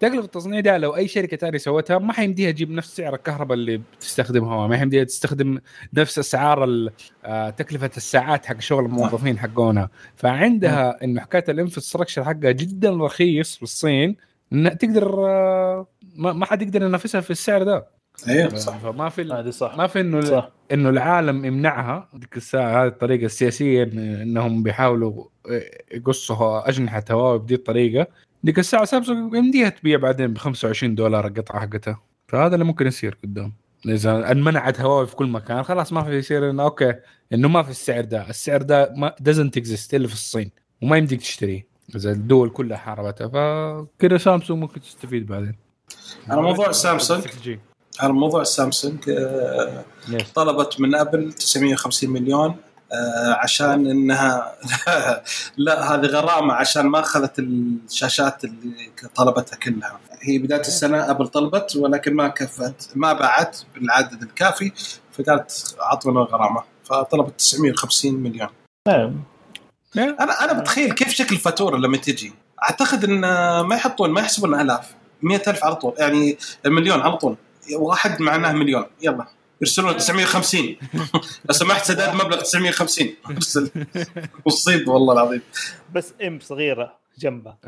[0.00, 3.76] تكلفة التصنيع ده لو أي شركة ثانية سوتها ما حيمديها تجيب نفس سعر الكهرباء اللي
[3.76, 4.66] بتستخدمها.
[4.66, 5.58] ما حيمديها تستخدم
[5.94, 6.88] نفس أسعار
[7.24, 13.62] آه، تكلفة الساعات حق شغل الموظفين حقونها فعندها انه حكاية الانفراستراكشر حقها جدا رخيص في
[13.62, 14.16] الصين
[14.52, 15.86] تقدر آه،
[16.16, 18.01] ما حد يقدر ينافسها في السعر ده.
[18.28, 18.78] أيوه صح.
[18.78, 19.76] فما في هذه صح.
[19.76, 20.50] ما في إنه صح.
[20.72, 25.24] إنه العالم يمنعها ذيك الساعة هذه الطريقة السياسية إن- إنهم بيحاولوا
[25.94, 28.06] يقصوا أجنحة هواوي بدي الطريقة.
[28.46, 32.00] ذيك الساعة سامسونج يمديها تبيع بعدين ب 25 دولار القطعه حقتها.
[32.28, 33.52] فهذا اللي ممكن يصير قدام.
[33.86, 36.94] إذا انمنعت هواوي في كل مكان خلاص ما في يصير إنه okay
[37.32, 38.28] إنه ما في السعر ده.
[38.30, 40.50] السعر ده ما doesn't exist إلا في الصين
[40.82, 41.66] وما يمديك تشتريه.
[41.96, 45.54] إذا الدول كلها حاربتها فكذا سامسونج ممكن تستفيد بعدين.
[46.28, 47.71] على موضوع سامسونج 6G.
[48.00, 49.84] على موضوع سامسونج آه،.
[50.34, 52.56] طلبت من أبل 950 مليون
[52.92, 54.54] آه، عشان إنها
[55.56, 60.00] لا هذه غرامة عشان ما أخذت الشاشات اللي طلبتها كلها.
[60.20, 64.72] هي بداية السنة أبل طلبت ولكن ما كفت ما باعت بالعدد الكافي
[65.12, 68.48] فقالت اعطونا غرامه فطلبت 950 مليون.
[69.94, 70.20] نعم.
[70.20, 72.32] أنا أنا بتخيل كيف شكل الفاتورة لما تجي.
[72.62, 73.20] أعتقد إن
[73.60, 77.36] ما يحطون ما يحسبون آلاف 100000 على طول يعني المليون على طول.
[77.76, 78.84] واحد معناه مليون.
[79.02, 79.26] يلا.
[79.60, 80.60] يرسلون 950
[81.48, 83.70] لو سمحت سداد مبلغ 950 ارسل.
[84.46, 85.40] مصيبه والله العظيم.
[85.94, 87.58] بس ام صغيرة جنبها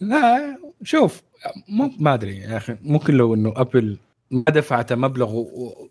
[0.00, 1.22] لا شوف
[1.68, 2.76] مو ما أدري يا أخي.
[2.82, 3.96] ممكن لو إنه أبل
[4.30, 5.44] ما دفعت مبلغ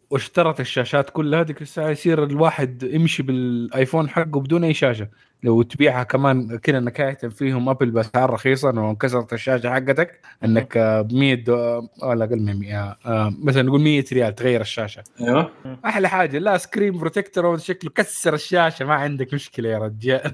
[0.09, 5.07] واشترت الشاشات كلها هذيك الساعة يصير الواحد يمشي بالآيفون حقه بدون أي شاشة.
[5.43, 10.77] لو تبيعها كمان كذا إنك كاتب فيهم ابل بأسعار رخيصة إنه انكسرت الشاشة حقتك إنك
[10.77, 11.87] ب 100 دو...
[12.03, 15.03] ولا أقل من 100 آه، مثلا نقول 100 ريال تغير الشاشة.
[15.21, 15.51] أيوه.
[15.85, 20.33] أحلى حاجة لا screen protector شكله كسر الشاشة ما عندك مشكلة يا رجال.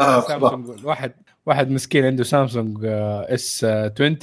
[0.00, 1.12] آه، واحد
[1.46, 4.18] واحد مسكين عنده سامسونج آه، S 20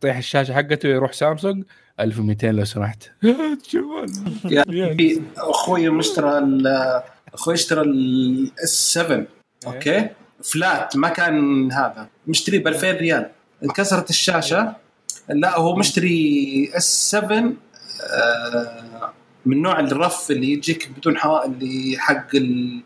[0.00, 1.64] طيح الشاشة حقته يروح سامسونج
[2.00, 3.02] 1200 لو سمحت.
[4.44, 6.38] يعني أخوي مشترى
[7.34, 9.24] أخوي اشترى ال S 7
[9.66, 10.08] okay.
[10.44, 12.08] flat ما كان هذا.
[12.26, 13.30] مشتري ب 2000 ريال.
[13.64, 14.76] انكسرت الشاشة.
[15.28, 17.52] لا هو مشتري S 7
[18.10, 19.12] آه،
[19.46, 22.80] من نوع ال rough اللي يجيك بدون حوائط اللي حق ال-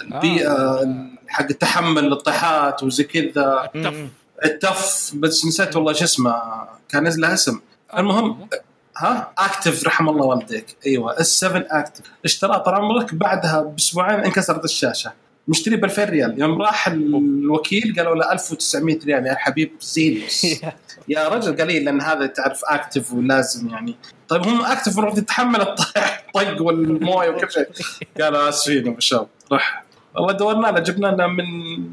[0.00, 1.06] البيئة آه.
[1.28, 3.70] حق تحمل الطيحات وزي كذا.
[3.74, 4.08] مم.
[4.44, 5.12] ال tough.
[5.14, 6.42] بس نسيت والله شو اسمه.
[6.88, 7.60] كان نزله اسم.
[7.98, 8.48] المهم
[8.96, 10.76] ها؟ Active رحم الله والديك.
[10.86, 15.12] أيوه S 7 Active اشتراه طال عمرك بعدها بأسبوعين انكسرت الشاشة.
[15.48, 16.40] مشتري ب 2000 ريال.
[16.40, 19.26] يوم راح الوكيل قالوا له 1900 ريال.
[19.26, 20.22] يا حبيب زين.
[21.08, 21.28] يا.
[21.28, 23.96] رجل قليل لأن هذا تعرف Active ولازم يعني.
[24.28, 27.66] طيب هم Active المفروض يتحمل الطيح الطق والموية وكل شيء.
[28.20, 29.84] قالوا آسفين ابو شاب راح
[30.14, 31.44] والله دورنا له جبنا لنا من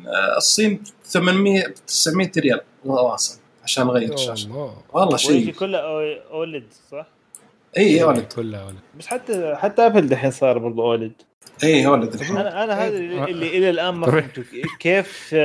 [0.08, 2.62] آه، الصين 800 900 ريال.
[2.86, 3.41] واصل.
[3.64, 7.06] عشان نغير الشاشه الله والله شيء كلها O- OLED صح؟
[7.78, 11.12] اي يا ولد كلها OLED بس حتى حتى أبل دحين صار برضه OLED
[11.64, 13.24] اي يا ولد الحين أنا أنا هذا إيه.
[13.26, 14.08] اللي, إلى الآن ما.
[14.12, 14.44] فهمته
[14.80, 15.36] كيف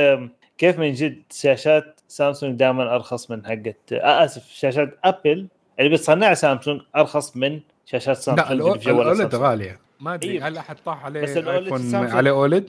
[0.57, 5.47] كيف من جد شاشات سامسونج دائما أرخص من حقت آه آسف شاشات أبل
[5.79, 9.35] اللي بتصنعها سامسونج أرخص من شاشات سامسونج لا ال OLED.
[9.35, 10.47] غالية ما أدري إيه.
[10.47, 11.95] هل أحد طاح عليه آيفون.
[11.95, 12.67] عليه OLED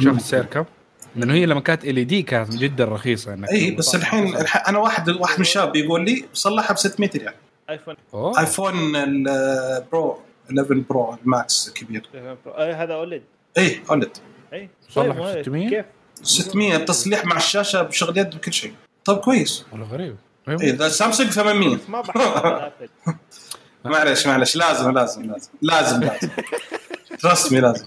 [0.00, 0.64] شوف السعر كم
[1.16, 4.36] لأنه هي لما كانت LCD كانت جدا رخيصة إنك اي بس الحين
[4.68, 7.34] أنا واحد واحد من الشباب يقول لي صلحها ب 600 ريال
[7.70, 7.94] آيفون.
[8.14, 8.40] أوه.
[8.40, 12.08] آيفون ال Pro 11 Pro ال Max الكبير
[12.46, 13.22] اي هذا OLED.
[13.58, 14.16] اي OLED
[14.52, 15.84] اي صلح طيب، 600 كيف.
[16.22, 18.72] 600 تصليح مع الشاشة بشغل يد بكل شيء.
[19.04, 19.64] طب كويس.
[19.72, 20.16] والله غريب.
[20.48, 22.88] اي ذا سامسونج 800 بس ما بحث عن ابل
[23.94, 26.28] معلش معلش لازم لازم لازم لازم لازم.
[27.32, 27.86] رسمي لازم.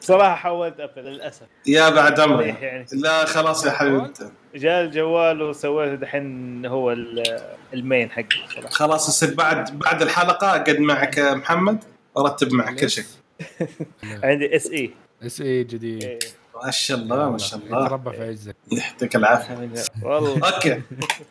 [0.00, 1.42] صراحة حولت ابل للأسف.
[1.66, 2.86] يا بعد عمري يعني.
[2.92, 4.10] لا خلاص يا حبيبي.
[4.54, 7.40] جاء الجوال وسويته دحين هو ال-
[7.74, 11.84] ال main حقي صراحة خلاص يصير بعد بعد الحلقة أقعد معك يا محمد
[12.18, 13.04] أرتب معك كل شيء.
[14.24, 16.02] عندي SE SE جديد.
[16.02, 16.18] إيه.
[16.64, 17.84] ما شاء الله ما شاء الله.
[17.86, 18.56] يتربى في عزك.
[18.72, 19.68] يعطيك العافية.
[20.02, 20.40] والله.
[20.54, 20.82] Okay.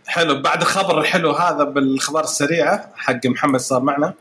[0.07, 0.41] حلو.
[0.41, 4.13] بعد الخبر الحلو هذا بالأخبار السريعة حق محمد صار معنا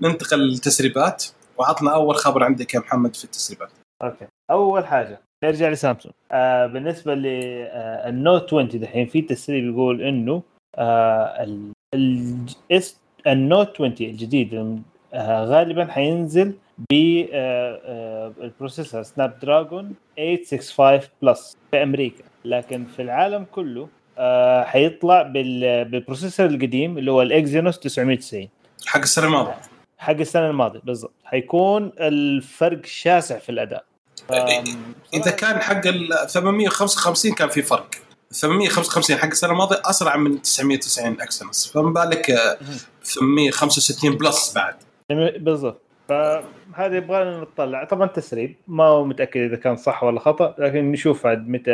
[0.00, 1.24] ننتقل للتسريبات.
[1.58, 3.70] وعطنا أول خبر عندك يا محمد في التسريبات.
[4.04, 4.26] Okay.
[4.50, 5.20] أول حاجة.
[5.44, 6.14] نرجع لسامسونج.
[6.32, 10.42] آه بالنسبة لل Note 20 دحين في تسريب يقول إنه
[10.78, 12.36] آه ال- ال-
[12.72, 14.82] S ال Note 20 الجديد
[15.14, 16.54] آه غالبا حينزل
[16.90, 16.92] ب
[17.32, 22.24] آه آه ال processor Snapdragon 865 Plus في أمريكا.
[22.44, 28.48] لكن في العالم كله آه حيطلع بال- بال processor القديم اللي هو ال Exynos 990
[28.86, 29.54] حق السنة الماضية.
[29.98, 31.12] حق السنة الماضية بالضبط.
[31.24, 33.84] حيكون الفرق شاسع في الأداء.
[35.14, 37.86] إذا كان حق ال 855 كان في فرق.
[38.30, 42.58] 855 حق السنة الماضية أسرع من 990 Exynos فما بالك آه،
[43.02, 44.74] 865 Plus بعد.
[45.38, 45.80] بالضبط.
[46.08, 47.84] فهذا يبغى لنا نطلع.
[47.84, 48.56] طبعا تسريب.
[48.68, 51.72] ما هو متأكد إذا كان صح ولا خطأ لكن نشوف عاد متى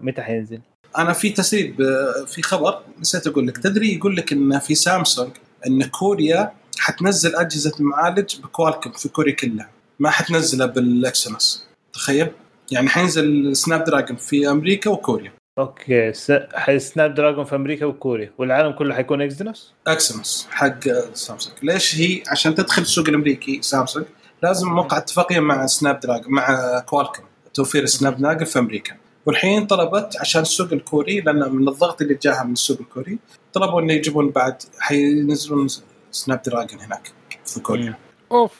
[0.00, 0.60] متى حينزل.
[0.98, 3.58] أنا في تسريب آه، في خبر نسيت أقول لك.
[3.58, 5.30] تدري يقول لك إن في سامسونج
[5.66, 9.68] إن كوريا حتنزل أجهزة المعالج ب Qualcomm في كوريا كلها.
[9.98, 12.28] ما حتنزلها بال Exynos تخيل.
[12.70, 15.32] يعني حينزل Snapdragon في أمريكا وكوريا.
[15.58, 16.32] Okay س...
[16.54, 18.32] حي- Snapdragon في أمريكا وكوريا.
[18.38, 21.56] والعالم كله حيكون Exynos؟ Exynos حق سامسونج.
[21.62, 24.06] ليش هي؟ عشان تدخل السوق الأمريكي سامسونج
[24.42, 27.22] لازم موقع اتفاقية مع Snapdragon مع Qualcomm
[27.54, 28.96] توفير Snapdragon في أمريكا.
[29.26, 33.18] والحين طلبت عشان السوق الكوري لأن من الضغط اللي جاها من السوق الكوري
[33.52, 35.68] طلبوا إنه يجيبون بعد حينزلون
[36.10, 37.12] Snapdragon هناك
[37.46, 37.94] في كوريا.
[38.32, 38.52] أوف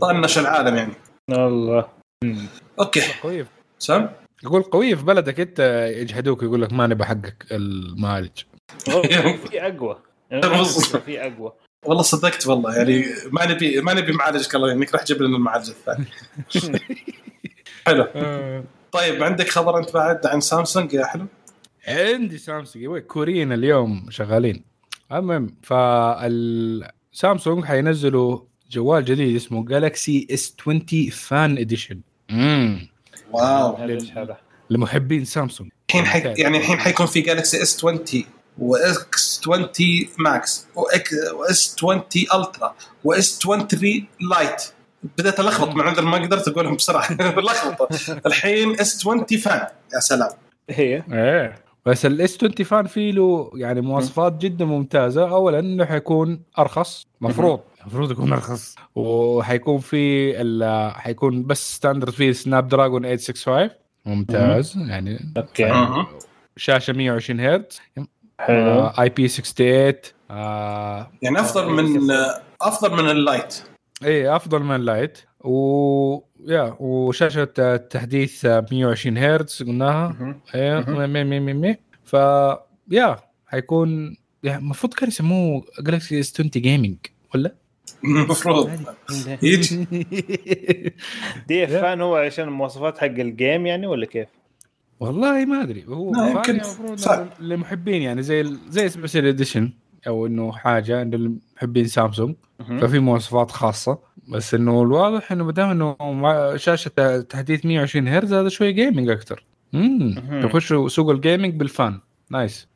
[0.00, 0.92] طنش العالم يعني.
[1.30, 1.88] الله.
[2.78, 3.02] Okay.
[3.22, 3.46] قوي
[3.78, 4.08] سم
[4.44, 8.38] يقول قوي في بلدك أنت يجحدوك يقول لك ما نبى حقك المعالج.
[9.50, 9.98] في أقوى.
[11.06, 11.52] في أقوى.
[11.84, 15.68] والله صدقت والله يعني ما نبي ما نبي معالجك الله يهنيك راح تجيب لنا المعالج
[15.68, 16.04] الثاني.
[17.86, 18.06] حلو.
[18.92, 21.26] طيب عندك خبر أنت بعد عن سامسونج يا حلو؟
[21.88, 22.98] عندي سامسونج.
[22.98, 24.64] كوريين اليوم شغالين.
[25.12, 28.40] المهم فالسامسونج حينزلوا
[28.70, 32.00] جوال جديد اسمه Galaxy S 20 Fan Edition
[32.30, 32.88] امم
[33.32, 33.76] wow.
[34.70, 35.70] لمحبين سامسونج.
[35.90, 36.34] الحين حي...
[36.36, 38.00] يعني الحين حيكون في Galaxy S 20
[38.58, 39.68] و S 20
[40.18, 42.02] Max و S 20
[42.34, 43.68] Ultra و S 20
[44.30, 44.62] Lite
[45.18, 47.12] بدأت ألخبط مع عندنا ما قدرت أقولهم بسرعة.
[47.40, 47.88] لخبطة.
[48.26, 50.30] الحين S 20 Fan يا سلام.
[50.70, 51.02] هي.
[51.12, 51.54] إيه.
[51.86, 55.30] بس ال S 20 Fan فيه له يعني مواصفات جدا ممتازة.
[55.30, 57.06] اولا إنه حيكون أرخص.
[57.20, 57.60] مفروض.
[57.86, 58.74] المفروض يكون أرخص.
[58.94, 63.70] وحيكون في ال- حيكون بس standard فيه Snapdragon 865
[64.06, 64.76] ممتاز.
[64.76, 65.72] يعني okay.
[66.56, 67.80] شاشة 120 هرتز.
[68.40, 68.80] حلو.
[68.86, 69.94] IP 68
[70.30, 72.10] آه يعني أفضل من
[72.60, 73.62] أفضل من ال Lite
[74.04, 77.44] إيه أفضل من Lite و يا وشاشة
[77.76, 80.36] تحديث 120 هرتز قلناها.
[80.54, 80.84] إيه.
[81.06, 82.16] مي مي مي مي ف
[82.90, 86.96] يا حيكون يعني المفروض كان يسموه Galaxy S 20 Gaming
[87.34, 87.54] ولا؟
[88.04, 88.70] المفروض
[89.42, 89.86] يجي.
[91.48, 94.28] دي اف Fan هو عشان المواصفات حق ال game يعني ولا كيف؟
[95.00, 97.26] والله ما أدري هو يمكن المفروض.
[97.40, 99.72] للمحبين يعني زي زي special edition
[100.06, 102.34] أو إنه حاجة للمحبين سامسونج.
[102.80, 103.98] ففي مواصفات خاصة
[104.28, 109.44] بس إنه الواضح إنه ما دام انه شاشة تحديث 120 هرتز هذا شوية gaming أكثر
[109.74, 110.14] امم.
[110.44, 112.00] يخشوا سوق ال gaming بال Fan
[112.30, 112.68] nice.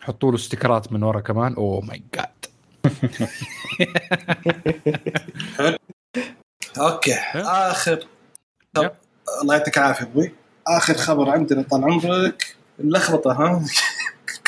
[0.00, 2.43] حطوا له استيكرات من ورا كمان oh my God
[6.78, 7.14] okay.
[7.34, 8.06] آخر
[8.74, 8.90] طب.
[9.42, 10.32] الله يعطيك العافية أبوي.
[10.66, 12.56] آخر خبر عندنا طال عمرك.
[12.80, 13.64] اللخبطه ها؟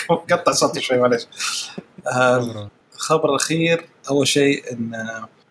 [0.31, 1.27] قطع صوتي شوي معلش
[2.95, 5.05] الخبر الاخير أول شيء إن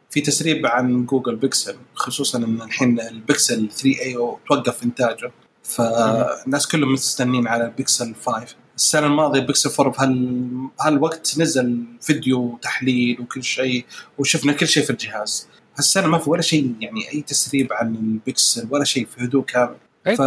[0.09, 4.13] في تسريب عن Google Pixel خصوصا إن الحين البيكسل 3 a
[4.47, 5.31] توقف إنتاجه.
[5.63, 13.21] فالناس كلهم مستنين على البيكسل 5 السنة الماضية بيكسل 4 بهال بهالوقت نزل فيديو تحليل
[13.21, 13.85] وكل شيء
[14.17, 15.47] وشفنا كل شيء في الجهاز.
[15.77, 19.75] هالسنة ما في ولا شيء يعني أي تسريب عن البيكسل ولا شيء في هدوء كامل.
[20.17, 20.21] ف-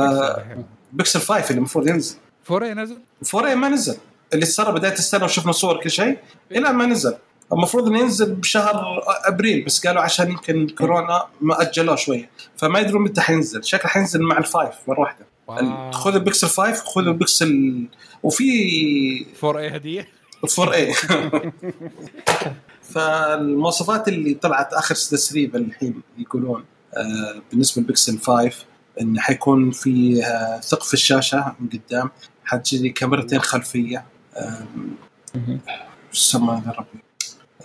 [0.92, 2.16] بيكسل 5 اللي المفروض ينزل.
[2.44, 2.98] four a نزل؟
[3.34, 3.96] 4 ما نزل.
[4.34, 6.18] اللي صار بداية السنة وشفنا صور كل شيء
[6.52, 7.14] إلى ما نزل.
[7.52, 12.30] المفروض إنه ينزل بشهر أبريل بس قالوا عشان يمكن كورونا ما أجلوه شوية.
[12.56, 13.64] فما يدرون متى حينزل.
[13.64, 15.26] شكله حينزل مع ال five مرة واحدة.
[15.92, 17.84] خذ البيكسل 5 خذ البيكسل
[18.22, 20.08] وفي 4 a هديه
[20.58, 20.94] 4 اي
[22.82, 26.64] فالمواصفات اللي طلعت آخر تسريب الحين يقولون
[26.96, 28.50] آه، بالنسبة للبيكسل 5
[29.00, 32.10] انه حيكون في آه، في الشاشة من قدام
[32.44, 34.04] حتجي كاميرتين خلفية
[36.14, 37.02] يسمى هذا ربي.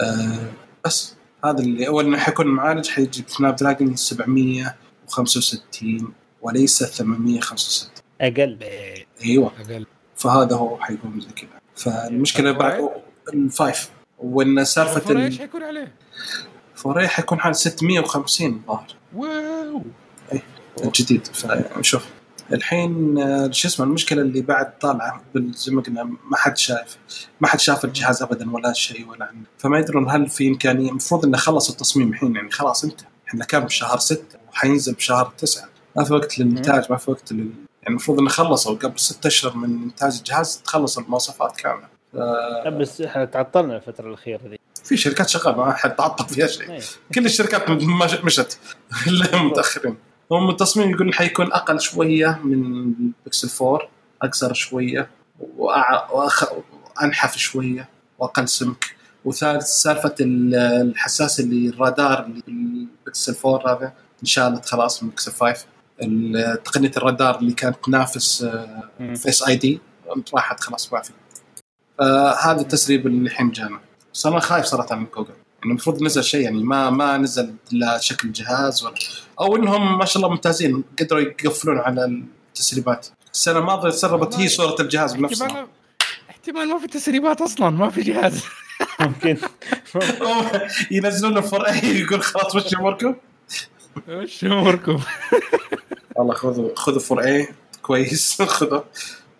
[0.01, 0.51] آه،
[0.85, 1.15] بس
[1.45, 6.13] هذا اللي أول انه حيكون المعالج حيجي بسناب دراجون 765
[6.43, 7.89] وليس 865
[8.21, 8.57] أقل.
[9.23, 9.51] أيوه.
[9.59, 9.85] أقل.
[10.15, 11.59] فهذا هو حيكون زي كذا.
[11.75, 12.89] فالمشكلة بعد
[13.33, 13.89] ال five.
[14.19, 15.93] وإن سالفة four a إيش حيكون عليه؟
[16.75, 19.81] four a حيكون حال 650 ظاهر wow.
[20.83, 22.05] الجديد فنشوف
[22.53, 26.97] الحين آه، شو اسمه المشكلة اللي بعد طالعة زي ما قلنا ما حد شايف
[27.41, 31.25] ما حد شاف الجهاز ابدا ولا شيء ولا عنه فما يدرون هل في إمكانية المفروض
[31.25, 36.03] إنه خلص التصميم الحين يعني خلاص انت إحنا كان بشهر 6 وحينزل بشهر 9 ما
[36.03, 39.83] في وقت للإنتاج ما في وقت لل يعني المفروض إنه خلصوا قبل ست أشهر من
[39.83, 41.87] إنتاج الجهاز تخلص المواصفات كاملة.
[42.13, 46.71] ف- بس إحنا تعطلنا الفترة الأخيرة دي في شركات شغالة ما حد تعطل فيها شيء.
[46.71, 46.81] إيه.
[47.15, 48.59] كل الشركات مش- مشت.
[49.07, 49.97] إلا متاخرين
[50.31, 52.93] هم التصميم يقول حيكون أقل شوية من
[53.25, 53.87] بيكسل 4
[54.21, 55.09] أقصر شوية
[55.39, 56.51] وأع- وأخ-
[56.97, 57.89] وأنحف شوية
[58.19, 58.95] وأقل سمك.
[59.25, 65.45] وثالث سالفة ال- الحساس اللي الرادار اللي بالبيكسل 4 هذا انشالت خلاص من بيكسل 5
[65.51, 65.72] ال-
[66.65, 68.47] تقنية الرادار اللي كانت تنافس.
[69.15, 69.79] Face ID
[70.33, 71.11] راحت خلاص ما في.
[71.99, 73.79] فهذا التسريب اللي الحين جانا.
[74.13, 75.29] بس أنا خايف صراحة من جوجل.
[75.29, 78.95] يعني المفروض نزل شيء يعني ما ما نزل لا شكل الجهاز ولا
[79.41, 83.07] أو إنهم ما شاء الله ممتازين قدروا يقفلون على التسريبات.
[83.33, 85.47] السنة الماضيه تسربت هي صورة الجهاز بنفسها.
[85.47, 85.67] احتمال
[86.29, 88.43] احتمال ما في تسريبات أصلا ما في جهاز.
[88.99, 89.37] ممكن.
[90.91, 93.15] ينزلون ال four a يقول خلاص مشي أموركم؟
[94.07, 94.99] وش أموركم؟
[96.15, 97.47] والله خذوا خذوا four a
[97.81, 98.41] كويس.
[98.41, 98.81] خذوا.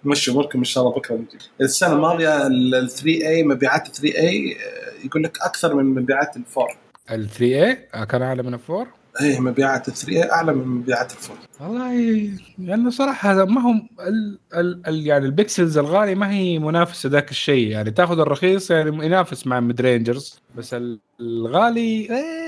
[0.05, 4.57] مشوا اموركم إن شاء الله بكرة نجي السنة الماضية ال 3 a مبيعات 3 a
[5.05, 6.77] يقول لك أكثر من مبيعات ال four
[7.11, 8.87] ال 3 a كان أعلى من ال four
[9.21, 12.29] a مبيعات ال 3 a أعلى من مبيعات ال four والله
[12.59, 17.09] يعني صراحة هذا ما هم ال ال ال يعني ال Pixels الغالي ما هي منافسة
[17.09, 17.67] ذاك الشيء.
[17.67, 22.42] يعني تاخذ الرخيص يعني ينافس مع mid rangers بس ال- الغالي إيه،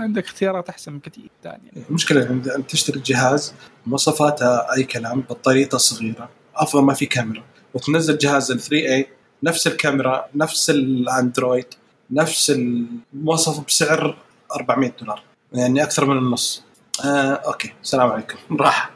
[0.00, 1.70] عندك اختيارات أحسن من كثير ثانية.
[1.90, 3.54] المشكلة انت تشتري جهاز
[3.86, 7.42] مواصفاتها أي كلام بطاريته صغيرة أفضل ما في كاميرا.
[7.74, 9.08] وتنزل جهاز ال 3 a
[9.42, 11.66] نفس الكاميرا نفس ال Android
[12.10, 14.16] نفس المواصفه بسعر
[14.56, 15.22] 400 دولار
[15.52, 16.62] يعني أكثر من النص.
[17.04, 18.36] آه، okay السلام عليكم.
[18.60, 18.90] راح.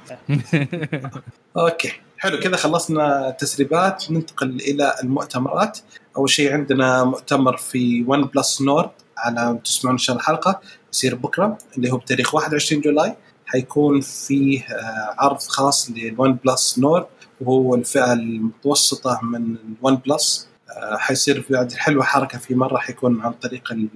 [1.57, 4.11] okay حلو كذا خلصنا تسريبات.
[4.11, 5.79] ننتقل إلى المؤتمرات.
[6.17, 10.61] أول شيء عندنا مؤتمر في OnePlus Nord على تسمعون ان شاء الله الحلقة.
[10.95, 13.15] يصير بكرة اللي هو بتاريخ 21 July.
[13.47, 17.07] حيكون فيه آه، عرض خاص لل OnePlus Nord
[17.41, 23.33] وهو الفئة المتوسطة من ال OnePlus آه، حيصير بعد حلوة حركة في مرة حيكون عن
[23.33, 23.89] طريق ال-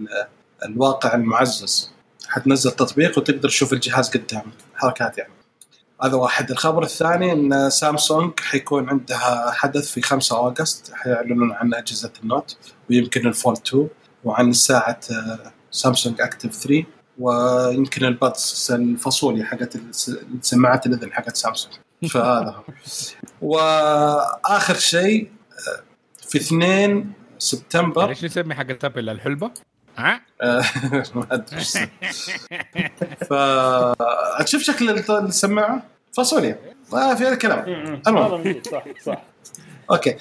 [0.64, 1.90] الواقع المعزز.
[2.28, 4.44] حتنزل تطبيق وتقدر تشوف الجهاز قدامك.
[4.74, 5.32] حركات يعني.
[6.02, 6.50] هذا واحد.
[6.50, 12.56] الخبر الثاني إن سامسونج حيكون عندها حدث في 5 August حيعلنون عن أجهزة ال Note
[12.90, 13.88] ويمكن ال Fold 2
[14.24, 16.84] وعن ساعة آه، Samsung Active 3
[17.18, 19.80] ويمكن ال Buds الفاصوليا حقت
[20.40, 21.74] سماعات الاذن حقت سامسونج
[22.12, 22.62] فهذا هو.
[23.42, 25.30] وآخر شيء
[26.28, 28.08] في 2 سبتمبر.
[28.08, 29.50] ليش نسمي حق Apple الحلبة؟
[29.96, 30.20] ها؟
[31.14, 31.64] ما أدري
[34.62, 35.82] شكل السماعة؟
[36.12, 36.58] فاصوليا.
[36.92, 37.64] ما في هذا الكلام
[38.06, 38.62] المهم.
[38.70, 39.22] صح صح.
[39.90, 40.16] okay.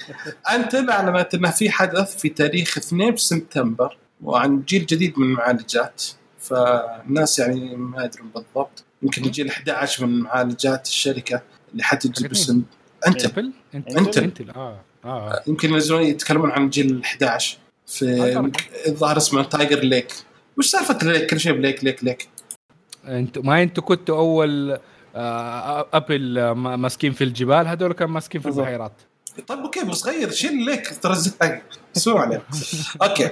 [0.52, 6.04] Intel اعلنت انه في حدث في تاريخ 2 سبتمبر وعن جيل جديد من المعالجات
[6.40, 8.84] فالناس يعني ما يدرون بالضبط.
[9.02, 11.42] يمكن الجيل 11 من معالجات الشركة
[11.72, 12.62] اللي حتجي باسم
[13.08, 14.24] Intel؟ انت Intel.
[14.24, 14.50] Intel.
[14.50, 14.80] آه.
[15.06, 15.44] آه.
[15.48, 17.58] يمكن ينزلون يتكلمون عن الجيل 11
[17.88, 18.50] في أتوقع.
[18.88, 20.14] الظاهر اسمه Tiger Lake.
[20.58, 22.28] وش سالفة Lake؟ كل شيء ب Lake Lake Lake.
[23.06, 24.78] أنتوا ما أنتوا كنتوا أول
[25.16, 28.48] آه Apple آه، ما- ماسكين في الجبال؟ هذول كانوا ماسكين في.
[28.50, 28.94] البحيرات.
[29.48, 30.92] طيب okay بس غير شيل Lake
[31.98, 32.44] اسمعوا عليه.
[33.02, 33.30] okay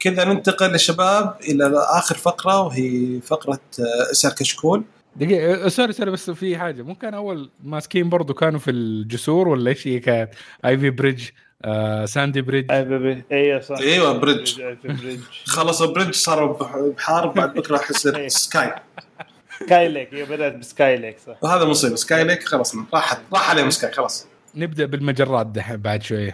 [0.00, 4.84] كذا ننتقل يا شباب إلى آخر فقرة وهي فقرة آه، اسال كشكول.
[5.16, 6.82] دقيقة آه، sorry sorry بس في حاجة.
[6.82, 10.30] مو كان أول ماسكين برضو كانوا في الجسور ولا إيش؟ هي كانت
[10.64, 11.28] Ivy Bridge
[11.64, 12.70] آه Sandy Bridge
[13.32, 13.78] أيوه صح.
[13.78, 14.60] أيوة، Bridge.
[14.60, 14.78] أي
[15.86, 18.74] Bridge صاروا بح- بحار بعد بكرة راح يصير سكاي
[19.60, 21.36] سكاي ليك هي بدأت ب Skylake صح.
[21.42, 21.96] وهذا مصيبة.
[21.96, 24.26] Skylake خلاص راحت راح عليهم Sky خلاص.
[24.54, 26.32] نبدأ بالمجرات دحين بعد شوية.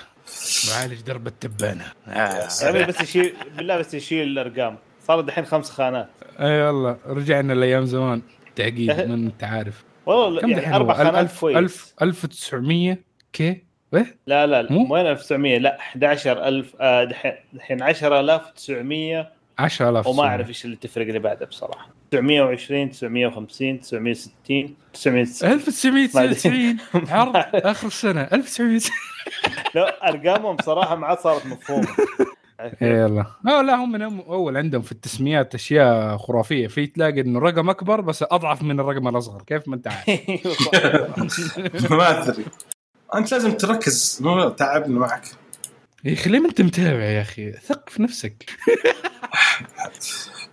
[0.70, 1.85] معالج درب التبانة.
[2.09, 2.49] آه.
[2.62, 4.78] يعني بس يشيل بالله بس يشيل الأرقام.
[5.07, 6.09] صار دحين خمس خانات.
[6.41, 8.23] إي والله رجعنا لأيام زمان.
[8.57, 11.57] تعقيد من انت عارف والله كم يعني دحين أربع؟ خانات ألف كويس.
[11.57, 12.99] ألف 1900
[13.32, 13.62] كي
[13.95, 20.22] إيه؟ لا لا لا مو؟ مو 1900 لا 11000 آه، دحين دحين 10900 10000 وما
[20.22, 21.89] أعرف إيش اللي تفرق اللي بعده بصراحة.
[22.10, 26.78] 920 950 960 960 1999
[27.10, 27.36] عرض
[27.70, 28.22] آخر السنة.
[28.22, 28.81] 1900
[29.74, 31.89] لا أرقامهم بصراحه ما عاد صارت مفهومة.
[32.60, 33.26] اي يلا.
[33.44, 36.66] لا لا هم من أول عندهم في التسميات أشياء خرافية.
[36.66, 39.43] في تلاقي إنه رقم أكبر بس أضعف من الرقم الأصغر.
[39.43, 40.20] كيف ما أنت عارف.
[41.90, 42.44] ما أدري.
[43.14, 44.18] أنت لازم تركز.
[44.22, 45.24] مو تعبنا معك.
[46.05, 48.44] يا أخي ليه ما أنت متابع يا أخي؟ ثق في نفسك.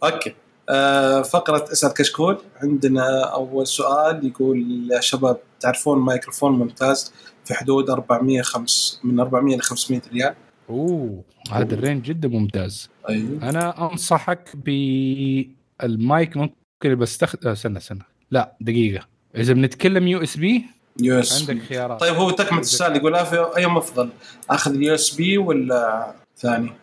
[0.03, 0.33] okay.
[0.69, 2.37] آه فقرة أسأل كشكول.
[2.63, 7.13] عندنا أول سؤال يقول يا شباب تعرفون ميكروفون ممتاز
[7.45, 10.35] في حدود 405 من 400 ل 500 ريال؟
[10.69, 12.89] أوه هذا ال range جدا ممتاز.
[13.09, 13.49] أيوه.
[13.49, 19.07] أنا أنصحك بالمايك ممكن بستخدم آه، سنه سنه لا دقيقة.
[19.35, 20.65] إذا بنتكلم USB
[20.99, 21.99] US عندك خيارات.
[21.99, 24.09] طيب هو تكملة السؤال يقول ايهم افضل
[24.49, 26.73] آخذ ال USB ولا ثاني؟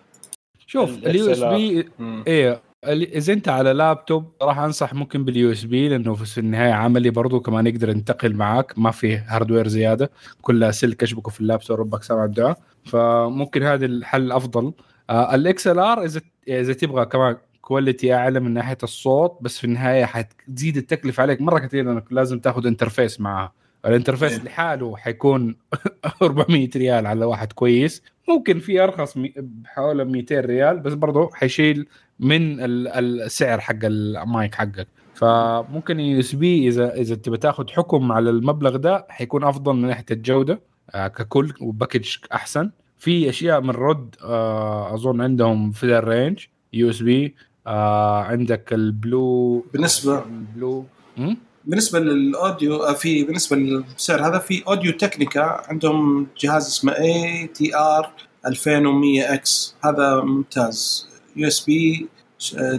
[0.67, 1.39] شوف ال ال US.
[1.39, 1.89] B
[2.27, 7.11] إيه ال- إذا أنت على لابتوب راح أنصح ممكن بال USB لأنه في النهاية عملي
[7.11, 8.79] برضو كمان يقدر ينتقل معاك.
[8.79, 10.11] ما في hardware زيادة
[10.43, 12.59] كلها سلك اشبكه في اللابتوب ربك سامع الدعاء.
[12.85, 14.73] فممكن هذا الحل الأفضل.
[15.11, 20.05] آه ال XLR إذا إذا تبغى كمان quality أعلى من ناحية الصوت بس في النهاية
[20.05, 23.53] حتزيد التكلفة عليك مرة كثير لأنك لازم تاخذ interface معها.
[23.87, 24.45] ال interface إيه.
[24.45, 25.57] لحاله حيكون
[26.23, 31.87] 400 ريال على واحد كويس ممكن في أرخص بحوالي 200 ريال بس برضه حيشيل
[32.21, 32.89] من ال-
[33.23, 39.45] السعر حق المايك حقك فممكن USB إذا إذا تبي تاخذ حكم على المبلغ ده حيكون
[39.45, 40.61] أفضل من ناحية الجودة
[40.95, 46.07] آه، ككل و package أحسن في أشياء من Rode آه، أظن عندهم في ذا ال
[46.07, 47.35] range USB
[47.67, 50.85] عندك ال Blue بالنسبة ال Blue
[51.17, 51.35] م?
[51.65, 58.13] بالنسبة لل audio آه، في بالنسبة للسعر هذا في Audio-Technica عندهم جهاز اسمه ATR
[58.47, 59.77] 2100 x.
[59.85, 61.09] هذا ممتاز.
[61.37, 62.09] USB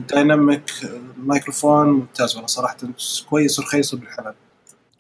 [0.10, 0.72] dynamic
[1.18, 2.78] microphone ممتاز والله صراحة.
[3.30, 4.34] كويس ورخيص وبالحلال.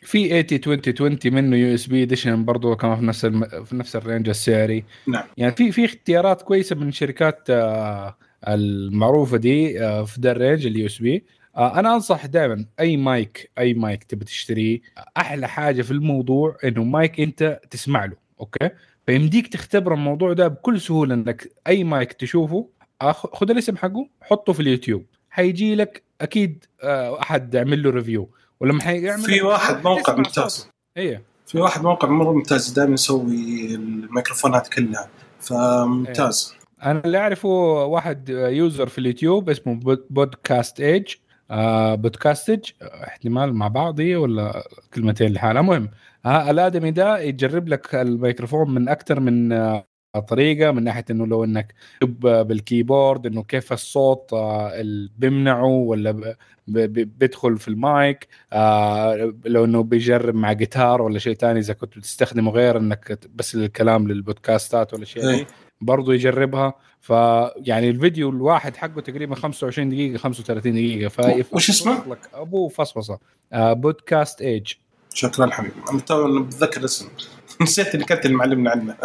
[0.03, 3.43] في AT 20 20 منه USB edition برضه كمان في نفس الم...
[3.65, 4.84] في نفس ال range السعري.
[5.07, 5.23] نعم.
[5.38, 10.86] يعني في في اختيارات كويسة من الشركات آه، المعروفة دي آه، في ذا ال range
[10.86, 11.24] ال USB
[11.60, 14.80] أنا أنصح دائما أي مايك أي مايك تبي تشتريه
[15.18, 18.69] أحلى حاجة في الموضوع إنه مايك أنت تسمع له أوكي؟
[19.06, 22.68] فيمديك تختبر الموضوع ده بكل سهولة إنك أي مايك تشوفه.
[23.03, 25.06] آخ- خذ الاسم حقه حطه في اليوتيوب.
[25.30, 28.30] حيجي لك أكيد آه، أحد يعمل له review
[28.60, 30.69] ولما حيعمل في واحد موقع ممتاز.
[30.98, 31.23] إيه.
[31.48, 35.10] في واحد موقع مره ممتاز دائما يسوي الميكروفونات كلها
[35.40, 36.53] فممتاز.
[36.84, 37.49] أنا اللي أعرفه
[37.86, 41.16] واحد user في اليوتيوب اسمه Pod- Podcastage
[41.52, 44.64] آه Podcastage احتمال مع بعض هي ولا
[44.94, 45.90] كلمتين لحالها المهم
[46.26, 49.90] آه الآدمي ده يجرب لك الميكروفون من أكثر من آه
[50.28, 56.36] طريقة من ناحية إنه لو إنك بال keyboard إنه كيف الصوت آه، اللي بيمنعه ولا
[56.68, 62.52] بيدخل في المايك آه، لو إنه بيجرب مع جيتار ولا شيء ثاني إذا كنت بتستخدمه
[62.52, 65.48] غير إنك بس الكلام للبودكاستات ولا شيء إيه.
[65.81, 66.73] برضه يجربها.
[67.01, 71.10] فيعني الفيديو الواحد حقه تقريبا 25 دقيقة 35 دقيقة.
[71.10, 71.19] ف
[71.53, 73.19] وش اسمه؟ لك ابوه فصفصة.
[73.53, 74.74] آه Podcastage.
[75.14, 75.73] شكرا حبيبي.
[75.91, 77.07] أنا تو بتذكر اسم
[77.61, 78.97] نسيت اللي معلمنا عنه.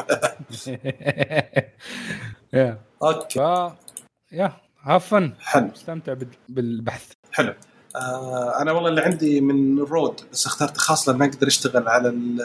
[2.55, 2.79] يا.
[3.03, 3.39] okay.
[3.39, 3.43] ف
[4.33, 4.53] يا
[4.83, 5.69] have fun حلو.
[5.77, 7.13] استمتع بال- بالبحث.
[7.33, 7.55] حلو.
[7.97, 12.41] آه أنا والله اللي عندي من Rode بس اخترت خاص لأن أقدر أشتغل على ال-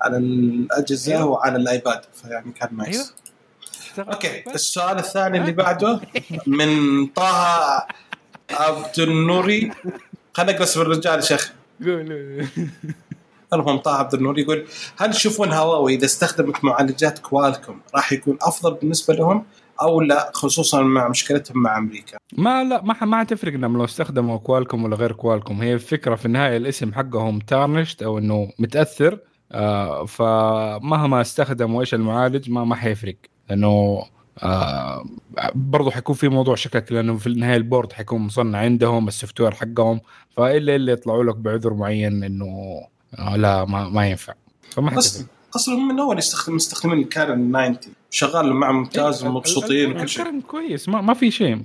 [0.00, 1.24] على الأجهزة أيوه.
[1.24, 3.14] وعلى ال iPad فيعني كان nice
[3.98, 4.12] أيوه.
[4.12, 6.00] okay السؤال الثاني اللي بعده
[6.46, 7.86] من طه
[8.50, 9.70] عبد النوري
[10.34, 11.52] خلينا نقرا اسم الرجال يا شيخ
[11.84, 12.46] قول
[13.52, 14.66] المهم طه عبد النور يقول
[14.98, 19.44] هل تشوفون هواوي إذا استخدمت معالجات Qualcomm راح يكون أفضل بالنسبة لهم
[19.82, 24.38] أو لا خصوصا مع مشكلتهم مع أمريكا؟ ما لا ما ما تفرق إنهم لو استخدموا
[24.38, 29.18] Qualcomm ولا غير Qualcomm هي الفكرة في النهاية الاسم حقهم tarnished أو إنه متأثر.
[29.52, 33.16] آه فمهما استخدموا إيش المعالج ما ما حيفرق.
[33.50, 34.02] لأنه
[34.42, 35.04] آه
[35.54, 39.54] برضه حيكون في موضوع شكك لأنه في النهاية ال board حيكون مصنع عندهم ال software
[39.54, 40.00] حقهم
[40.36, 42.80] فإلا اللي يطلعوا لك بعذر معين إنه
[43.18, 44.34] آه لا ما, ما ينفع.
[44.70, 45.26] فما حتفرق.
[45.56, 47.76] أصلا هم من أول يستخدم مستخدمين ال Kirin 90
[48.10, 50.22] شغال معه ممتاز إيه، ومبسوطين وكل شيء.
[50.22, 50.88] ال Kirin كويس.
[50.88, 51.62] ما, ما في شيء.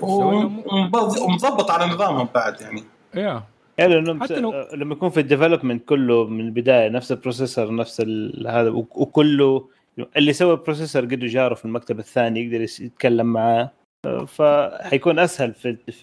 [0.00, 2.84] ومض- ومضبط على نظامهم بعد يعني.
[3.14, 3.42] يا
[3.78, 4.66] يعني لأنه حتى لو- لو...
[4.74, 8.46] لما يكون في ال development كله من البداية نفس ال processor نفس ال...
[8.48, 9.68] هذا وك- وكله
[10.16, 13.72] اللي سوى ال processor قد جاره في المكتب الثاني يقدر يتكلم معاه.
[14.06, 16.00] آه، فحيكون أسهل في في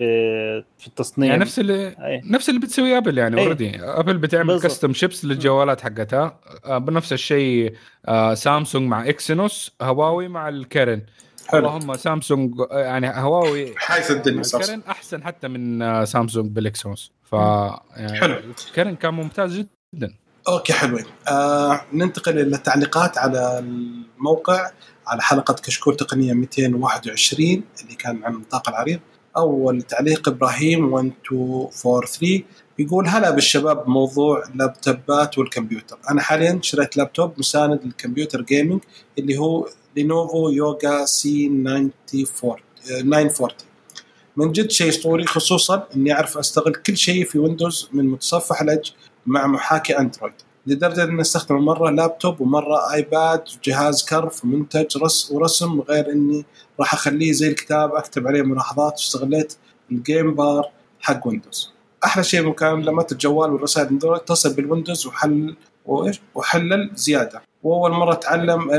[0.78, 1.30] في التصنيع.
[1.30, 2.22] يعني نفس اللي أي.
[2.26, 3.44] نفس اللي بتسويه ابل يعني إيه.
[3.44, 4.62] already ابل بتعمل.
[4.62, 6.40] custom chips للجوالات حقتها.
[6.66, 7.74] آه، بنفس الشيء
[8.08, 11.02] آه، سامسونج مع اكسينوس هواوي مع الكيرن.
[11.48, 11.60] حلو.
[11.60, 14.42] المهم سامسونج آه، يعني هواوي حيث الدنيا
[14.90, 17.36] أحسن حتى من آه، سامسونج بالاكسينوس ف
[17.96, 18.36] يعني حلو.
[18.96, 19.58] كان ممتاز
[19.94, 20.14] جدا.
[20.48, 24.72] أوكي حلوين آه ننتقل إلى التعليقات على الموقع
[25.08, 29.00] على حلقة كشكول تقنية 221 اللي كان عن النطاق العريض.
[29.38, 32.44] أول تعليق إبراهيم 1243
[32.80, 35.98] يقول هلا بالشباب بموضوع لابتوبات والكمبيوتر.
[36.10, 38.82] أنا حاليا شريت لابتوب مساند للكمبيوتر gaming
[39.18, 42.58] اللي هو لينوفو يوغا C 94
[42.92, 43.52] آه، 940
[44.38, 48.90] من جد شيء أسطوري خصوصا إني أعرف أستغل كل شيء في ويندوز من متصفح الادج
[49.26, 50.34] مع محاكي اندرويد
[50.68, 56.46] لدرجة إني أستخدم مرة لابتوب ومرة ايباد وجهاز كرف ومنتج رس ورسم غير إني
[56.80, 59.54] راح أخليه زي الكتاب أكتب عليه ملاحظات واستغليت
[59.92, 60.70] ال game bar
[61.00, 61.74] حق ويندوز
[62.06, 65.56] أحلى شيء مكان لما الجوال والرسائل اندرويد تصل بالويندوز وحل
[65.86, 67.42] وإيش؟ وحلل زيادة.
[67.64, 68.72] وأول مرة أتعلم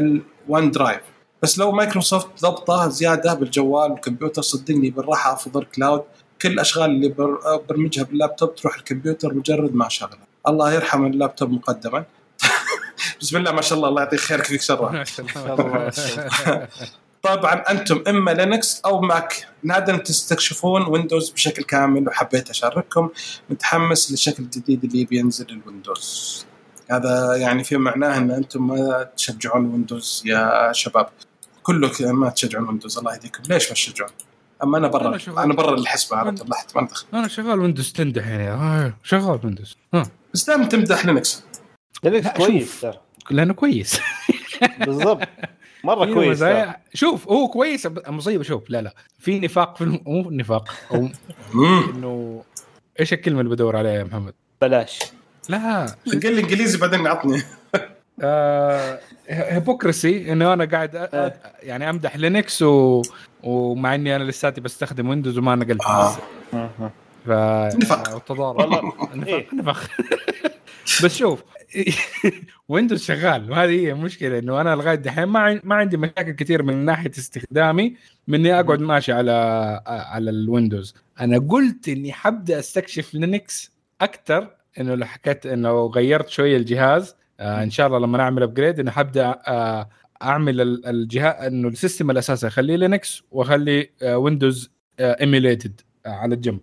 [0.49, 1.14] الون درايف
[1.45, 6.03] بس لو مايكروسوفت ضبطه زيادة بالجوال والكمبيوتر صدقني بالراحة افضل cloud
[6.43, 10.19] كل الاشغال اللي بر- برمجها باللابتوب تروح الكمبيوتر مجرد ما اشغلها
[10.49, 12.05] الله يرحم اللابتوب مقدما.
[13.21, 15.05] بسم الله ما شاء الله الله يعطيك خير كثير شره
[17.23, 19.47] طبعا أنتم إما لينكس أو ماك.
[19.63, 23.09] نادرا تستكشفون ويندوز بشكل كامل وحبيت أشارككم.
[23.51, 26.45] متحمس للشكل الجديد اللي بينزل الويندوز.
[26.91, 31.09] هذا يعني في معناه إن أنتم ما تشجعون ويندوز يا شباب.
[31.65, 33.43] كله كذا ما تشجعون ويندوز الله يهديكم.
[33.49, 34.11] ليش ما تشجعون؟
[34.63, 35.45] أما أنا برا أنا.
[35.45, 39.77] أنا برا الحسبه أنا طلعت ما ندخل أنا شغال ويندوز تمدح يعني آه، شغال ويندوز
[39.95, 40.07] ها.
[40.35, 41.45] بس دائما تمدح لينكس.
[42.05, 42.81] لينكس كويس شوف.
[42.83, 43.01] ترى.
[43.31, 44.01] لأنه كويس.
[44.87, 45.29] بالضبط.
[45.85, 46.31] مرة كويس.
[46.31, 46.77] مزايا.
[46.95, 48.95] شوف هو كويس مصيبه شوف لا لا.
[49.19, 50.01] في نفاق في الم...
[50.07, 50.69] مو نفاق.
[50.91, 51.09] أو.
[51.55, 52.45] إنه
[53.01, 54.99] إيش الكلمة اللي بدور عليها يا محمد؟ بلاش.
[55.49, 55.87] لا.
[56.07, 57.43] قال لي إنجليزي بعدين عطني.
[58.23, 63.03] آه hypocrisy إنه أنا قاعد أ- أ- يعني أمدح لينكس و...
[63.43, 66.17] ومع إني أنا لساتي بستخدم ويندوز وما نقلت آه.
[67.27, 67.31] ف.
[67.31, 67.69] آه،
[68.27, 70.55] تضارب والله نفاق إيه.
[71.05, 71.43] بس شوف
[72.69, 76.85] ويندوز شغال وهذه هي المشكلة إنه أنا لغاية دحين ما ما عندي مشاكل كثير من
[76.85, 77.97] ناحية استخدامي
[78.29, 79.33] من إني أقعد ماشي على
[79.87, 80.95] على الويندوز.
[81.21, 84.51] أنا قلت إني حبدأ أستكشف لينكس أكثر
[84.81, 88.91] إنه لو حكيت إنه غيرت شوية الجهاز آه إن شاء الله لما نعمل upgrade انه
[88.91, 89.89] حبدأ آه
[90.23, 96.61] أعمل ال- الجهاز إنه ال system الأساسي أخليه لينكس واخلي آه ويندوز emulated على الجنب.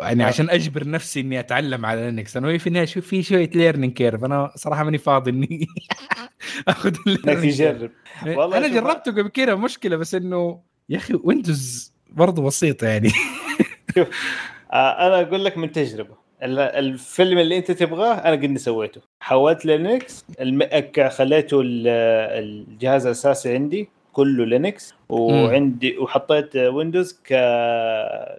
[0.00, 0.26] يعني آه.
[0.26, 4.24] عشان أجبر نفسي إني أتعلم على لينكس أنا في النهايه شوف في شوية learning curve
[4.24, 5.66] أنا صراحة ماني فاضي إني
[6.68, 7.90] آخذ انك تجرب
[8.26, 13.10] والله أنا شوف- جربته قبل كذا مشكلة بس إنه يا أخي ويندوز برضه بسيط يعني.
[14.72, 16.27] آه أنا أقول لك من تجربة.
[16.42, 19.00] الفيلم اللي انت تبغاه أنا قدني سويته.
[19.22, 21.88] حولت لينكس الماك خليته ال-
[22.44, 27.28] الجهاز الأساسي عندي كله لينكس وعندي وحطيت ويندوز ك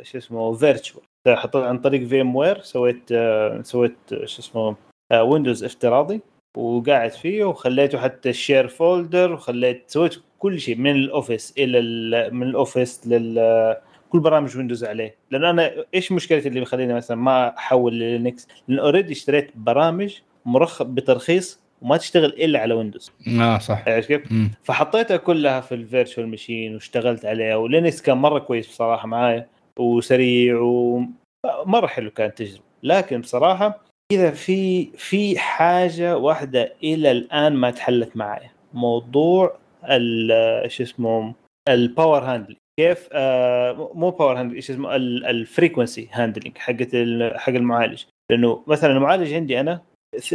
[0.01, 3.13] شو اسمه virtual حطيت عن طريق VMware سويت
[3.61, 3.95] سويت
[4.25, 4.75] شو اسمه
[5.13, 6.21] ويندوز افتراضي
[6.57, 12.35] وقاعد فيه وخليته حتى ال share folder وخليت سويت كل شيء من الأوفيس إلى ال-
[12.35, 13.75] من الأوفيس لل
[14.09, 15.15] كل برامج ويندوز عليه.
[15.31, 20.15] لأن أنا إيش مشكلتي اللي بيخليني مثلا ما أحول للينكس لأن already اشتريت برامج
[20.45, 23.11] مرخص بترخيص وما تشتغل إلا على ويندوز
[23.41, 23.83] آه صح.
[23.87, 24.21] عرفت كيف؟
[24.63, 29.47] فحطيتها كلها في ال virtual machine واشتغلت عليها ولينكس كان مرة كويس بصراحة معايا
[29.79, 32.63] وسريع ومرة حلو كانت تجربة.
[32.83, 33.81] لكن بصراحة
[34.11, 39.57] كذا في في حاجة واحدة إلى الآن ما تحلت معايا موضوع
[39.89, 41.33] ال- شو اسمه
[41.69, 46.89] ال power handling كيف آه مو power handling إيش اسمه ال frequency handling حقت
[47.35, 48.03] حق المعالج.
[48.31, 49.81] لأنه مثلا المعالج عندي أنا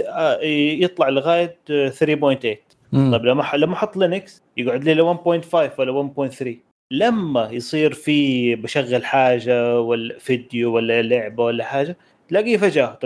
[0.08, 0.40] آه،
[0.80, 2.58] يطلع لغاية آه، 3.8
[2.92, 3.12] مم.
[3.12, 6.46] طيب لما لما أحط لينكس يقعد لي ل 1.5 ولا 1.3
[6.92, 11.96] لما يصير في بشغل حاجة ولا فيديو ولا لعبة ولا حاجة
[12.28, 12.98] تلاقيه فجأة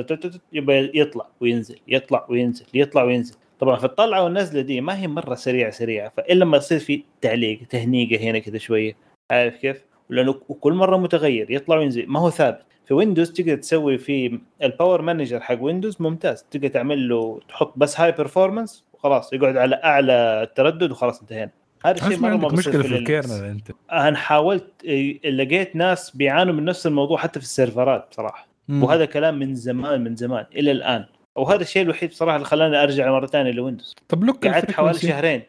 [0.53, 3.35] يبقى يطلع وينزل يطلع وينزل يطلع وينزل.
[3.61, 7.61] طبعا في الطلعة والنزلة دي ما هي مرة سريعة سريعة فإلا لما يصير في تعليق
[7.71, 12.07] تهنيقة هنا كذا شوية عارف كيف؟ لأنه كل مرة متغير يطلع وينزل.
[12.07, 12.63] ما هو ثابت.
[12.87, 16.45] في ويندوز تقدر تسوي في ال power manager حق ويندوز ممتاز.
[16.51, 21.51] تقدر تعمل له تحط بس high performance وخلاص يقعد على أعلى تردد وخلاص انتهينا.
[21.85, 23.11] هذا الشيء مرة ما مشكلة في اللينكس.
[23.11, 23.71] ال kernel أنت.
[23.93, 28.49] أنا حاولت إيه، لقيت ناس بيعانوا من نفس الموضوع حتى في السيرفرات بصراحة.
[28.69, 28.85] مم.
[28.85, 31.05] وهذا كلام من زمان من زمان إلى الآن.
[31.37, 33.97] وهذا الشيء الوحيد بصراحة اللي خلاني أرجع مرة ثانية لويندوز.
[34.09, 34.99] طب lock قعدت حوالي.
[34.99, 35.43] شهرين.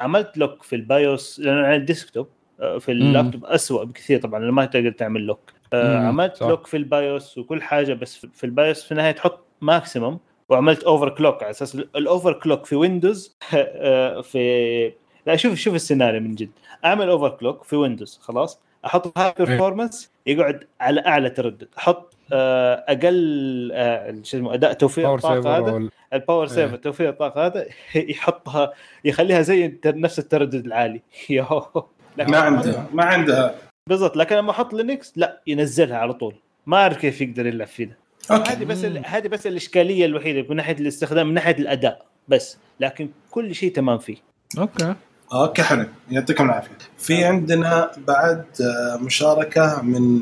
[0.00, 2.28] عملت lock في ال BIOS لأنه على ال desktop.
[2.78, 5.40] في اللابتوب اسوء بكثير طبعا لأنه ما تقدر تعمل lock
[5.74, 6.46] مم، عملت صح.
[6.46, 10.18] lock في ال BIOS وكل حاجة بس في- ال BIOS في النهاية تحط maximum
[10.48, 14.92] وعملت overclock على أساس ال overclock في ويندوز أ، في
[15.26, 16.50] لا شوف شوف السيناريو من جد.
[16.84, 18.60] أعمل overclock في Windows خلاص.
[18.86, 21.68] أحط high performance يقعد على أعلى تردد.
[21.78, 25.88] أحط آه، أقل آه، شو اسمه أداء توفير الطاقه هذا.
[26.12, 26.48] ال power إيه.
[26.48, 28.72] saver توفير الطاقه هذا يحطها
[29.04, 31.00] يخليها زي نفس التردد العالي.
[31.30, 31.86] يوه.
[32.18, 33.54] ما عنده ما عنده
[33.88, 36.34] بالضبط لكن لما أحط Linux لا ينزلها على طول.
[36.66, 37.96] ما أعرف كيف يقدر يلعب فيها
[38.30, 38.84] هذه بس.
[38.84, 42.56] هذه بس الإشكالية الوحيدة من ناحية الاستخدام من ناحية الأداء بس.
[42.80, 44.16] لكن كل شيء تمام فيه.
[44.58, 44.94] أوكي.
[45.32, 45.86] أوكي حلو.
[46.10, 46.70] يعطيكم العافية.
[46.98, 50.20] في عندنا بعد آه، مشاركة من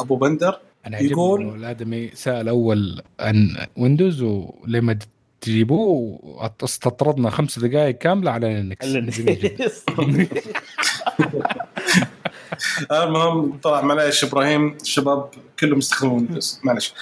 [0.00, 0.58] أبو بندر.
[0.86, 4.98] أنا يقول- الأدمي سأل أول عن Windows ولما
[5.40, 6.18] تجيبوه
[6.64, 9.84] استطردنا خمس دقائق كاملة على Linux.
[12.92, 15.30] المهم طلع معليش إبراهيم الشباب
[15.60, 16.94] كلهم يستخدمون Windows معلش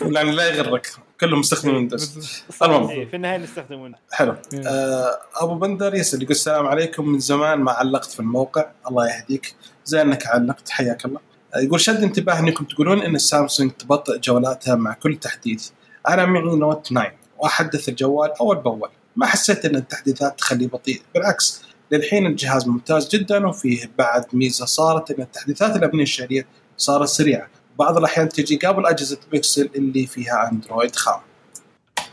[0.00, 2.18] يعني لا يغرك كلهم يستخدمون Windows
[2.62, 2.90] المهم.
[2.90, 4.36] إيه، في النهاية نستخدم Windows حلو.
[4.66, 7.08] آه أبو بندر يسأل يقول السلام عليكم.
[7.08, 8.66] من زمان ما علقت في الموقع.
[8.88, 9.54] الله يهديك.
[9.84, 11.20] زي إنك علقت حياك الله.
[11.54, 15.68] آه يقول شد انتباه إنكم تقولون إن سامسونج تبطئ جوالاتها مع كل تحديث.
[16.08, 18.90] أنا معي Note 9 وأحدث الجوال أول بأول.
[19.16, 21.02] ما حسيت إن التحديثات تخليه بطيء.
[21.14, 26.46] بالعكس للحين الجهاز ممتاز جدا وفيه بعد ميزة صارت إن التحديثات الامنيه الشهرية
[26.76, 27.48] صارت سريعة.
[27.78, 31.20] بعض الأحيان تجي قبل أجهزة بيكسل اللي فيها Android خام.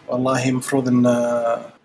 [0.07, 1.03] والله المفروض إن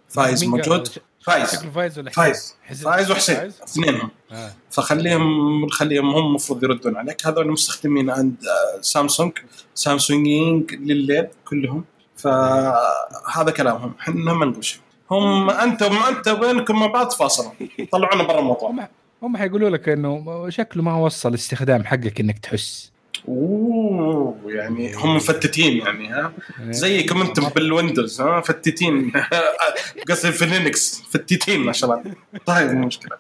[0.09, 0.89] فايز موجود؟
[1.25, 1.57] فايز.
[1.75, 2.55] فايز ولا فايز؟
[2.85, 4.11] فايز وحسين؟ اثنينهم.
[4.33, 4.53] آه.
[4.71, 7.27] فخليهم خليهم هم المفروض يردون عليك.
[7.27, 8.37] هذول مستخدمين عند
[8.81, 9.33] سامسونج.
[9.75, 11.85] سامسونجينج لليل كلهم.
[12.17, 13.95] فهذا كلامهم.
[14.01, 14.81] إحنا ما نقول شيء.
[15.11, 17.53] هم أنتم أنت بينكم مع بعض تفاصلوا
[17.93, 18.70] طلعونا برا الموضوع.
[18.70, 18.87] هم
[19.23, 22.91] هم حيقولوا لك إنه شكله ما وصل الاستخدام حقك إنك تحس.
[23.28, 26.32] أوه يعني هم مفتتين يعني ها؟
[26.62, 29.12] زيكم أنتم بال Windows ها؟ فتتين.
[30.09, 32.15] قصدي في Linux فتتين ما شاء الله.
[32.47, 33.16] طيب مو مشكلة.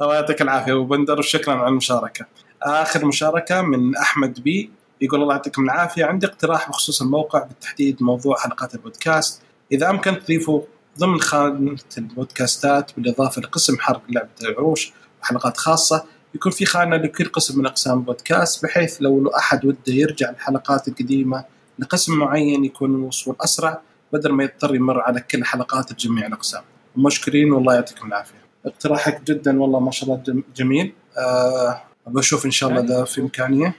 [0.00, 2.26] الله يعطيك العافية أبو بندر وشكرا على المشاركة.
[2.62, 6.04] آخر مشاركة من أحمد بي يقول الله يعطيكم العافية.
[6.04, 9.42] عندي اقتراح بخصوص الموقع بالتحديد موضوع حلقات البودكاست.
[9.72, 10.62] إذا أمكن تضيفوا
[10.98, 14.92] ضمن خانة البودكاستات بالإضافة لقسم حرق لعبة العروش
[15.22, 16.04] وحلقات خاصة
[16.34, 21.44] يكون في خانة لكل قسم من أقسام البودكاست بحيث لو أحد وده يرجع الحلقات القديمة
[21.78, 23.80] لقسم معين يكون الوصول أسرع
[24.12, 26.62] بدل ما يضطر يمر على كل حلقات جميع الأقسام.
[26.96, 28.34] مشكورين والله يعطيكم العافية.
[28.66, 30.92] اقتراحك جدا والله ما شاء الله جم- جميل.
[31.18, 33.74] أه بشوف إن شاء الله ده في إمكانية.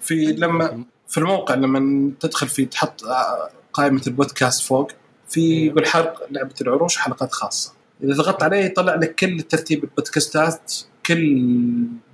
[0.00, 4.90] في لما في الموقع لما تدخل فيه تحط آه، قائمة البودكاست فوق.
[5.32, 7.72] في بالحرق لعبة العروش حلقات خاصة.
[8.02, 10.72] إذا ضغطت عليه يطلع لك كل ترتيب البودكاستات
[11.06, 11.46] كل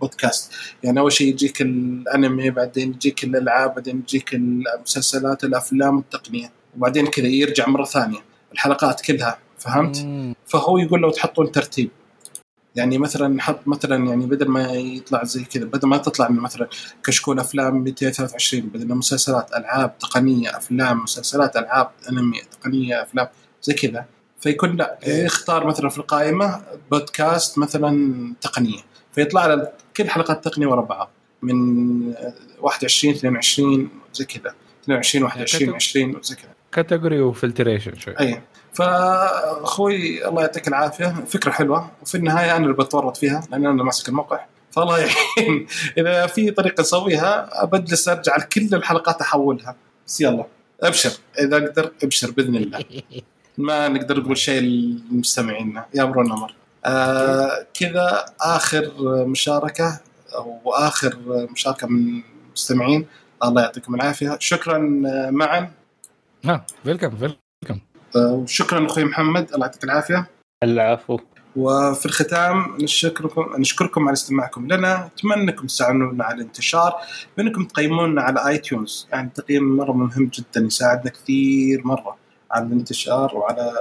[0.00, 6.52] بودكاست يعني أول شيء يجيك الأنمي بعدين يجيك الألعاب بعدين يجيك المسلسلات الأفلام التقنية.
[6.76, 8.18] وبعدين كذا يرجع مرة ثانية.
[8.52, 10.34] الحلقات كلها فهمت؟ مم.
[10.46, 11.90] فهو يقول لو تحطون ترتيب.
[12.78, 16.68] يعني مثلا نحط مثلا يعني بدل ما يطلع زي كذا بدل ما تطلع من مثلا
[17.04, 23.28] كشكول أفلام 223 بدل مسلسلات ألعاب تقنية أفلام مسلسلات ألعاب أنمي تقنية أفلام
[23.62, 24.04] زي كذا
[24.40, 28.80] فيكون لا يختار مثلا في القائمة بودكاست مثلا تقنية
[29.14, 31.10] فيطلع له كل حلقات تقنية ورا بعض
[31.42, 32.14] من
[32.60, 36.50] 21 22 زي كذا 22 21 20 زي كذا.
[36.72, 38.14] category و filtration شوي.
[38.20, 38.42] اي
[38.78, 41.14] فأخوي الله يعطيك العافية.
[41.26, 41.90] فكرة حلوة.
[42.02, 44.44] وفي النهاية أنا اللي بتورط فيها لأن أنا اللي ماسك الموقع.
[44.70, 45.66] فالله يعين.
[45.98, 49.76] إذا في طريقة أسويها بجلس أرجع لكل الحلقات أحولها.
[50.06, 50.44] بس يلا.
[50.82, 51.10] أبشر.
[51.40, 52.84] إذا أقدر أبشر بإذن الله.
[53.58, 58.92] ما نقدر نقول شيء لمستمعينا يا برو نمر آه كذا آخر
[59.26, 60.00] مشاركة
[60.64, 61.16] وآخر
[61.52, 63.06] مشاركة من المستمعين
[63.44, 64.36] الله يعطيكم العافية.
[64.40, 64.78] شكرا
[65.30, 65.70] معا.
[66.44, 67.47] آه ويلكم آه،
[68.16, 70.26] وشكرا أخوي محمد الله يعطيك العافية.
[70.64, 71.18] العفو.
[71.56, 75.06] وفي الختام نشكركم نشكركم على استماعكم لنا.
[75.06, 76.94] اتمنى انكم تساعدونا على الانتشار
[77.36, 82.16] بأنكم تقيمونا على iTunes يعني تقييم مرة مهم جدا يساعدنا كثير مرة
[82.50, 83.72] على الانتشار وعلى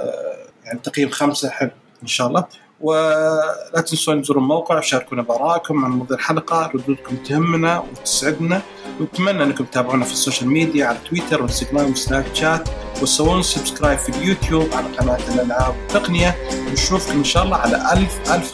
[0.64, 1.70] يعني تقييم خمسة حلو
[2.02, 2.44] إن شاء الله.
[2.80, 6.70] ولا تنسون تزوروا الموقع وشاركونا بارائكم عن موضوع الحلقة.
[6.74, 8.62] ردودكم تهمنا وتسعدنا.
[9.00, 12.68] ونتمنى أنكم تتابعونا في السوشيال ميديا على تويتر وانستغرام وسناب شات.
[12.96, 16.36] وتسوون subscribe في اليوتيوب على قناة الألعاب والتقنيه
[16.68, 18.52] ونشوفكم إن شاء الله على ألف ألف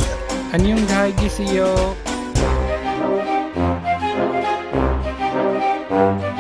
[0.52, 0.78] خير.
[0.90, 1.74] هاي جيسيو.
[5.94, 6.34] Thank you.